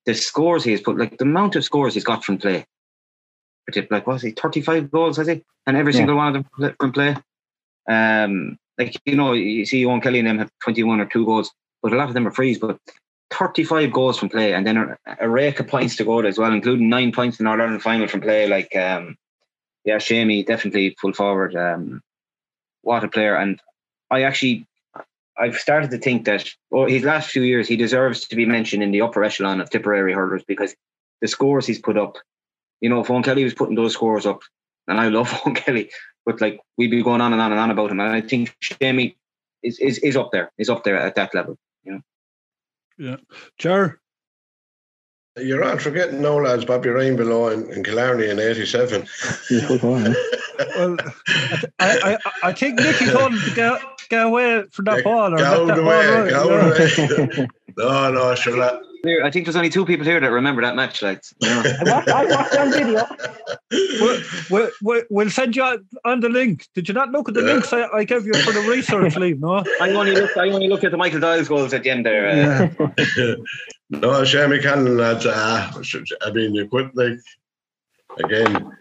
the 0.06 0.14
scores 0.14 0.64
he 0.64 0.72
has 0.72 0.80
put, 0.80 0.98
like 0.98 1.16
the 1.16 1.24
amount 1.24 1.56
of 1.56 1.64
scores 1.64 1.94
he's 1.94 2.04
got 2.04 2.24
from 2.24 2.38
play. 2.38 2.66
Partic- 3.70 3.90
Like 3.90 4.06
was 4.06 4.22
he 4.22 4.30
thirty 4.32 4.60
five 4.60 4.90
goals? 4.90 5.16
Has 5.16 5.28
he? 5.28 5.42
And 5.66 5.76
every 5.76 5.92
Yeah. 5.92 5.98
single 5.98 6.16
one 6.16 6.36
of 6.36 6.44
them 6.58 6.74
from 6.78 6.92
play. 6.92 7.16
Um, 7.88 8.58
like 8.78 9.00
you 9.04 9.16
know, 9.16 9.32
you 9.32 9.64
see 9.66 9.84
Eoin 9.84 10.02
Kelly 10.02 10.18
and 10.18 10.28
them 10.28 10.38
have 10.38 10.50
twenty 10.62 10.82
one 10.82 11.00
or 11.00 11.06
two 11.06 11.24
goals, 11.24 11.52
but 11.82 11.92
a 11.92 11.96
lot 11.96 12.08
of 12.08 12.14
them 12.14 12.26
are 12.26 12.32
frees. 12.32 12.58
But 12.58 12.78
35 13.30 13.92
goals 13.92 14.18
from 14.18 14.28
play 14.28 14.52
and 14.54 14.66
then 14.66 14.76
a, 14.76 14.96
a 15.20 15.28
rake 15.28 15.58
of 15.58 15.66
points 15.66 15.96
to 15.96 16.04
go 16.04 16.20
as 16.20 16.38
well, 16.38 16.52
including 16.52 16.88
nine 16.88 17.10
points 17.10 17.40
in 17.40 17.46
our 17.46 17.60
Ireland 17.60 17.82
final 17.82 18.06
from 18.06 18.20
play. 18.20 18.46
Like, 18.46 18.74
um, 18.76 19.16
yeah, 19.84 19.96
Seamie 19.96 20.46
definitely 20.46 20.94
full 21.00 21.12
forward. 21.12 21.56
Um, 21.56 22.00
what 22.82 23.02
a 23.02 23.08
player. 23.08 23.34
And 23.34 23.60
I 24.10 24.22
actually, 24.22 24.66
I've 25.36 25.56
started 25.56 25.90
to 25.90 25.98
think 25.98 26.26
that 26.26 26.48
oh, 26.70 26.86
his 26.86 27.02
last 27.02 27.30
few 27.30 27.42
years, 27.42 27.66
he 27.66 27.76
deserves 27.76 28.28
to 28.28 28.36
be 28.36 28.46
mentioned 28.46 28.82
in 28.82 28.92
the 28.92 29.00
upper 29.00 29.24
echelon 29.24 29.60
of 29.60 29.70
Tipperary 29.70 30.12
hurlers 30.12 30.44
because 30.46 30.74
the 31.20 31.26
scores 31.28 31.66
he's 31.66 31.80
put 31.80 31.96
up, 31.96 32.16
you 32.84 32.90
know, 32.90 33.00
if 33.00 33.24
Kelly 33.24 33.44
was 33.44 33.54
putting 33.54 33.76
those 33.76 33.94
scores 33.94 34.26
up, 34.26 34.42
and 34.86 35.00
I 35.00 35.08
love 35.08 35.30
Eoin 35.30 35.56
Kelly, 35.56 35.90
but 36.26 36.42
like 36.42 36.60
we'd 36.76 36.90
be 36.90 37.02
going 37.02 37.22
on 37.22 37.32
and 37.32 37.40
on 37.40 37.50
and 37.50 37.58
on 37.58 37.70
about 37.70 37.90
him. 37.90 37.98
And 37.98 38.12
I 38.12 38.20
think 38.20 38.54
Seamie 38.62 39.14
is, 39.62 39.78
is, 39.78 39.96
is 40.00 40.18
up 40.18 40.32
there, 40.32 40.52
is 40.58 40.68
up 40.68 40.84
there 40.84 40.98
at 40.98 41.14
that 41.14 41.34
level. 41.34 41.56
Jar. 43.56 43.98
You're 45.38 45.64
all 45.64 45.78
forgetting 45.78 46.20
no 46.20 46.36
lads, 46.36 46.66
Bobby 46.66 46.90
Ryan 46.90 47.16
below 47.16 47.48
in, 47.48 47.72
in 47.72 47.82
Killarney 47.82 48.28
in 48.28 48.38
87. 48.38 49.06
Well, 50.76 50.96
I, 51.80 52.14
I, 52.14 52.18
I 52.44 52.52
think 52.52 52.78
Nicky 52.78 53.06
couldn't 53.06 53.40
get, 53.56 53.82
get 54.08 54.26
away 54.26 54.62
from 54.70 54.84
that 54.84 55.02
ball 55.02 55.34
or 55.34 55.36
Go 55.36 55.64
let 55.64 55.74
that 55.74 55.82
ball 55.82 55.86
way, 55.88 56.06
run, 56.06 56.28
go 56.28 57.38
yeah. 57.38 57.46
the 57.66 57.72
way. 57.76 57.84
No, 57.88 58.10
no, 58.12 58.34
sure. 58.34 58.56
That, 58.56 58.80
I 59.22 59.30
think 59.30 59.44
there's 59.44 59.56
only 59.56 59.68
two 59.68 59.84
people 59.84 60.06
here 60.06 60.18
that 60.18 60.30
remember 60.30 60.62
that 60.62 60.76
match. 60.76 61.02
Like, 61.02 61.22
you 61.40 61.48
know. 61.48 61.62
I 61.86 61.92
watched, 61.92 62.08
I 62.08 62.24
watched 62.24 62.56
on 62.56 62.72
video. 62.72 63.04
We'll, 64.00 64.20
we'll, 64.50 64.70
we'll- 64.82 65.02
we'll 65.10 65.30
send 65.30 65.56
you 65.56 65.62
on 66.04 66.20
the 66.20 66.28
link. 66.28 66.66
Did 66.74 66.88
you 66.88 66.94
not 66.94 67.10
look 67.10 67.28
at 67.28 67.34
the 67.34 67.42
Yeah. 67.42 67.52
links 67.52 67.72
I, 67.72 67.82
I 67.88 68.04
gave 68.04 68.26
you 68.26 68.32
for 68.34 68.52
the 68.52 68.60
research, 68.62 69.14
Liam? 69.14 69.40
No. 69.40 69.62
I 69.80 69.90
only 69.90 70.12
look. 70.12 70.36
I 70.36 70.48
only 70.48 70.68
look 70.68 70.84
at 70.84 70.90
the 70.90 70.96
Michael 70.96 71.20
Doyle's 71.20 71.48
goals 71.48 71.74
at 71.74 71.82
the 71.82 71.90
end 71.90 72.06
there. 72.06 72.28
Uh, 72.28 72.88
Yeah. 73.16 73.34
no, 73.90 74.08
Seamie 74.22 74.62
Callanan, 74.62 74.96
lads. 74.96 75.26
Uh, 75.26 75.70
I 76.22 76.30
mean, 76.30 76.54
you 76.54 76.66
quit 76.68 76.94
like 76.96 77.18
again. 78.24 78.72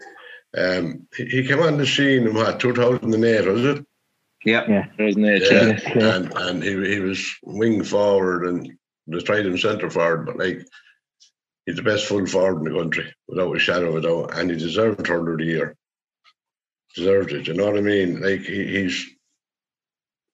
Um, 0.56 1.06
he, 1.16 1.24
he 1.26 1.46
came 1.46 1.60
on 1.60 1.76
the 1.78 1.86
scene 1.86 2.28
in 2.28 2.34
what 2.34 2.60
2008 2.60 3.46
was 3.46 3.64
it? 3.64 3.84
Yeah. 4.44 4.86
wasn't 4.98 5.26
it 5.26 5.50
Yeah, 5.50 5.94
yeah. 5.94 6.16
and 6.16 6.32
and 6.36 6.62
he 6.62 6.94
he 6.94 7.00
was 7.00 7.34
wing 7.42 7.82
forward 7.82 8.46
and 8.46 8.72
was 9.06 9.24
tried 9.24 9.46
him 9.46 9.58
centre 9.58 9.90
forward, 9.90 10.26
but 10.26 10.38
like 10.38 10.66
he's 11.66 11.76
the 11.76 11.82
best 11.82 12.06
full 12.06 12.26
forward 12.26 12.58
in 12.66 12.72
the 12.72 12.78
country 12.78 13.12
without 13.28 13.54
a 13.54 13.58
shadow 13.58 13.88
of 13.88 13.96
a 13.96 14.00
doubt, 14.00 14.38
and 14.38 14.50
he 14.50 14.56
deserved 14.56 15.06
hurler 15.06 15.32
of 15.32 15.38
the 15.38 15.44
year. 15.44 15.76
Deserved 16.94 17.32
it, 17.32 17.48
you 17.48 17.54
know 17.54 17.66
what 17.66 17.78
I 17.78 17.80
mean? 17.80 18.20
Like 18.20 18.40
he, 18.40 18.64
he's 18.66 19.06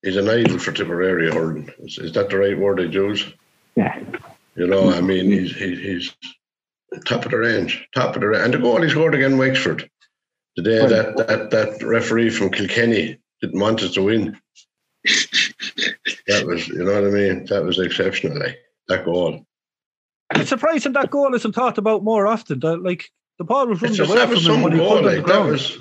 he's 0.03 0.17
an 0.17 0.29
idol 0.29 0.59
for 0.59 0.73
Tipperary 0.73 1.33
hurling. 1.33 1.71
Is, 1.79 1.99
is 1.99 2.13
that 2.13 2.31
the 2.31 2.39
right 2.39 2.59
word 2.59 2.81
I 2.81 2.85
use? 2.85 3.33
Yeah. 3.77 3.99
You 4.57 4.67
know, 4.67 4.93
I 4.93 5.01
mean, 5.01 5.31
he's 5.31 5.57
he, 5.57 5.75
he's 5.75 6.15
top 7.07 7.25
of 7.25 7.31
the 7.31 7.39
range, 7.39 7.89
top 7.95 8.15
of 8.15 8.21
the 8.21 8.29
range, 8.29 8.45
and 8.45 8.55
the 8.55 8.59
goal 8.59 8.83
he 8.83 8.91
scored 8.91 9.15
against 9.15 9.39
Wexford 9.39 9.89
the 10.57 10.63
day 10.63 10.87
that 10.87 11.17
that 11.17 11.51
that 11.51 11.83
referee 11.83 12.31
from 12.31 12.51
Kilkenny 12.51 13.20
didn't 13.41 13.61
want 13.61 13.83
us 13.83 13.93
to 13.95 14.03
win. 14.03 14.39
That 16.27 16.47
was, 16.47 16.69
you 16.69 16.85
know 16.85 16.93
what 16.95 17.05
I 17.05 17.11
mean. 17.11 17.45
That 17.47 17.65
was 17.65 17.79
exceptionally 17.79 18.57
that 18.89 19.05
goal. 19.05 19.45
It's 20.35 20.49
surprising 20.51 20.93
that 20.93 21.11
goal 21.11 21.35
isn't 21.35 21.53
talked 21.53 21.79
about 21.79 22.05
more 22.05 22.27
often. 22.27 22.61
That 22.61 22.83
like 22.83 23.11
the 23.39 23.45
ball 23.45 23.67
was 23.67 23.83
running 23.83 23.99
It's 23.99 24.07
just, 24.09 24.13
away 24.13 24.27
from 24.27 24.55
him 24.55 24.63
when 24.63 24.77
goal. 24.77 24.89
put 24.89 24.99
it 24.99 24.99
on 24.99 25.03
the 25.05 25.17
Like 25.17 25.27
that 25.27 25.33
ground. 25.33 25.51
was. 25.51 25.79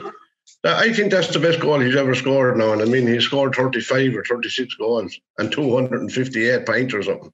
I 0.64 0.92
think 0.92 1.12
that's 1.12 1.32
the 1.32 1.40
best 1.40 1.60
goal 1.60 1.80
he's 1.80 1.96
ever 1.96 2.16
scored 2.16 2.58
now. 2.58 2.74
And 2.74 2.82
I 2.82 2.86
mean, 2.86 3.08
he 3.08 3.20
scored 3.22 3.56
35 3.56 4.16
or 4.18 4.24
36 4.26 4.74
goals 4.76 5.18
and 5.38 5.52
258 5.52 6.66
points 6.66 6.94
or 6.94 7.04
something. 7.04 7.32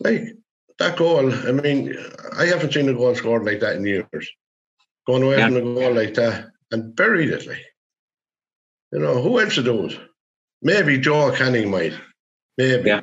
Like 0.00 0.36
that 0.78 0.96
goal, 0.96 1.32
I 1.32 1.52
mean, 1.52 1.96
I 2.36 2.46
haven't 2.46 2.72
seen 2.72 2.88
a 2.88 2.94
goal 2.94 3.14
scored 3.14 3.44
like 3.44 3.60
that 3.60 3.76
in 3.76 3.84
years. 3.84 4.30
Going 5.06 5.22
away 5.22 5.36
Yeah. 5.38 5.48
from 5.48 5.56
a 5.56 5.60
goal 5.60 5.92
like 5.94 6.14
that 6.14 6.46
and 6.70 6.94
buried 6.96 7.30
it. 7.30 7.46
Like, 7.46 7.64
you 8.94 9.00
know, 9.00 9.20
who 9.20 9.40
else 9.40 9.56
would 9.56 9.66
do 9.66 9.86
it? 9.86 9.98
Maybe 10.62 10.96
Joe 10.98 11.30
Canning 11.32 11.70
might. 11.70 11.92
Maybe. 12.56 12.88
Yeah. 12.88 13.02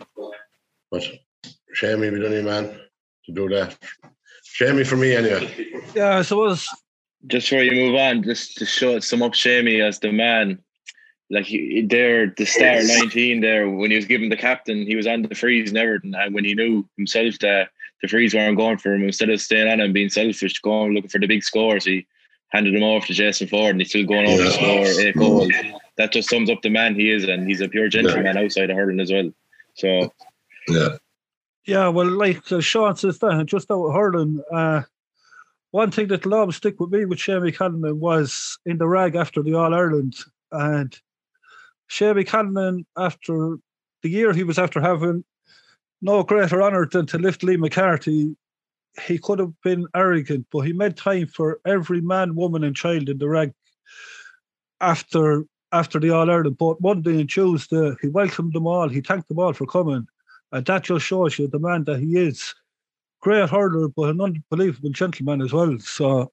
But 0.90 1.04
Seamie 1.80 2.12
we 2.12 2.20
don't 2.20 2.32
need 2.32 2.46
man 2.46 2.80
to 3.26 3.32
do 3.32 3.48
that. 3.50 3.78
Seamie 4.60 4.86
for 4.88 4.96
me 4.98 5.14
anyway. 5.16 5.68
Yeah, 5.96 6.18
I 6.18 6.22
suppose. 6.24 6.68
just 7.28 7.50
before 7.50 7.64
you 7.64 7.72
move 7.74 7.96
on, 7.96 8.24
just 8.24 8.58
to 8.58 8.66
show 8.66 9.00
sum 9.00 9.22
up 9.22 9.34
Seamie 9.34 9.86
as 9.86 10.00
the 10.00 10.12
man, 10.12 10.60
like 11.30 11.46
he, 11.46 11.86
there, 11.88 12.34
the 12.36 12.46
star 12.46 12.80
of 12.80 12.88
19 12.88 13.42
there, 13.42 13.70
when 13.70 13.92
he 13.92 13.96
was 13.98 14.06
given 14.06 14.30
the 14.30 14.36
captain, 14.38 14.86
he 14.86 14.96
was 14.96 15.08
on 15.08 15.22
the 15.22 15.36
frees 15.36 15.70
and 15.70 15.78
everything. 15.78 16.14
And 16.16 16.34
when 16.34 16.44
he 16.46 16.56
knew 16.56 16.86
himself 16.98 17.40
that 17.40 17.70
the 18.02 18.08
frees 18.08 18.34
weren't 18.34 18.58
going 18.58 18.78
for 18.80 18.94
him, 18.94 19.04
instead 19.04 19.30
of 19.30 19.40
staying 19.40 19.70
on 19.72 19.80
and 19.80 19.94
being 19.94 20.10
selfish, 20.10 20.60
going 20.60 20.94
looking 20.94 21.10
for 21.10 21.20
the 21.20 21.28
big 21.28 21.44
scores, 21.44 21.86
he 21.86 22.06
handed 22.50 22.76
him 22.76 22.84
off 22.84 23.06
to 23.08 23.14
Jason 23.14 23.48
Forde 23.48 23.72
and 23.72 23.80
he's 23.82 23.90
still 23.90 24.06
going 24.06 24.28
over 24.28 24.44
to 24.44 24.50
Yeah. 24.50 24.84
score 24.86 25.02
eight 25.02 25.16
goals. 25.16 25.52
That 26.02 26.14
just 26.14 26.32
sums 26.32 26.50
up 26.50 26.64
the 26.64 26.70
man 26.70 26.96
he 26.96 27.12
is, 27.12 27.26
and 27.26 27.48
he's 27.48 27.62
a 27.62 27.70
pure 27.70 27.88
gentleman 27.88 28.36
outside 28.36 28.72
of 28.72 28.76
hurling 28.76 29.00
as 29.00 29.12
well. 29.12 29.30
So, 29.76 30.12
Yeah. 30.68 30.98
Yeah, 31.68 31.90
well, 31.90 32.10
like 32.10 32.52
uh, 32.52 32.60
Sean 32.60 32.96
says 32.96 33.20
that, 33.20 33.46
just 33.46 33.70
out 33.70 33.86
of 33.86 33.94
hurling, 33.94 34.42
uh, 34.52 34.82
one 35.70 35.92
thing 35.92 36.08
that'll 36.08 36.34
always 36.34 36.56
stick 36.56 36.80
with 36.80 36.90
me 36.90 37.06
with 37.06 37.20
Seamie 37.20 37.56
Callanan 37.56 38.00
was 38.00 38.58
in 38.66 38.80
the 38.80 38.88
rag 38.88 39.16
after 39.16 39.44
the 39.44 39.54
All 39.54 39.76
Ireland. 39.76 40.16
And 40.52 41.00
Seamie 41.88 42.26
Callanan, 42.26 42.88
after 42.98 43.58
the 44.02 44.10
year 44.10 44.34
he 44.34 44.44
was 44.44 44.58
after 44.58 44.82
having 44.82 45.24
no 46.02 46.24
greater 46.24 46.64
honour 46.64 46.88
than 46.88 47.06
to 47.06 47.20
lift 47.20 47.42
Liam 47.42 47.60
MacCarthy, 47.60 48.36
he 49.06 49.20
could 49.20 49.38
have 49.38 49.54
been 49.62 49.86
arrogant, 49.96 50.48
but 50.52 50.62
he 50.62 50.74
made 50.74 50.98
time 50.98 51.28
for 51.28 51.60
every 51.64 52.02
man, 52.02 52.34
woman, 52.34 52.64
and 52.64 52.76
child 52.76 53.08
in 53.08 53.20
the 53.20 53.30
rag 53.30 53.54
after 54.82 55.46
after 55.72 56.00
the 56.00 56.10
All 56.10 56.30
Ireland, 56.30 56.58
both 56.58 56.78
Monday 56.82 57.20
and 57.20 57.30
Tuesday. 57.30 57.94
He 58.02 58.08
welcomed 58.10 58.54
them 58.54 58.68
all, 58.68 58.90
he 58.90 59.02
thanked 59.02 59.28
them 59.28 59.40
all 59.40 59.54
for 59.54 59.66
coming. 59.66 60.08
And 60.52 60.66
that 60.66 60.84
just 60.84 61.06
shows 61.06 61.40
you 61.40 61.48
the 61.48 61.60
man 61.60 61.86
that 61.86 62.00
he 62.00 62.18
is. 62.18 62.54
Great 63.22 63.50
hurler, 63.50 63.88
but 63.88 64.10
an 64.10 64.22
unbelievable 64.22 64.90
gentleman 64.90 65.42
as 65.42 65.54
well. 65.54 65.78
So, 65.80 66.32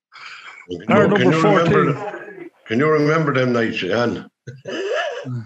Can 0.68 0.92
Our 0.92 1.02
you, 1.02 1.08
number 1.08 1.32
14. 1.32 1.72
remember? 1.72 2.50
Can 2.66 2.78
you 2.78 2.90
remember 2.90 3.34
them 3.34 3.52
nights, 3.52 3.76
Jan? 3.76 4.28
you 5.24 5.44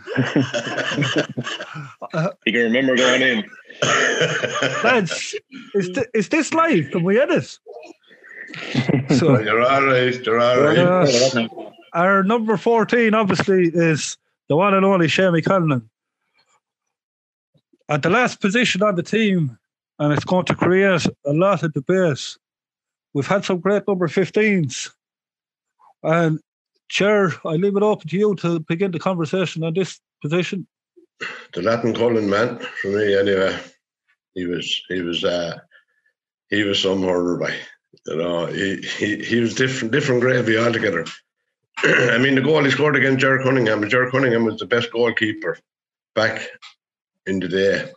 can 2.53 2.73
remember 2.73 2.97
going 2.97 3.23
in. 3.23 3.45
lads, 4.85 5.35
is, 5.75 5.89
th- 5.91 6.07
is 6.15 6.29
this 6.29 6.55
live? 6.55 6.91
Can 6.91 7.03
we 7.03 7.21
edit? 7.21 7.59
So 9.19 9.39
You're 9.41 9.63
all 9.63 9.85
right. 9.87 10.27
You're 10.27 10.41
all 10.41 10.61
right. 10.61 10.79
uh, 10.79 11.72
our 11.93 12.23
number 12.23 12.57
14, 12.57 13.15
obviously, 13.15 13.69
is 13.69 14.17
the 14.49 14.57
one 14.57 14.75
and 14.75 14.85
only 14.85 15.07
Seamie 15.07 15.45
Callanan. 15.45 15.89
At 17.89 18.03
the 18.03 18.11
last 18.11 18.41
position 18.41 18.83
on 18.83 18.95
the 18.95 19.03
team, 19.03 19.59
and 19.99 20.13
it's 20.13 20.25
going 20.25 20.47
to 20.47 20.55
create 20.55 21.07
a 21.27 21.33
lot 21.33 21.63
of 21.63 21.73
debate. 21.73 22.37
We've 23.15 23.27
had 23.27 23.45
some 23.45 23.61
great 23.61 23.87
number 23.87 24.09
15s. 24.09 24.91
And 26.03 26.41
Chair, 26.89 27.33
I 27.45 27.55
leave 27.55 27.77
it 27.77 27.83
open 27.83 28.09
to 28.09 28.17
you 28.17 28.35
to 28.37 28.61
begin 28.61 28.91
the 28.91 28.99
conversation 28.99 29.63
on 29.65 29.75
this 29.75 30.01
position. 30.21 30.67
the 31.53 31.63
Lattin-Cullen 31.63 32.29
man 32.29 32.59
for 32.81 32.89
me 32.89 33.17
anyway. 33.19 33.59
He 34.35 34.47
was 34.47 34.83
he 34.89 35.03
was 35.03 35.25
uh 35.25 35.59
he 36.49 36.65
was 36.65 36.81
some 36.81 37.03
hurler 37.03 37.37
by. 37.37 37.55
You 38.07 38.17
know, 38.17 38.47
he, 38.47 38.77
he 38.77 39.23
he 39.23 39.41
was 39.41 39.55
different 39.55 39.93
different 39.93 40.23
gravy 40.23 40.59
altogether. 40.59 41.05
I 41.85 42.19
mean 42.19 42.35
the 42.35 42.41
goal 42.41 42.65
he 42.65 42.71
scored 42.71 42.97
against 42.97 43.21
Jerry 43.21 43.43
Cunningham, 43.43 43.89
Jerry 43.89 44.11
Cunningham 44.11 44.45
was 44.45 44.59
the 44.59 44.67
best 44.67 44.93
goalkeeper 44.93 45.59
back 46.15 46.47
in 47.27 47.41
the 47.41 47.49
day 47.49 47.91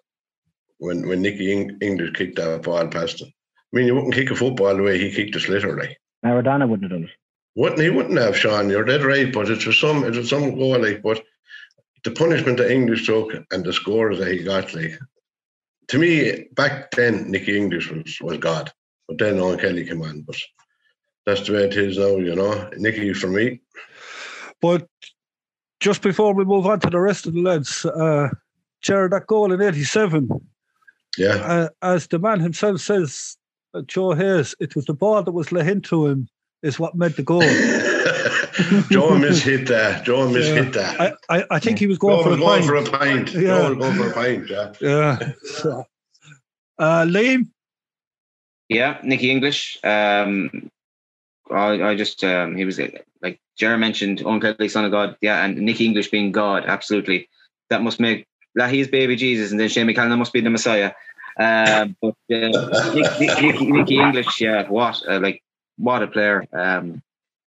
when 0.77 1.07
when 1.07 1.21
Nicky 1.21 1.51
Eng- 1.51 1.77
English 1.81 2.13
kicked 2.13 2.37
that 2.37 2.63
ball 2.63 2.87
past 2.87 3.21
him. 3.21 3.31
I 3.73 3.77
mean 3.77 3.87
you 3.87 3.95
wouldn't 3.95 4.13
kick 4.13 4.31
a 4.31 4.35
football 4.35 4.75
the 4.75 4.83
way 4.83 4.97
he 4.97 5.11
kicked 5.11 5.35
a 5.35 5.51
literally. 5.51 5.97
Maradona 6.25 6.67
wouldn't 6.67 6.91
have 6.91 6.99
done 6.99 7.09
it. 7.09 7.15
Wouldn't 7.55 7.81
he 7.81 7.89
wouldn't 7.89 8.19
have 8.19 8.37
Sean, 8.37 8.69
you're 8.69 8.83
dead 8.83 9.03
right, 9.03 9.31
but 9.31 9.49
it 9.49 9.65
was 9.65 9.79
some 9.79 10.03
it 10.03 10.15
was 10.15 10.29
some 10.29 10.55
goal 10.55 10.81
like 10.81 11.01
but 11.01 11.23
the 12.05 12.11
punishment 12.11 12.59
that 12.59 12.71
English 12.71 13.07
took 13.07 13.33
and 13.51 13.65
the 13.65 13.73
scores 13.73 14.19
that 14.19 14.31
he 14.31 14.43
got, 14.43 14.73
like 14.75 14.97
to 15.89 15.97
me, 15.99 16.47
back 16.53 16.91
then 16.91 17.29
Nicky 17.31 17.57
English 17.57 17.91
was, 17.91 18.17
was 18.21 18.37
God. 18.37 18.71
But 19.07 19.17
then 19.17 19.35
Eoin 19.35 19.59
Kelly 19.59 19.85
came 19.85 20.01
on. 20.01 20.21
But 20.21 20.37
that's 21.25 21.45
the 21.47 21.53
way 21.53 21.63
it 21.65 21.75
is 21.75 21.97
now, 21.97 22.17
you 22.17 22.35
know. 22.35 22.69
Nicky 22.77 23.13
for 23.13 23.27
me. 23.27 23.61
But 24.61 24.87
just 25.79 26.01
before 26.01 26.33
we 26.33 26.45
move 26.45 26.65
on 26.65 26.79
to 26.81 26.89
the 26.89 26.99
rest 26.99 27.25
of 27.27 27.33
the 27.33 27.41
lads, 27.41 27.85
uh, 27.85 28.29
Chair, 28.81 29.09
that 29.09 29.27
goal 29.27 29.51
in 29.51 29.61
87, 29.61 30.29
Yeah. 31.17 31.35
uh, 31.35 31.69
as 31.81 32.07
the 32.07 32.19
man 32.19 32.39
himself 32.39 32.79
says, 32.81 33.37
uh, 33.73 33.81
Joe 33.87 34.13
Hayes, 34.13 34.55
it 34.59 34.75
was 34.75 34.85
the 34.85 34.93
ball 34.93 35.21
that 35.23 35.31
was 35.31 35.51
let 35.51 35.67
into 35.67 36.07
him 36.07 36.27
is 36.63 36.79
what 36.79 36.95
made 36.95 37.13
the 37.15 37.23
goal. 37.23 37.41
Joe 38.89 39.09
mishit 39.11 39.67
that. 39.67 40.05
Joe 40.05 40.27
mishit 40.29 40.73
that. 40.73 40.99
I, 41.01 41.13
I, 41.39 41.43
I 41.51 41.59
think 41.59 41.77
he 41.77 41.87
was 41.87 41.97
going 41.97 42.17
Joe 42.17 42.23
for 42.23 42.29
was 42.29 42.37
a 42.37 42.41
going 42.41 42.61
pint. 42.61 42.89
for 42.89 42.95
a 42.95 42.99
pint. 42.99 43.33
Yeah. 43.33 43.41
Joe 43.41 43.73
was 43.75 43.77
going 43.77 43.95
for 43.97 44.09
a 44.09 44.13
pint, 44.13 44.49
yeah. 44.49 44.73
Yeah. 44.81 45.31
So, 45.43 45.83
uh, 46.79 47.03
Liam, 47.05 47.49
Yeah, 48.69 48.99
Nicky 49.03 49.29
English. 49.29 49.77
Um, 49.83 50.69
I, 51.51 51.89
I 51.89 51.95
just 51.95 52.23
um, 52.23 52.55
he 52.55 52.65
was 52.65 52.79
like 53.21 53.39
Jerry 53.57 53.77
mentioned, 53.77 54.23
Uncle 54.25 54.55
Son 54.69 54.85
of 54.85 54.91
God. 54.91 55.17
Yeah, 55.21 55.43
and 55.43 55.57
Nicky 55.57 55.85
English 55.85 56.09
being 56.09 56.31
God, 56.31 56.65
absolutely. 56.65 57.29
That 57.69 57.81
must 57.81 57.99
make 57.99 58.27
Leahy's 58.55 58.87
baby 58.87 59.15
Jesus, 59.15 59.51
and 59.51 59.59
then 59.59 59.69
Seamie 59.69 59.95
Callanan 59.95 60.19
must 60.19 60.33
be 60.33 60.41
the 60.41 60.49
Messiah. 60.49 60.93
Um, 61.37 61.95
but 62.01 62.15
uh, 62.31 62.93
Nick, 62.93 63.19
Nick, 63.19 63.41
Nicky, 63.41 63.71
Nicky 63.71 63.99
English, 63.99 64.39
yeah, 64.41 64.67
what 64.67 65.01
uh, 65.07 65.19
like 65.19 65.43
what 65.77 66.03
a 66.03 66.07
player. 66.07 66.45
Um, 66.53 67.01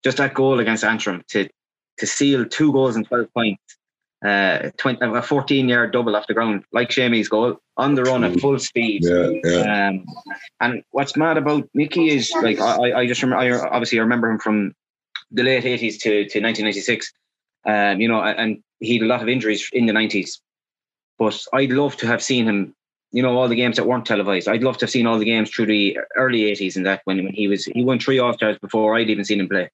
just 0.04 0.18
that 0.18 0.34
goal 0.34 0.60
against 0.60 0.84
Antrim 0.84 1.24
to 1.30 1.50
to 1.98 2.08
seal 2.08 2.46
two 2.46 2.72
goals 2.72 2.96
and 2.96 3.08
twelve 3.08 3.34
points. 3.34 3.62
Uh, 4.26 4.72
20, 4.78 5.06
a 5.06 5.22
14 5.22 5.70
yard 5.70 5.92
double 5.92 6.16
off 6.16 6.26
the 6.28 6.34
ground, 6.34 6.64
like 6.72 6.90
Seamie's 6.90 7.30
goal, 7.30 7.58
on 7.78 7.94
the 7.96 8.04
run 8.04 8.24
at 8.24 8.40
full 8.40 8.58
speed. 8.58 9.04
Yeah, 9.04 9.30
yeah. 9.44 9.88
Um, 9.90 10.06
and 10.62 10.84
what's 10.92 11.16
mad 11.16 11.38
about 11.38 11.70
Mickey 11.74 12.10
is 12.10 12.32
like 12.42 12.60
I, 12.60 12.94
I- 13.02 13.08
just 13.08 13.22
remember. 13.22 13.44
I 13.44 13.68
obviously 13.70 14.00
I 14.00 14.02
remember 14.02 14.30
him 14.32 14.40
from 14.40 14.74
the 15.32 15.44
late 15.44 15.66
eighties 15.66 15.98
to 16.00 16.28
to 16.30 16.40
nineteen 16.42 16.66
ninety 16.66 16.82
six. 16.82 17.12
Um, 17.66 18.00
you 18.02 18.08
know, 18.08 18.22
and 18.22 18.64
he 18.80 18.94
had 18.98 19.04
a 19.04 19.08
lot 19.08 19.22
of 19.22 19.30
injuries 19.30 19.70
in 19.74 19.86
the 19.86 19.94
nineties. 19.94 20.42
But 21.20 21.40
I'd 21.54 21.72
love 21.72 21.96
to 21.98 22.08
have 22.08 22.24
seen 22.24 22.46
him. 22.48 22.74
You 23.12 23.22
know, 23.22 23.38
all 23.38 23.48
the 23.48 23.56
games 23.56 23.76
that 23.78 23.86
weren't 23.88 24.06
televised. 24.06 24.48
I'd 24.48 24.64
love 24.64 24.78
to 24.80 24.86
have 24.86 24.92
seen 24.92 25.08
all 25.08 25.20
the 25.20 25.26
games 25.26 25.50
through 25.52 25.68
the 25.68 25.98
early 26.16 26.46
eighties 26.46 26.78
and 26.78 26.86
that 26.86 27.02
when 27.06 27.24
when 27.24 27.34
he 27.34 27.48
was 27.48 27.66
he 27.66 27.84
won 27.84 28.00
three 28.00 28.20
All 28.20 28.34
Stars 28.34 28.58
before 28.60 28.96
I'd 28.96 29.10
even 29.10 29.24
seen 29.26 29.40
him 29.40 29.50
play. 29.50 29.70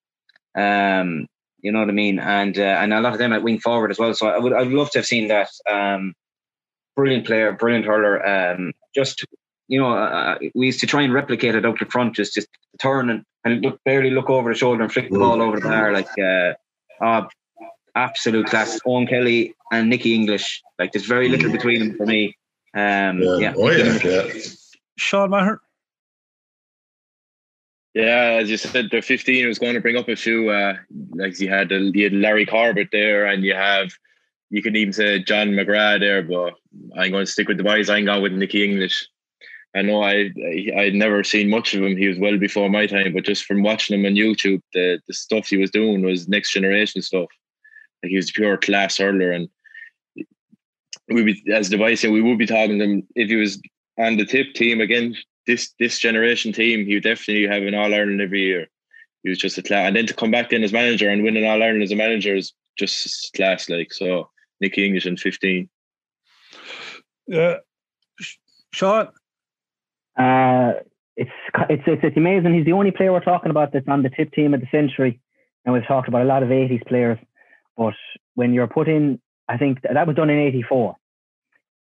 Um, 0.56 1.28
you 1.62 1.72
know 1.72 1.80
what 1.80 1.89
I 1.89 1.93
mean, 1.93 2.20
and 2.20 2.57
uh, 2.57 2.80
and 2.82 2.93
a 2.93 3.01
lot 3.01 3.14
of 3.14 3.20
them 3.20 3.34
at 3.34 3.43
wing 3.43 3.59
forward 3.59 3.91
as 3.91 3.99
well. 3.99 4.14
So 4.14 4.28
I 4.28 4.38
would 4.38 4.53
I'd 4.53 4.68
love 4.68 4.91
to 4.91 4.99
have 4.99 5.05
seen 5.05 5.28
that. 5.28 5.49
Um, 5.70 6.14
brilliant 6.95 7.26
player, 7.26 7.51
brilliant 7.53 7.86
hurler. 7.86 8.26
Um, 8.26 8.74
just 8.95 9.26
you 9.68 9.80
know, 9.80 9.93
uh, 9.93 10.38
we 10.53 10.66
used 10.66 10.82
to 10.82 10.88
try 10.88 11.01
and 11.01 11.14
replicate 11.14 11.55
it 11.55 11.66
out 11.66 11.80
the 11.80 11.86
front, 11.86 12.16
just 12.16 12.34
just 12.34 12.47
turn 12.80 13.09
and, 13.09 13.24
and 13.45 13.62
look, 13.62 13.80
barely 13.86 14.09
look 14.09 14.30
over 14.30 14.51
the 14.51 14.57
shoulder 14.57 14.84
and 14.84 14.91
flick 14.91 15.09
the 15.09 15.18
ball 15.18 15.41
over 15.41 15.59
the 15.59 15.68
bar, 15.68 15.93
like 15.93 16.09
uh, 16.20 16.53
uh, 17.03 17.28
absolute 17.95 18.47
class. 18.47 18.80
Eoin 18.86 19.07
Kelly 19.07 19.55
and 19.72 19.89
Nicky 19.89 20.14
English, 20.14 20.62
like 20.78 20.91
there's 20.91 21.05
very 21.05 21.30
little 21.30 21.51
between 21.51 21.80
them 21.80 21.97
for 21.97 22.05
me. 22.05 22.36
Um, 22.74 23.22
yeah. 23.22 23.38
yeah, 23.39 23.53
Oh, 23.57 23.70
yeah, 23.70 23.99
yeah. 24.03 24.34
Sean 24.97 25.30
Maher. 25.30 25.62
Yeah, 27.94 28.39
as 28.42 28.50
you 28.50 28.58
said, 28.58 28.89
the 28.89 29.02
15 29.02 29.48
was 29.48 29.60
going 29.60 29.74
to 29.74 29.82
bring 29.82 29.98
up 29.98 30.08
a 30.08 30.16
few. 30.16 30.50
Uh, 30.50 30.76
like 31.12 31.39
you 31.39 31.50
had, 31.50 31.72
you 31.72 32.04
had 32.04 32.14
Larry 32.14 32.46
Corbett 32.46 32.88
there, 32.92 33.26
and 33.26 33.44
you 33.44 33.54
have, 33.54 33.92
you 34.50 34.62
can 34.62 34.76
even 34.76 34.94
say 34.94 35.22
John 35.24 35.50
McGrath 35.50 36.00
there, 36.00 36.24
but 36.24 36.54
I'm 36.98 37.12
going 37.12 37.26
to 37.26 37.32
stick 37.32 37.50
with 37.50 37.58
the 37.58 37.64
boys. 37.64 37.89
I'm 37.89 38.06
going 38.06 38.22
with 38.22 38.32
Nicky 38.32 38.64
English. 38.64 39.08
I 39.76 39.82
know 39.82 40.04
I, 40.04 40.30
I 40.46 40.72
I'd 40.78 40.96
never 40.96 41.24
seen 41.24 41.50
much 41.50 41.74
of 41.74 41.84
him. 41.84 41.96
He 41.96 42.08
was 42.08 42.20
well 42.20 42.38
before 42.38 42.70
my 42.70 42.88
time, 42.88 43.14
but 43.14 43.24
just 43.24 43.46
from 43.46 43.64
watching 43.64 43.98
him 43.98 44.06
on 44.06 44.16
YouTube, 44.16 44.62
the 44.74 45.00
the 45.08 45.14
stuff 45.14 45.48
he 45.48 45.58
was 45.58 45.72
doing 45.72 46.02
was 46.02 46.28
next 46.28 46.52
generation 46.52 47.02
stuff. 47.02 47.30
Like 48.04 48.10
he 48.10 48.18
was 48.18 48.32
pure 48.32 48.58
class 48.58 48.98
hurler, 48.98 49.32
and 49.32 49.48
we 51.08 51.24
be 51.24 51.54
as 51.54 51.70
the 51.70 51.78
boys 51.78 52.02
say, 52.02 52.10
we 52.10 52.22
would 52.22 52.38
be 52.38 52.46
talking 52.46 52.80
to 52.80 52.84
him 52.84 53.08
if 53.16 53.30
he 53.30 53.38
was 53.38 53.62
on 53.98 54.18
the 54.18 54.26
tip 54.26 54.54
team 54.56 54.82
again 54.82 55.16
this 55.48 55.74
this 55.80 56.00
generation 56.00 56.54
team, 56.54 56.86
he 56.86 56.96
would 56.96 57.04
definitely 57.04 57.48
have 57.48 57.64
an 57.64 57.76
All 57.76 57.94
Ireland 57.94 58.22
every 58.22 58.42
year. 58.42 58.68
He 59.24 59.30
was 59.30 59.38
just 59.38 59.58
a 59.58 59.64
class, 59.64 59.88
and 59.88 59.96
then 59.96 60.08
to 60.08 60.14
come 60.14 60.32
back 60.32 60.52
in 60.52 60.64
as 60.64 60.74
manager 60.74 61.10
and 61.10 61.24
win 61.24 61.38
an 61.38 61.46
All 61.46 61.62
Ireland 61.62 61.84
as 61.84 61.92
a 61.92 61.96
manager 61.96 62.36
is 62.36 62.54
just 62.78 63.34
class. 63.34 63.70
Like 63.70 63.94
so, 63.94 64.30
Nicky 64.60 64.86
English 64.86 65.06
in 65.06 65.18
fifteen. 65.18 65.70
Yeah. 67.28 67.58
Sean. 68.74 69.10
Uh, 70.18 70.74
it's, 71.16 71.32
it's 71.70 71.84
it's 71.88 72.04
it's 72.04 72.18
amazing. 72.18 72.54
He's 72.54 72.66
the 72.66 72.74
only 72.74 72.92
player 72.92 73.12
we're 73.12 73.22
talking 73.24 73.52
about 73.52 73.74
that's 73.74 73.88
on 73.88 74.04
the 74.04 74.10
tip 74.10 74.32
team 74.32 74.54
of 74.54 74.62
the 74.62 74.68
century, 74.72 75.20
and 75.66 75.74
we've 75.74 75.88
talked 75.88 76.08
about 76.08 76.24
a 76.24 76.26
lot 76.26 76.44
of 76.44 76.50
'80s 76.50 76.86
players. 76.88 77.20
But 77.78 77.94
when 78.36 78.54
you're 78.54 78.68
put 78.68 78.88
in, 78.88 79.22
I 79.48 79.58
think 79.58 79.82
that 79.82 80.08
was 80.08 80.16
done 80.16 80.30
in 80.30 80.39
'84, 80.39 80.96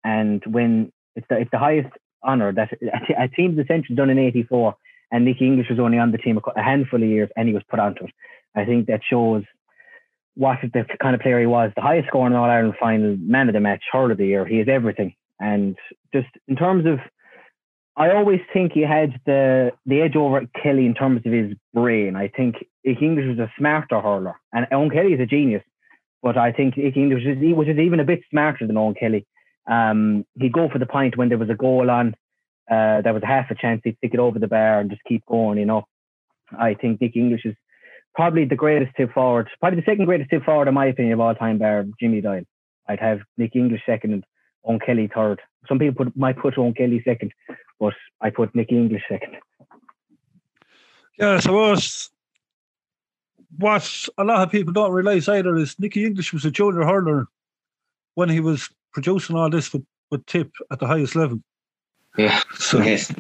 and 0.03 0.43
when 0.45 0.91
it's 1.16 1.28
the 1.30 1.38
it's 1.38 1.51
the 1.51 1.60
highest 1.60 1.89
honor 2.24 2.51
that 2.53 2.70
a 3.17 3.28
team 3.28 3.55
the 3.55 3.65
century 3.65 3.95
done 3.95 4.09
in 4.09 4.20
'84, 4.20 4.76
and 5.11 5.26
Nicky 5.26 5.45
English 5.45 5.70
was 5.70 5.80
only 5.80 5.97
on 5.97 6.11
the 6.11 6.17
team 6.17 6.39
a 6.55 6.61
handful 6.61 7.01
of 7.01 7.09
years, 7.09 7.30
and 7.36 7.47
he 7.47 7.53
was 7.53 7.63
put 7.70 7.80
onto 7.80 8.05
it. 8.05 8.11
I 8.55 8.65
think 8.65 8.88
that 8.88 9.01
shows 9.09 9.43
what 10.36 10.59
the 10.61 10.86
kind 11.01 11.15
of 11.15 11.22
player 11.22 11.39
he 11.39 11.45
was. 11.45 11.72
The 11.76 11.82
highest 11.82 12.07
scoring 12.07 12.34
All 12.34 12.49
Ireland 12.49 12.76
final, 12.80 13.17
man 13.17 13.49
of 13.49 13.53
the 13.53 13.59
match, 13.59 13.84
hurler 13.91 14.11
of 14.11 14.17
the 14.17 14.28
year. 14.28 14.45
He 14.45 14.59
is 14.59 14.67
everything, 14.67 15.13
and 15.39 15.78
just 16.13 16.30
in 16.47 16.55
terms 16.55 16.86
of 16.86 16.99
I 17.99 18.11
always 18.11 18.39
think 18.53 18.72
he 18.72 18.82
had 18.82 19.20
the 19.26 19.72
the 19.86 20.01
edge 20.01 20.15
over 20.15 20.47
Kelly 20.63 20.86
in 20.86 20.93
terms 20.93 21.22
of 21.26 21.34
his 21.34 21.53
brain. 21.74 22.15
I 22.15 22.30
think 22.30 22.55
Ike 22.88 23.01
English 23.01 23.28
was 23.28 23.39
a 23.39 23.51
smarter 23.57 23.99
hurler, 23.99 24.36
and 24.53 24.65
Eoin 24.72 24.91
Kelly 24.91 25.13
is 25.13 25.20
a 25.20 25.26
genius. 25.26 25.63
But 26.24 26.38
I 26.38 26.51
think 26.51 26.78
English 26.78 27.26
was, 27.26 27.38
he 27.38 27.53
was 27.53 27.67
just 27.67 27.80
even 27.80 27.99
a 27.99 28.05
bit 28.05 28.22
smarter 28.30 28.65
than 28.65 28.78
Eoin 28.78 28.97
Kelly. 28.97 29.26
Um, 29.68 30.26
he'd 30.39 30.53
go 30.53 30.70
for 30.70 30.80
the 30.80 30.86
point 30.86 31.18
when 31.18 31.30
there 31.30 31.38
was 31.38 31.49
a 31.49 31.55
goal 31.55 31.89
on. 31.89 32.16
Uh, 32.70 33.01
there 33.01 33.14
was 33.14 33.24
half 33.24 33.49
a 33.49 33.55
chance 33.55 33.82
he'd 33.84 33.97
stick 33.97 34.14
it 34.14 34.20
over 34.20 34.38
the 34.39 34.47
bar 34.47 34.80
and 34.80 34.89
just 34.89 35.03
keep 35.07 35.26
going. 35.26 35.57
You 35.57 35.66
know, 35.66 35.86
I 36.57 36.74
think 36.76 37.01
Nick 37.01 37.16
English 37.16 37.45
is 37.45 37.55
probably 38.16 38.45
the 38.45 38.55
greatest 38.55 38.95
tip 38.95 39.14
forward, 39.14 39.49
probably 39.60 39.80
the 39.80 39.86
second 39.86 40.05
greatest 40.05 40.30
tip 40.30 40.43
forward 40.43 40.68
in 40.68 40.74
my 40.74 40.88
opinion 40.88 41.14
of 41.14 41.20
all 41.20 41.36
time, 41.36 41.57
bar 41.57 41.86
Jimmy 41.99 42.22
Doyle. 42.22 42.43
I'd 42.88 42.99
have 42.99 43.20
Nick 43.38 43.55
English 43.55 43.82
second 43.86 44.14
and 44.14 44.24
Eoin 44.68 44.86
Kelly 44.86 45.10
third. 45.14 45.41
Some 45.68 45.80
people 45.80 46.05
put, 46.05 46.18
might 46.18 46.38
put 46.38 46.55
Eoin 46.55 46.76
Kelly 46.76 47.01
second, 47.05 47.32
but 47.80 47.93
I 48.22 48.30
put 48.30 48.53
Nicky 48.55 48.78
English 48.78 49.03
second. 49.10 49.36
Yeah, 51.18 51.34
I 51.34 51.39
suppose 51.39 52.10
what 53.57 54.07
a 54.18 54.24
lot 54.24 54.43
of 54.43 54.51
people 54.51 54.74
don't 54.74 54.91
realise 54.91 55.28
either 55.28 55.55
is 55.55 55.78
Nicky 55.80 56.05
English 56.05 56.34
was 56.34 56.45
a 56.45 56.51
junior 56.51 56.84
hurler 56.84 57.28
when 58.16 58.30
he 58.30 58.39
was 58.39 58.70
producing 58.93 59.35
all 59.35 59.49
this 59.49 59.71
with, 59.73 59.85
with 60.11 60.25
Tip 60.25 60.51
at 60.71 60.79
the 60.79 60.87
highest 60.87 61.15
level. 61.15 61.39
Yeah. 62.17 62.39
So 62.55 62.81
Yes. 62.83 63.13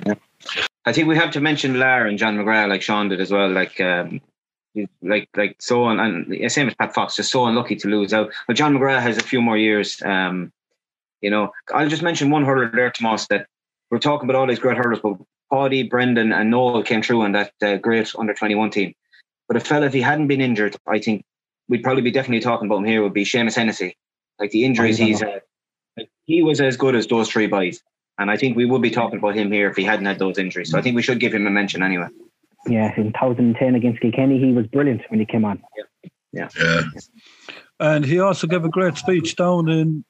I 0.85 0.93
think 0.93 1.07
we 1.07 1.15
have 1.15 1.31
to 1.31 1.41
mention 1.41 1.77
Lar 1.77 2.07
and 2.07 2.17
John 2.17 2.37
McGrath, 2.37 2.69
like 2.69 2.81
Sean 2.81 3.09
did 3.09 3.21
as 3.21 3.31
well. 3.31 3.49
Like, 3.49 3.79
um, 3.81 4.21
like, 5.01 5.27
like 5.35 5.55
so, 5.59 5.85
un- 5.85 5.99
and 5.99 6.51
same 6.51 6.67
as 6.67 6.75
Pat 6.75 6.93
Fox, 6.93 7.15
just 7.15 7.31
so 7.31 7.45
unlucky 7.45 7.75
to 7.75 7.87
lose 7.87 8.13
out. 8.13 8.31
But 8.47 8.55
John 8.55 8.75
McGrath 8.75 9.01
has 9.01 9.17
a 9.17 9.23
few 9.23 9.41
more 9.41 9.57
years. 9.57 10.01
Um, 10.03 10.51
you 11.21 11.29
know, 11.29 11.51
I'll 11.73 11.89
just 11.89 12.01
mention 12.01 12.29
one 12.29 12.45
hurler 12.45 12.71
there, 12.73 12.89
Tomas, 12.91 13.27
that 13.27 13.47
we're 13.91 13.99
talking 13.99 14.29
about 14.29 14.39
all 14.39 14.47
these 14.47 14.59
great 14.59 14.77
hurlers, 14.77 14.99
but 15.03 15.17
Paddy, 15.51 15.83
Brendan, 15.83 16.31
and 16.31 16.49
Noel 16.49 16.83
came 16.83 17.01
through 17.01 17.21
on 17.23 17.31
that 17.33 17.51
uh, 17.61 17.77
great 17.77 18.11
under 18.17 18.33
21 18.33 18.69
team. 18.71 18.93
But 19.47 19.57
a 19.57 19.59
fella, 19.59 19.87
if 19.87 19.93
he 19.93 20.01
hadn't 20.01 20.27
been 20.27 20.41
injured, 20.41 20.75
I 20.87 20.99
think 20.99 21.23
we'd 21.67 21.83
probably 21.83 22.03
be 22.03 22.11
definitely 22.11 22.41
talking 22.41 22.67
about 22.67 22.77
him 22.79 22.85
here 22.85 23.01
would 23.01 23.13
be 23.13 23.25
Seamus 23.25 23.55
Hennessy. 23.55 23.97
Like 24.39 24.51
the 24.51 24.63
injuries 24.63 24.97
he's 24.97 25.19
had, 25.19 25.41
he 26.25 26.43
was 26.43 26.61
as 26.61 26.77
good 26.77 26.95
as 26.95 27.07
those 27.07 27.29
three 27.29 27.47
boys. 27.47 27.81
And 28.17 28.29
I 28.29 28.37
think 28.37 28.57
we 28.57 28.65
would 28.65 28.81
be 28.81 28.91
talking 28.91 29.17
about 29.19 29.35
him 29.35 29.51
here 29.51 29.69
if 29.69 29.77
he 29.77 29.83
hadn't 29.83 30.05
had 30.05 30.19
those 30.19 30.37
injuries. 30.37 30.71
So 30.71 30.77
I 30.77 30.81
think 30.81 30.95
we 30.95 31.01
should 31.01 31.19
give 31.19 31.33
him 31.33 31.47
a 31.47 31.49
mention 31.49 31.81
anyway. 31.81 32.07
Yeah, 32.67 32.93
in 32.97 33.13
2010 33.13 33.75
against 33.75 34.01
Kilkenny, 34.01 34.39
he 34.39 34.51
was 34.51 34.67
brilliant 34.67 35.01
when 35.09 35.19
he 35.19 35.25
came 35.25 35.45
on. 35.45 35.63
Yeah. 36.33 36.49
yeah. 36.59 36.81
And 37.79 38.05
he 38.05 38.19
also 38.19 38.45
gave 38.45 38.65
a 38.65 38.69
great 38.69 38.97
speech 38.97 39.37
down 39.37 39.69
in 39.69 40.03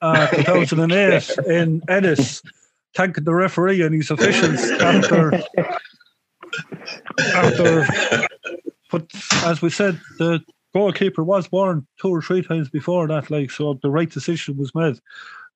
uh, 0.00 0.26
2008 0.28 1.38
in 1.48 1.82
Ennis, 1.88 2.42
thanking 2.94 3.24
the 3.24 3.34
referee 3.34 3.82
and 3.82 3.94
his 3.94 4.10
officials 4.10 4.62
after. 4.80 5.34
after 7.34 7.86
but 8.90 9.06
as 9.44 9.60
we 9.60 9.70
said, 9.70 10.00
the 10.18 10.40
goalkeeper 10.72 11.24
was 11.24 11.50
warned 11.50 11.86
two 12.00 12.08
or 12.08 12.22
three 12.22 12.42
times 12.42 12.68
before 12.68 13.06
that, 13.08 13.30
like 13.30 13.50
so 13.50 13.78
the 13.82 13.90
right 13.90 14.10
decision 14.10 14.56
was 14.56 14.74
made. 14.74 14.98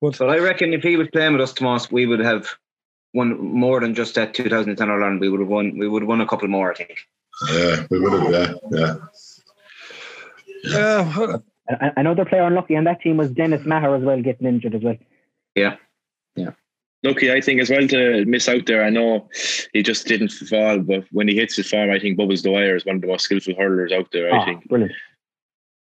But 0.00 0.18
But 0.18 0.30
I 0.30 0.38
reckon 0.38 0.72
if 0.72 0.82
he 0.82 0.96
was 0.96 1.08
playing 1.08 1.32
with 1.32 1.42
us, 1.42 1.52
Tomas, 1.52 1.90
we 1.90 2.06
would 2.06 2.20
have 2.20 2.48
won 3.14 3.38
more 3.38 3.80
than 3.80 3.94
just 3.94 4.14
that 4.16 4.34
2010 4.34 4.90
Ireland. 4.90 5.20
We 5.20 5.28
would 5.28 5.40
have 5.40 5.48
won. 5.48 5.78
We 5.78 5.88
would 5.88 6.02
have 6.02 6.08
won 6.08 6.20
a 6.20 6.26
couple 6.26 6.48
more, 6.48 6.72
I 6.72 6.74
think. 6.74 6.98
Yeah, 7.52 7.86
we 7.90 8.00
would 8.00 8.12
have, 8.12 8.30
yeah, 8.30 8.52
yeah. 8.70 8.96
yeah, 10.64 10.78
uh, 10.78 11.12
well, 11.18 11.44
A- 11.68 11.92
Another 11.96 12.24
player 12.24 12.42
unlucky 12.42 12.76
on 12.76 12.84
that 12.84 13.00
team 13.00 13.16
was 13.16 13.30
Dennis 13.30 13.64
Maher 13.66 13.94
as 13.96 14.02
well, 14.02 14.20
getting 14.22 14.46
injured 14.46 14.74
as 14.74 14.82
well. 14.82 14.96
Lucky, 17.04 17.30
I 17.30 17.40
think, 17.40 17.60
as 17.60 17.68
well 17.70 17.86
to 17.88 18.24
miss 18.24 18.48
out 18.48 18.64
there. 18.66 18.82
I 18.82 18.88
know 18.90 19.28
he 19.74 19.82
just 19.82 20.06
didn't 20.06 20.30
fall, 20.32 20.78
but 20.80 21.04
when 21.12 21.28
he 21.28 21.34
hits 21.36 21.54
his 21.56 21.68
form, 21.68 21.90
I 21.90 21.98
think 21.98 22.16
Bubbles 22.16 22.40
Dwyer 22.42 22.74
is 22.76 22.86
one 22.86 22.96
of 22.96 23.02
the 23.02 23.08
most 23.08 23.24
skillful 23.24 23.54
hurlers 23.54 23.92
out 23.92 24.10
there. 24.10 24.32
I 24.32 24.38
Ah, 24.38 24.44
think 24.46 24.66
brilliant. 24.68 24.92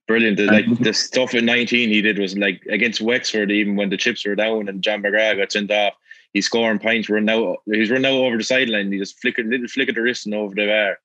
brilliant. 0.07 0.37
The, 0.37 0.45
like 0.47 0.79
the 0.79 0.95
stuff 0.95 1.35
in 1.35 1.45
19 1.45 1.89
he 1.89 2.01
did 2.03 2.19
was 2.21 2.39
like 2.39 2.63
against 2.71 3.01
Wexford, 3.01 3.51
even 3.51 3.75
when 3.75 3.91
the 3.91 3.97
chips 3.97 4.25
were 4.25 4.37
down 4.37 4.69
and 4.69 4.81
John 4.83 5.03
McGrath 5.03 5.39
got 5.39 5.51
sent 5.53 5.71
off, 5.73 5.95
he's 6.33 6.47
scoring 6.47 6.79
points, 6.79 7.11
running 7.11 7.29
out. 7.31 7.59
He's 7.67 7.91
running 7.91 8.07
out 8.07 8.21
over 8.25 8.37
the 8.39 8.45
sideline. 8.45 8.93
He 8.93 8.99
just 8.99 9.21
flickered 9.21 9.49
little 9.49 9.67
flick 9.67 9.89
of 9.89 9.97
the 9.97 10.03
wrist 10.03 10.25
and 10.27 10.35
over 10.37 10.55
the 10.55 10.67
bar. 10.67 10.99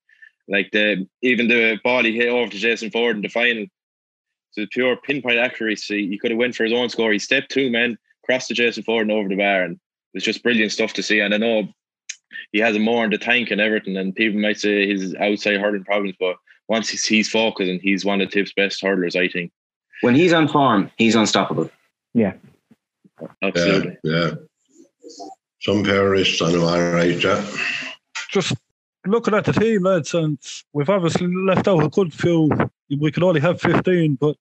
Like 0.47 0.70
the 0.72 1.07
even 1.24 1.47
the 1.47 1.80
ball 1.84 2.03
he 2.03 2.16
hit 2.16 2.30
over 2.30 2.51
to 2.51 2.57
Jason 2.57 2.91
Forde 2.91 3.16
in 3.16 3.22
the 3.24 3.30
final. 3.30 3.66
So 4.51 4.66
pure 4.72 4.95
pinpoint 4.97 5.39
accuracy. 5.39 6.07
He 6.07 6.20
could 6.20 6.30
have 6.30 6.38
went 6.38 6.53
for 6.55 6.66
his 6.66 6.74
own 6.74 6.88
score. 6.89 7.11
He 7.11 7.18
stepped 7.18 7.49
two 7.49 7.72
men, 7.72 7.97
crossed 8.24 8.49
to 8.49 8.53
Jason 8.53 8.84
Forde 8.84 9.03
and 9.03 9.11
over 9.11 9.28
the 9.28 9.38
bar, 9.38 9.64
and 9.64 9.80
it 10.14 10.18
was 10.18 10.24
just 10.24 10.43
brilliant 10.43 10.72
stuff 10.72 10.93
to 10.93 11.03
see. 11.03 11.20
And 11.20 11.34
I 11.34 11.38
know 11.38 11.68
he 12.51 12.59
has 12.59 12.78
more 12.78 13.03
in 13.03 13.11
the 13.11 13.18
tank 13.18 13.51
and 13.51 13.59
everything, 13.59 13.97
and 13.97 14.16
people 14.16 14.39
might 14.39 14.59
say 14.59 14.88
his 14.88 15.16
outside 15.16 15.59
hurling 15.59 15.84
problems, 15.84 16.16
but 16.20 16.36
once 16.68 16.89
he's, 16.89 17.05
he's 17.05 17.30
focusing, 17.30 17.80
he's 17.80 18.05
one 18.05 18.22
of 18.22 18.30
the 18.30 18.34
tip's 18.34 18.53
best 18.53 18.82
hurlers, 18.82 19.16
I 19.16 19.28
think. 19.28 19.51
When 20.01 20.16
he's 20.16 20.34
on 20.34 20.47
form, 20.47 20.91
he's 20.97 21.16
unstoppable. 21.16 21.70
Yeah, 22.14 22.34
Absolutely. 23.41 23.97
yeah. 24.03 24.32
Some 25.61 25.84
pair 25.84 26.05
of 26.05 26.11
wrists 26.11 26.41
on 26.41 26.51
him, 26.53 26.64
all 26.64 26.80
right, 26.80 27.24
yeah. 27.24 27.45
just 28.30 28.53
looking 29.05 29.34
at 29.34 29.45
the 29.45 29.53
team, 29.53 29.84
lads, 29.84 30.14
and 30.14 30.38
we've 30.74 30.89
obviously 30.89 31.28
left 31.28 31.68
out 31.68 31.84
a 31.84 31.89
good 31.89 32.14
few. 32.14 32.49
We 32.99 33.11
could 33.11 33.24
only 33.24 33.41
have 33.41 33.61
15, 33.61 34.16
but 34.16 34.36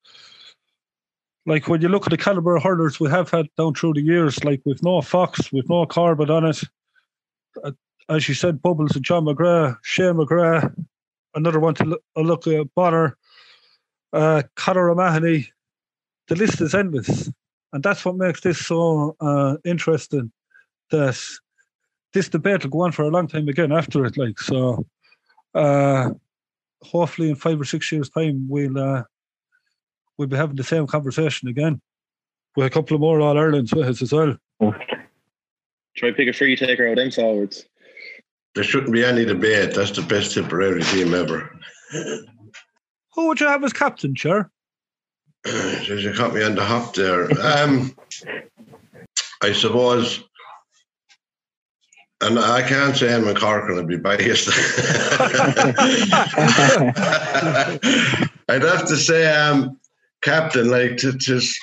like 1.47 1.68
when 1.68 1.80
you 1.80 1.88
look 1.88 2.07
at 2.07 2.11
the 2.11 2.16
caliber 2.16 2.57
of 2.57 2.62
hurlers 2.62 3.01
we 3.01 3.11
have 3.11 3.30
had 3.30 3.49
down 3.57 3.74
through 3.74 3.95
the 3.95 4.03
years, 4.03 4.43
like 4.45 4.62
with 4.64 4.82
no 4.82 5.01
Fox, 5.03 5.53
with 5.53 5.68
no 5.68 5.84
Corbett 5.86 6.30
on 6.30 6.47
it, 6.47 6.62
uh, 7.64 7.72
as 8.09 8.28
you 8.28 8.34
said, 8.34 8.62
Bubbles 8.62 8.95
and 8.95 9.05
John 9.05 9.24
McGrath, 9.24 9.76
Shane 9.82 10.14
McGrath, 10.14 10.74
another 11.34 11.61
one 11.61 11.74
to 11.74 11.84
look, 11.84 12.03
uh, 12.16 12.20
look 12.20 12.47
at 12.47 12.74
Bonner, 12.74 13.16
uh, 14.12 14.43
Conor 14.57 14.90
O'Mahony. 14.90 15.49
The 16.28 16.36
list 16.36 16.61
is 16.61 16.74
endless, 16.74 17.30
and 17.72 17.82
that's 17.82 18.05
what 18.05 18.16
makes 18.16 18.40
this 18.40 18.64
so 18.64 19.16
uh, 19.20 19.57
interesting. 19.64 20.32
That 20.90 21.18
this 22.12 22.28
debate 22.28 22.62
will 22.62 22.70
go 22.70 22.82
on 22.82 22.93
for 22.93 23.03
a 23.03 23.09
long 23.09 23.26
time 23.26 23.49
again 23.49 23.72
after 23.72 24.05
it. 24.05 24.16
Like 24.16 24.38
so, 24.38 24.86
uh, 25.55 26.11
hopefully 26.82 27.30
in 27.30 27.36
five 27.36 27.61
or 27.61 27.64
six 27.64 27.90
years' 27.90 28.11
time 28.11 28.47
we'll 28.49 28.78
uh, 28.78 29.03
we'll 30.18 30.28
be 30.28 30.36
having 30.36 30.56
the 30.56 30.64
same 30.64 30.86
conversation 30.86 31.48
again 31.48 31.80
with 32.56 32.66
a 32.66 32.70
couple 32.70 32.94
of 32.94 33.00
more 33.00 33.20
All 33.20 33.36
Irelands 33.36 33.74
with 33.74 33.88
us 33.88 34.02
as 34.02 34.12
well. 34.12 34.36
Try 35.96 36.10
pick 36.12 36.28
a 36.28 36.32
free 36.32 36.56
taker 36.56 36.88
out 36.88 36.96
them 36.96 37.10
forwards. 37.10 37.66
There 38.54 38.64
shouldn't 38.64 38.92
be 38.92 39.04
any 39.04 39.24
debate. 39.24 39.74
That's 39.74 39.92
the 39.92 40.02
best 40.02 40.34
Tipperary 40.34 40.82
team 40.82 41.14
ever. 41.14 41.58
Who 43.14 43.28
would 43.28 43.40
you 43.40 43.46
have 43.46 43.64
as 43.64 43.72
captain, 43.72 44.14
Chair? 44.14 44.50
Jeez, 45.46 46.02
you 46.02 46.12
caught 46.12 46.34
me 46.34 46.42
on 46.42 46.54
the 46.54 46.64
hop 46.64 46.94
there. 46.94 47.24
Um, 47.40 47.94
I 49.42 49.52
suppose, 49.52 50.22
and 52.20 52.38
I 52.38 52.62
can't 52.62 52.96
say 52.96 53.08
Eamon 53.08 53.38
Corcoran 53.38 53.76
would 53.76 53.88
be 53.88 53.96
biased. 53.96 54.48
I'd 58.48 58.62
have 58.62 58.86
to 58.86 58.96
say, 58.96 59.34
um, 59.34 59.78
captain, 60.22 60.70
like 60.70 60.96
to 60.98 61.12
just 61.12 61.58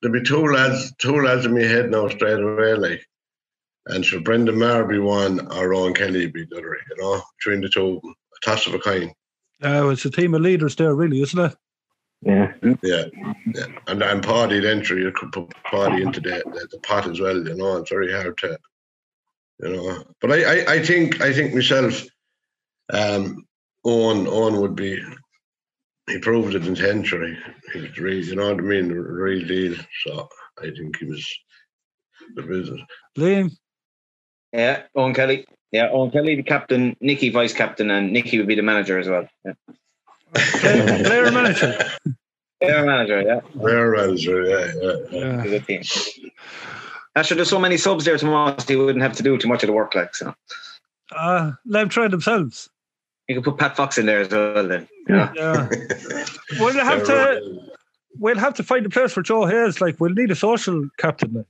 there'd 0.00 0.12
be 0.12 0.22
two 0.22 0.46
lads, 0.46 0.92
two 0.98 1.20
lads 1.20 1.44
in 1.44 1.54
my 1.54 1.62
head 1.62 1.90
now 1.90 2.08
straight 2.08 2.40
away, 2.40 2.74
like. 2.74 3.04
And 3.90 4.04
should 4.04 4.22
Brendan 4.22 4.58
Maher 4.58 4.84
be 4.84 4.98
one 4.98 5.40
or 5.40 5.70
Eoin 5.70 5.96
Kelly 5.96 6.26
be 6.26 6.44
the 6.44 6.58
other, 6.58 6.76
you 6.90 7.02
know, 7.02 7.22
between 7.38 7.62
the 7.62 7.70
two, 7.70 7.98
a 8.04 8.44
toss 8.44 8.66
of 8.66 8.74
a 8.74 8.78
coin. 8.78 9.14
Uh, 9.64 9.88
it's 9.88 10.04
a 10.04 10.10
team 10.10 10.34
of 10.34 10.42
leaders 10.42 10.76
there, 10.76 10.94
really, 10.94 11.22
isn't 11.22 11.38
it? 11.38 11.56
Yeah. 12.20 12.52
Yeah, 12.82 13.04
yeah. 13.54 13.66
And 13.86 14.02
and 14.02 14.22
Paddy 14.22 14.60
then 14.60 14.82
sure 14.82 14.98
you 14.98 15.12
could 15.12 15.32
put 15.32 15.54
party 15.64 16.02
into 16.02 16.20
the, 16.20 16.42
the, 16.44 16.68
the 16.70 16.78
pot 16.80 17.08
as 17.08 17.20
well, 17.20 17.36
you 17.36 17.54
know, 17.54 17.76
it's 17.78 17.90
very 17.90 18.12
hard 18.12 18.36
to 18.38 18.58
you 19.60 19.68
know. 19.70 20.04
But 20.20 20.32
I, 20.32 20.42
I, 20.42 20.72
I 20.74 20.82
think 20.82 21.20
I 21.20 21.32
think 21.32 21.54
myself, 21.54 22.04
um 22.92 23.46
Eoin 23.86 24.26
Eoin 24.26 24.60
would 24.60 24.76
be 24.76 25.00
he 26.08 26.18
proved 26.18 26.54
it 26.54 26.66
in 26.66 26.76
century. 26.76 27.38
He 27.72 27.80
was 27.80 27.98
real 27.98 28.24
you 28.24 28.36
know 28.36 28.54
what 28.54 28.58
I 28.58 28.62
mean, 28.62 28.88
the 28.88 28.94
real 28.94 29.46
deal. 29.46 29.76
So 30.04 30.28
I 30.58 30.70
think 30.70 30.96
he 30.98 31.04
was 31.04 31.26
the 32.34 32.42
business. 32.42 32.80
Liam, 33.16 33.50
Yeah, 34.52 34.82
Eoin 34.96 35.14
Kelly. 35.14 35.46
Yeah, 35.70 35.88
Eoin 35.88 36.12
Kelly, 36.12 36.36
the 36.36 36.42
captain, 36.42 36.96
Nicky 37.00 37.30
vice 37.30 37.52
captain, 37.52 37.90
and 37.90 38.12
Nicky 38.12 38.38
would 38.38 38.46
be 38.46 38.54
the 38.54 38.62
manager 38.62 38.98
as 38.98 39.08
well. 39.08 39.28
Yeah. 39.44 39.52
player, 40.34 41.04
player 41.04 41.30
manager. 41.30 41.78
Player 42.60 42.84
manager, 42.84 43.22
yeah. 43.22 43.40
Rare 43.54 43.96
answer, 43.96 44.42
yeah, 44.42 44.72
yeah, 44.82 44.92
yeah. 45.10 45.36
Yeah. 45.36 45.42
Good 45.44 45.66
team. 45.66 45.82
Actually, 47.14 47.36
there's 47.36 47.50
so 47.50 47.60
many 47.60 47.76
subs 47.76 48.04
there 48.04 48.18
tomorrow, 48.18 48.56
he 48.66 48.76
wouldn't 48.76 49.02
have 49.02 49.16
to 49.16 49.22
do 49.22 49.38
too 49.38 49.48
much 49.48 49.62
of 49.62 49.68
the 49.68 49.72
work, 49.72 49.94
like 49.94 50.14
so. 50.14 50.34
Uh, 51.14 51.52
let 51.66 51.80
them 51.80 51.88
try 51.88 52.08
themselves. 52.08 52.68
You 53.28 53.34
can 53.34 53.44
put 53.44 53.58
Pat 53.58 53.76
Fox 53.76 53.98
in 53.98 54.06
there 54.06 54.20
as 54.20 54.30
well. 54.30 54.66
Then, 54.66 54.88
Yeah. 55.06 55.32
Yeah. 55.36 55.68
we'll 56.58 56.72
have 56.72 57.04
to 57.04 57.60
we'll 58.18 58.38
have 58.38 58.54
to 58.54 58.62
find 58.62 58.86
a 58.86 58.90
place 58.90 59.12
for 59.12 59.22
Joe 59.22 59.44
Hayes. 59.44 59.80
Like 59.82 60.00
we'll 60.00 60.14
need 60.14 60.30
a 60.30 60.36
social 60.36 60.88
captain. 60.96 61.34
Like. 61.34 61.46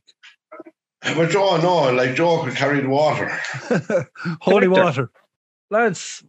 Uh, 1.02 1.14
but 1.14 1.30
Joe, 1.30 1.56
no, 1.58 1.92
like 1.92 2.16
Joe 2.16 2.42
could 2.42 2.56
carry 2.56 2.80
the 2.80 2.88
water. 2.88 3.28
Holy 4.40 4.66
Victor. 4.66 4.82
water. 4.82 5.10
Lads, 5.70 6.24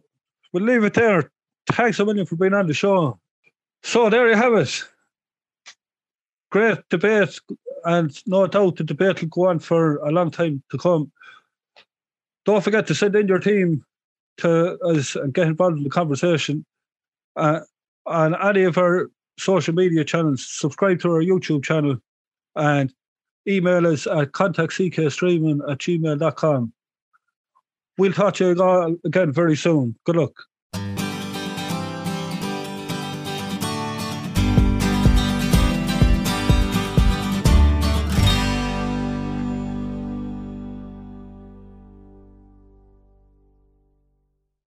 we'll 0.52 0.62
leave 0.62 0.84
it 0.84 0.94
there. 0.94 1.32
Thanks 1.72 1.98
a 1.98 2.04
million 2.04 2.26
for 2.26 2.36
being 2.36 2.54
on 2.54 2.68
the 2.68 2.74
show. 2.74 3.18
So 3.82 4.08
there 4.08 4.28
you 4.28 4.36
have 4.36 4.54
it. 4.54 4.84
Great 6.52 6.78
debate, 6.90 7.40
and 7.84 8.16
no 8.26 8.46
doubt 8.46 8.76
the 8.76 8.84
debate 8.84 9.20
will 9.20 9.28
go 9.28 9.48
on 9.48 9.58
for 9.58 9.96
a 9.96 10.10
long 10.10 10.30
time 10.30 10.62
to 10.70 10.78
come. 10.78 11.10
Don't 12.44 12.62
forget 12.62 12.86
to 12.86 12.94
send 12.94 13.16
in 13.16 13.26
your 13.26 13.38
team 13.38 13.84
to 14.38 14.78
us 14.80 15.16
and 15.16 15.34
get 15.34 15.46
involved 15.46 15.78
in 15.78 15.84
the 15.84 15.90
conversation. 15.90 16.64
Uh, 17.36 17.60
on 18.06 18.34
any 18.42 18.64
of 18.64 18.78
our 18.78 19.10
social 19.38 19.74
media 19.74 20.04
channels, 20.04 20.46
subscribe 20.48 21.00
to 21.00 21.10
our 21.10 21.22
YouTube 21.22 21.64
channel 21.64 21.96
and 22.56 22.92
email 23.48 23.86
us 23.86 24.06
at 24.06 24.32
contactckstreaming 24.32 25.60
at 25.70 25.78
gmail.com. 25.78 26.72
We'll 27.98 28.12
talk 28.12 28.34
to 28.34 28.48
you 28.48 28.62
all 28.62 28.96
again 29.04 29.32
very 29.32 29.56
soon. 29.56 29.96
Good 30.04 30.16
luck. 30.16 30.49